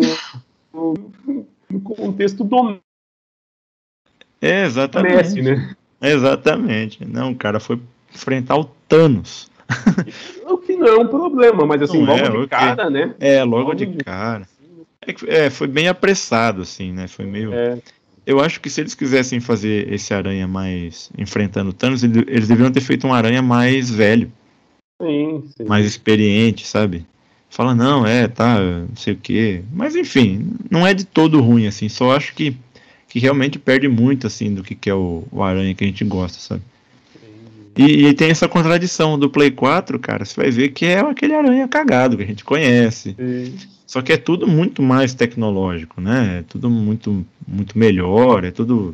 [0.74, 0.94] no,
[1.70, 2.80] no, contexto do.
[4.42, 5.16] É, exatamente.
[5.16, 5.76] Messi, né?
[6.12, 7.06] Exatamente.
[7.06, 7.80] Não, o cara foi
[8.14, 9.50] enfrentar o Thanos.
[10.48, 13.16] O que não é um problema, mas assim, não logo é, de cara, né?
[13.20, 14.48] É, logo, logo de cara.
[15.02, 17.08] É, é, foi bem apressado, assim, né?
[17.08, 17.52] Foi meio.
[17.52, 17.80] É.
[18.26, 22.82] Eu acho que se eles quisessem fazer esse aranha mais enfrentando Thanos, eles deveriam ter
[22.82, 24.32] feito um aranha mais velho.
[25.02, 25.66] Sim, sim.
[25.66, 27.06] Mais experiente, sabe?
[27.50, 29.64] Fala, não, é, tá, não sei o quê.
[29.72, 31.88] Mas enfim, não é de todo ruim, assim.
[31.88, 32.58] Só acho que,
[33.16, 36.04] que realmente perde muito, assim, do que, que é o, o aranha que a gente
[36.04, 36.62] gosta, sabe?
[37.74, 40.26] E, e, tem essa contradição do Play 4, cara.
[40.26, 43.16] Você vai ver que é aquele aranha cagado que a gente conhece.
[43.18, 43.56] Sim.
[43.88, 46.40] Só que é tudo muito mais tecnológico, né?
[46.40, 48.94] É tudo muito, muito melhor, é tudo.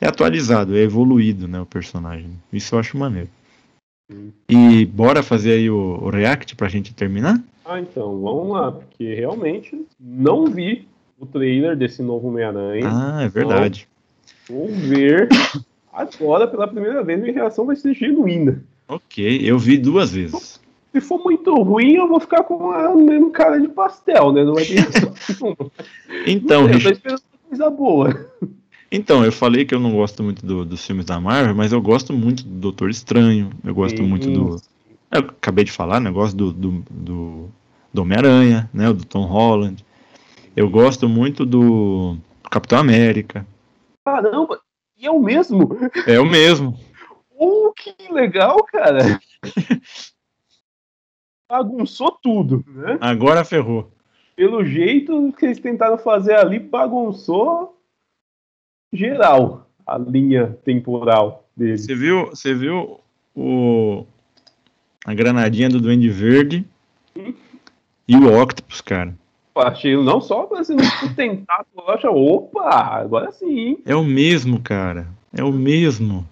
[0.00, 1.60] É atualizado, é evoluído, né?
[1.60, 2.30] O personagem.
[2.50, 3.28] Isso eu acho maneiro.
[4.48, 7.38] E bora fazer aí o, o React pra gente terminar?
[7.66, 10.88] Ah, então, vamos lá, porque realmente não vi
[11.22, 12.88] o trailer desse novo Homem-Aranha.
[12.90, 13.88] Ah, é verdade.
[14.44, 15.28] Então, vou ver
[15.92, 18.62] agora pela primeira vez, minha reação vai ser genuína.
[18.88, 20.60] Ok, eu vi duas vezes
[20.92, 24.44] se for muito ruim, eu vou ficar com a mesma cara de pastel, né?
[24.44, 24.76] Não vai ter
[26.26, 28.30] Então, eu tô esperando coisa boa.
[28.90, 31.80] Então, eu falei que eu não gosto muito do, dos filmes da Marvel, mas eu
[31.80, 34.06] gosto muito do Doutor Estranho, eu gosto Sim.
[34.06, 34.60] muito do.
[35.10, 36.10] Eu acabei de falar, né?
[36.10, 37.48] Eu gosto do, do, do,
[37.92, 38.92] do Homem-Aranha, né?
[38.92, 39.82] Do Tom Holland.
[40.54, 42.16] Eu gosto muito do
[42.50, 43.46] Capitão América.
[44.04, 44.60] Caramba,
[44.96, 45.70] e é o mesmo?
[46.06, 46.78] É o mesmo.
[47.30, 49.18] Oh, que legal, cara!
[51.48, 52.96] bagunçou tudo, né?
[53.00, 53.90] Agora ferrou.
[54.34, 57.78] Pelo jeito que eles tentaram fazer ali, bagunçou
[58.90, 61.76] geral a linha temporal dele.
[61.76, 63.00] Você viu, você viu
[63.34, 64.06] o
[65.04, 66.64] a granadinha do Duende Verde
[67.16, 67.34] hum?
[68.08, 69.14] e o Octopus, cara.
[69.54, 70.76] Achei não só para assim,
[71.14, 73.78] tentar, acha, opa, agora sim.
[73.84, 75.06] É o mesmo, cara.
[75.32, 76.26] É o mesmo.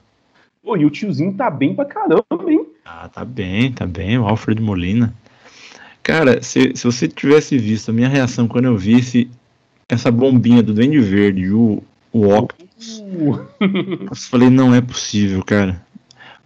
[0.62, 2.66] Pô, e o tiozinho tá bem pra caramba, hein?
[2.84, 5.14] Ah, tá bem, tá bem, o Alfred Molina.
[6.02, 9.30] Cara, se, se você tivesse visto a minha reação quando eu vi esse,
[9.88, 11.82] essa bombinha do Duende Verde e o,
[12.12, 13.46] o Octopus, uh.
[14.10, 15.84] eu falei, não é possível, cara.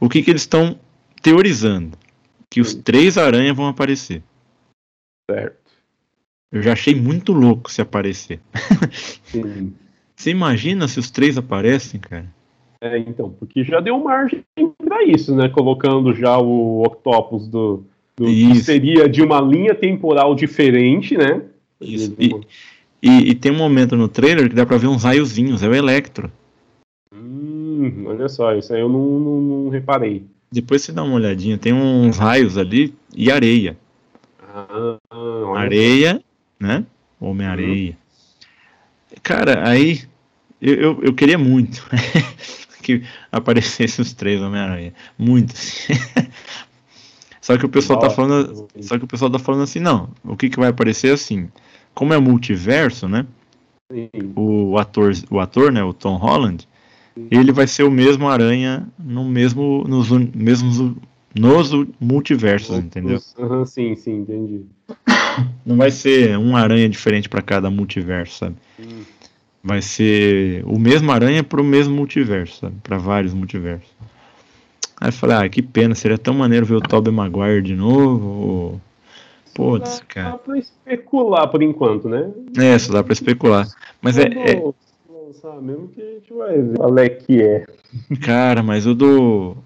[0.00, 0.78] O que que eles estão
[1.22, 1.96] teorizando?
[2.50, 4.22] Que os três aranhas vão aparecer.
[5.30, 5.63] Certo.
[6.54, 8.38] Eu já achei muito louco se aparecer.
[9.24, 9.74] Sim.
[10.14, 12.26] Você imagina se os três aparecem, cara?
[12.80, 14.44] É, então, porque já deu margem
[14.78, 15.48] para isso, né?
[15.48, 17.84] Colocando já o Octopus do,
[18.16, 21.42] do que seria de uma linha temporal diferente, né?
[21.80, 22.14] Isso.
[22.16, 22.30] E,
[23.02, 25.74] e, e, tem um momento no trailer que dá pra ver uns raiozinhos, é o
[25.74, 26.30] Electro.
[27.12, 30.24] Hum, olha só, isso aí eu não, não, não, reparei.
[30.52, 33.76] Depois você dá uma olhadinha, tem uns raios ali e areia.
[34.40, 34.98] Ah,
[35.56, 36.22] areia,
[36.58, 36.84] né?
[37.20, 37.90] Homem-Areia.
[37.90, 39.16] Uhum.
[39.22, 40.02] Cara, aí
[40.60, 41.86] eu, eu, eu queria muito.
[42.84, 43.02] que
[43.32, 44.92] aparecesse os três Homem-Aranha.
[45.18, 45.54] Muito.
[47.40, 48.68] só que o pessoal tá falando.
[48.80, 50.10] Só que o pessoal tá falando assim, não.
[50.22, 51.48] O que, que vai aparecer assim?
[51.94, 53.26] Como é multiverso, né?
[54.34, 56.66] O ator, o ator, né, o Tom Holland,
[57.30, 60.96] ele vai ser o mesmo aranha no mesmo nos mesmos
[61.34, 61.70] nos
[62.00, 63.20] multiversos, entendeu?
[63.38, 64.64] Uhum, sim, sim, entendi.
[65.64, 68.56] Não vai ser um aranha diferente para cada multiverso, sabe?
[68.78, 69.02] Hum.
[69.62, 72.76] Vai ser o mesmo aranha para o mesmo multiverso, sabe?
[72.82, 73.88] Para vários multiversos.
[75.00, 78.80] Aí eu falei, ah, que pena, seria tão maneiro ver o Tobey Maguire de novo.
[79.54, 80.32] Putz, cara.
[80.32, 82.30] Dá pra especular por enquanto, né?
[82.58, 83.66] É, só dá pra especular.
[84.02, 84.54] Mas é, é.
[85.62, 87.66] mesmo que a gente vai ver qual é que é.
[88.20, 89.56] Cara, mas o do.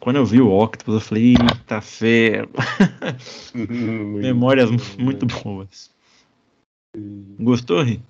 [0.00, 2.50] Quando eu vi o Octopus, eu falei, eita ferro.
[3.54, 5.90] Memórias muito boas.
[7.38, 8.00] Gostou, Ri?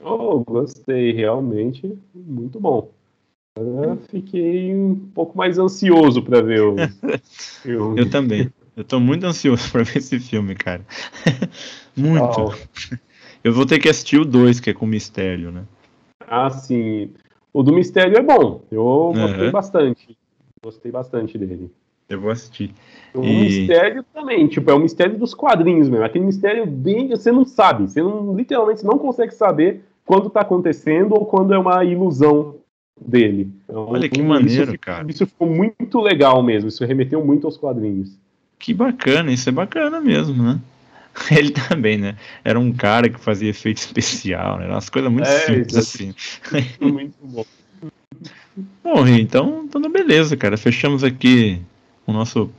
[0.00, 2.90] Oh, gostei, realmente muito bom.
[3.56, 6.76] Eu fiquei um pouco mais ansioso para ver o
[7.62, 8.00] filme.
[8.00, 8.52] Eu também.
[8.76, 10.84] Eu tô muito ansioso para ver esse filme, cara.
[11.96, 12.40] muito.
[12.40, 12.54] Oh.
[13.42, 15.64] Eu vou ter que assistir o 2, que é com mistério, né?
[16.20, 17.10] Ah, sim.
[17.52, 18.62] O do mistério é bom.
[18.70, 19.52] Eu gostei uhum.
[19.52, 20.17] bastante.
[20.62, 21.70] Gostei bastante dele.
[22.08, 22.72] Eu vou assistir.
[23.14, 23.40] O e...
[23.40, 26.04] mistério também, tipo, é o mistério dos quadrinhos mesmo.
[26.04, 27.08] Aquele mistério bem.
[27.08, 27.84] Você não sabe.
[27.88, 32.56] Você não, literalmente não consegue saber quando tá acontecendo ou quando é uma ilusão
[32.98, 33.52] dele.
[33.64, 35.06] Então, Olha que maneiro, isso, cara.
[35.08, 36.68] Isso ficou muito legal mesmo.
[36.68, 38.16] Isso remeteu muito aos quadrinhos.
[38.58, 40.58] Que bacana, isso é bacana mesmo, né?
[41.30, 42.16] Ele também, né?
[42.42, 44.66] Era um cara que fazia efeito especial, né?
[44.66, 46.14] Umas coisas muito é, simples assim.
[46.80, 47.44] Muito bom.
[48.82, 50.56] Bom, então, então beleza, cara.
[50.56, 51.60] Fechamos aqui
[52.06, 52.50] o nosso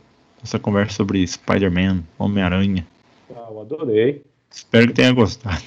[0.41, 2.85] nossa conversa sobre Spider-Man, Homem-Aranha.
[3.35, 4.21] Ah, eu adorei.
[4.49, 5.61] Espero que tenha gostado.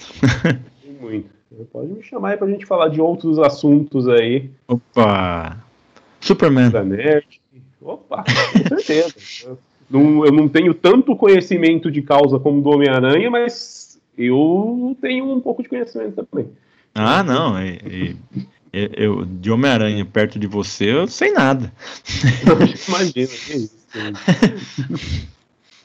[1.01, 1.31] Muito.
[1.71, 4.51] Pode me chamar aí pra gente falar de outros assuntos aí.
[4.67, 5.59] Opa!
[6.21, 6.71] Superman.
[6.71, 7.41] Da Nerd.
[7.81, 9.59] Opa, com certeza.
[9.91, 15.41] não, eu não tenho tanto conhecimento de causa como do Homem-Aranha, mas eu tenho um
[15.41, 16.49] pouco de conhecimento também.
[16.95, 17.63] Ah, não.
[17.63, 21.73] E, e, eu, de Homem-Aranha perto de você, eu sei nada.
[22.89, 23.73] Imagina, que isso.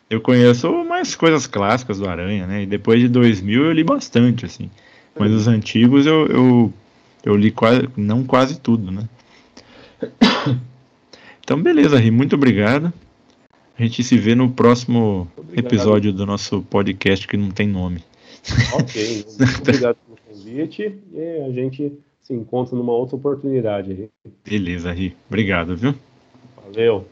[0.09, 2.63] eu conheço mais coisas clássicas do Aranha, né?
[2.63, 4.69] E depois de 2000 eu li bastante, assim.
[5.19, 6.73] Mas os antigos eu, eu,
[7.25, 9.07] eu li quase, não quase tudo, né?
[11.39, 12.91] Então, beleza, Ri, muito obrigado.
[13.79, 15.65] A gente se vê no próximo obrigado.
[15.65, 18.03] episódio do nosso podcast que não tem nome.
[18.73, 21.93] Ok, muito obrigado pelo convite e a gente
[22.27, 24.09] se encontra numa outra oportunidade.
[24.45, 25.15] Beleza, Ri.
[25.29, 25.95] Obrigado, viu?
[26.61, 27.07] Valeu.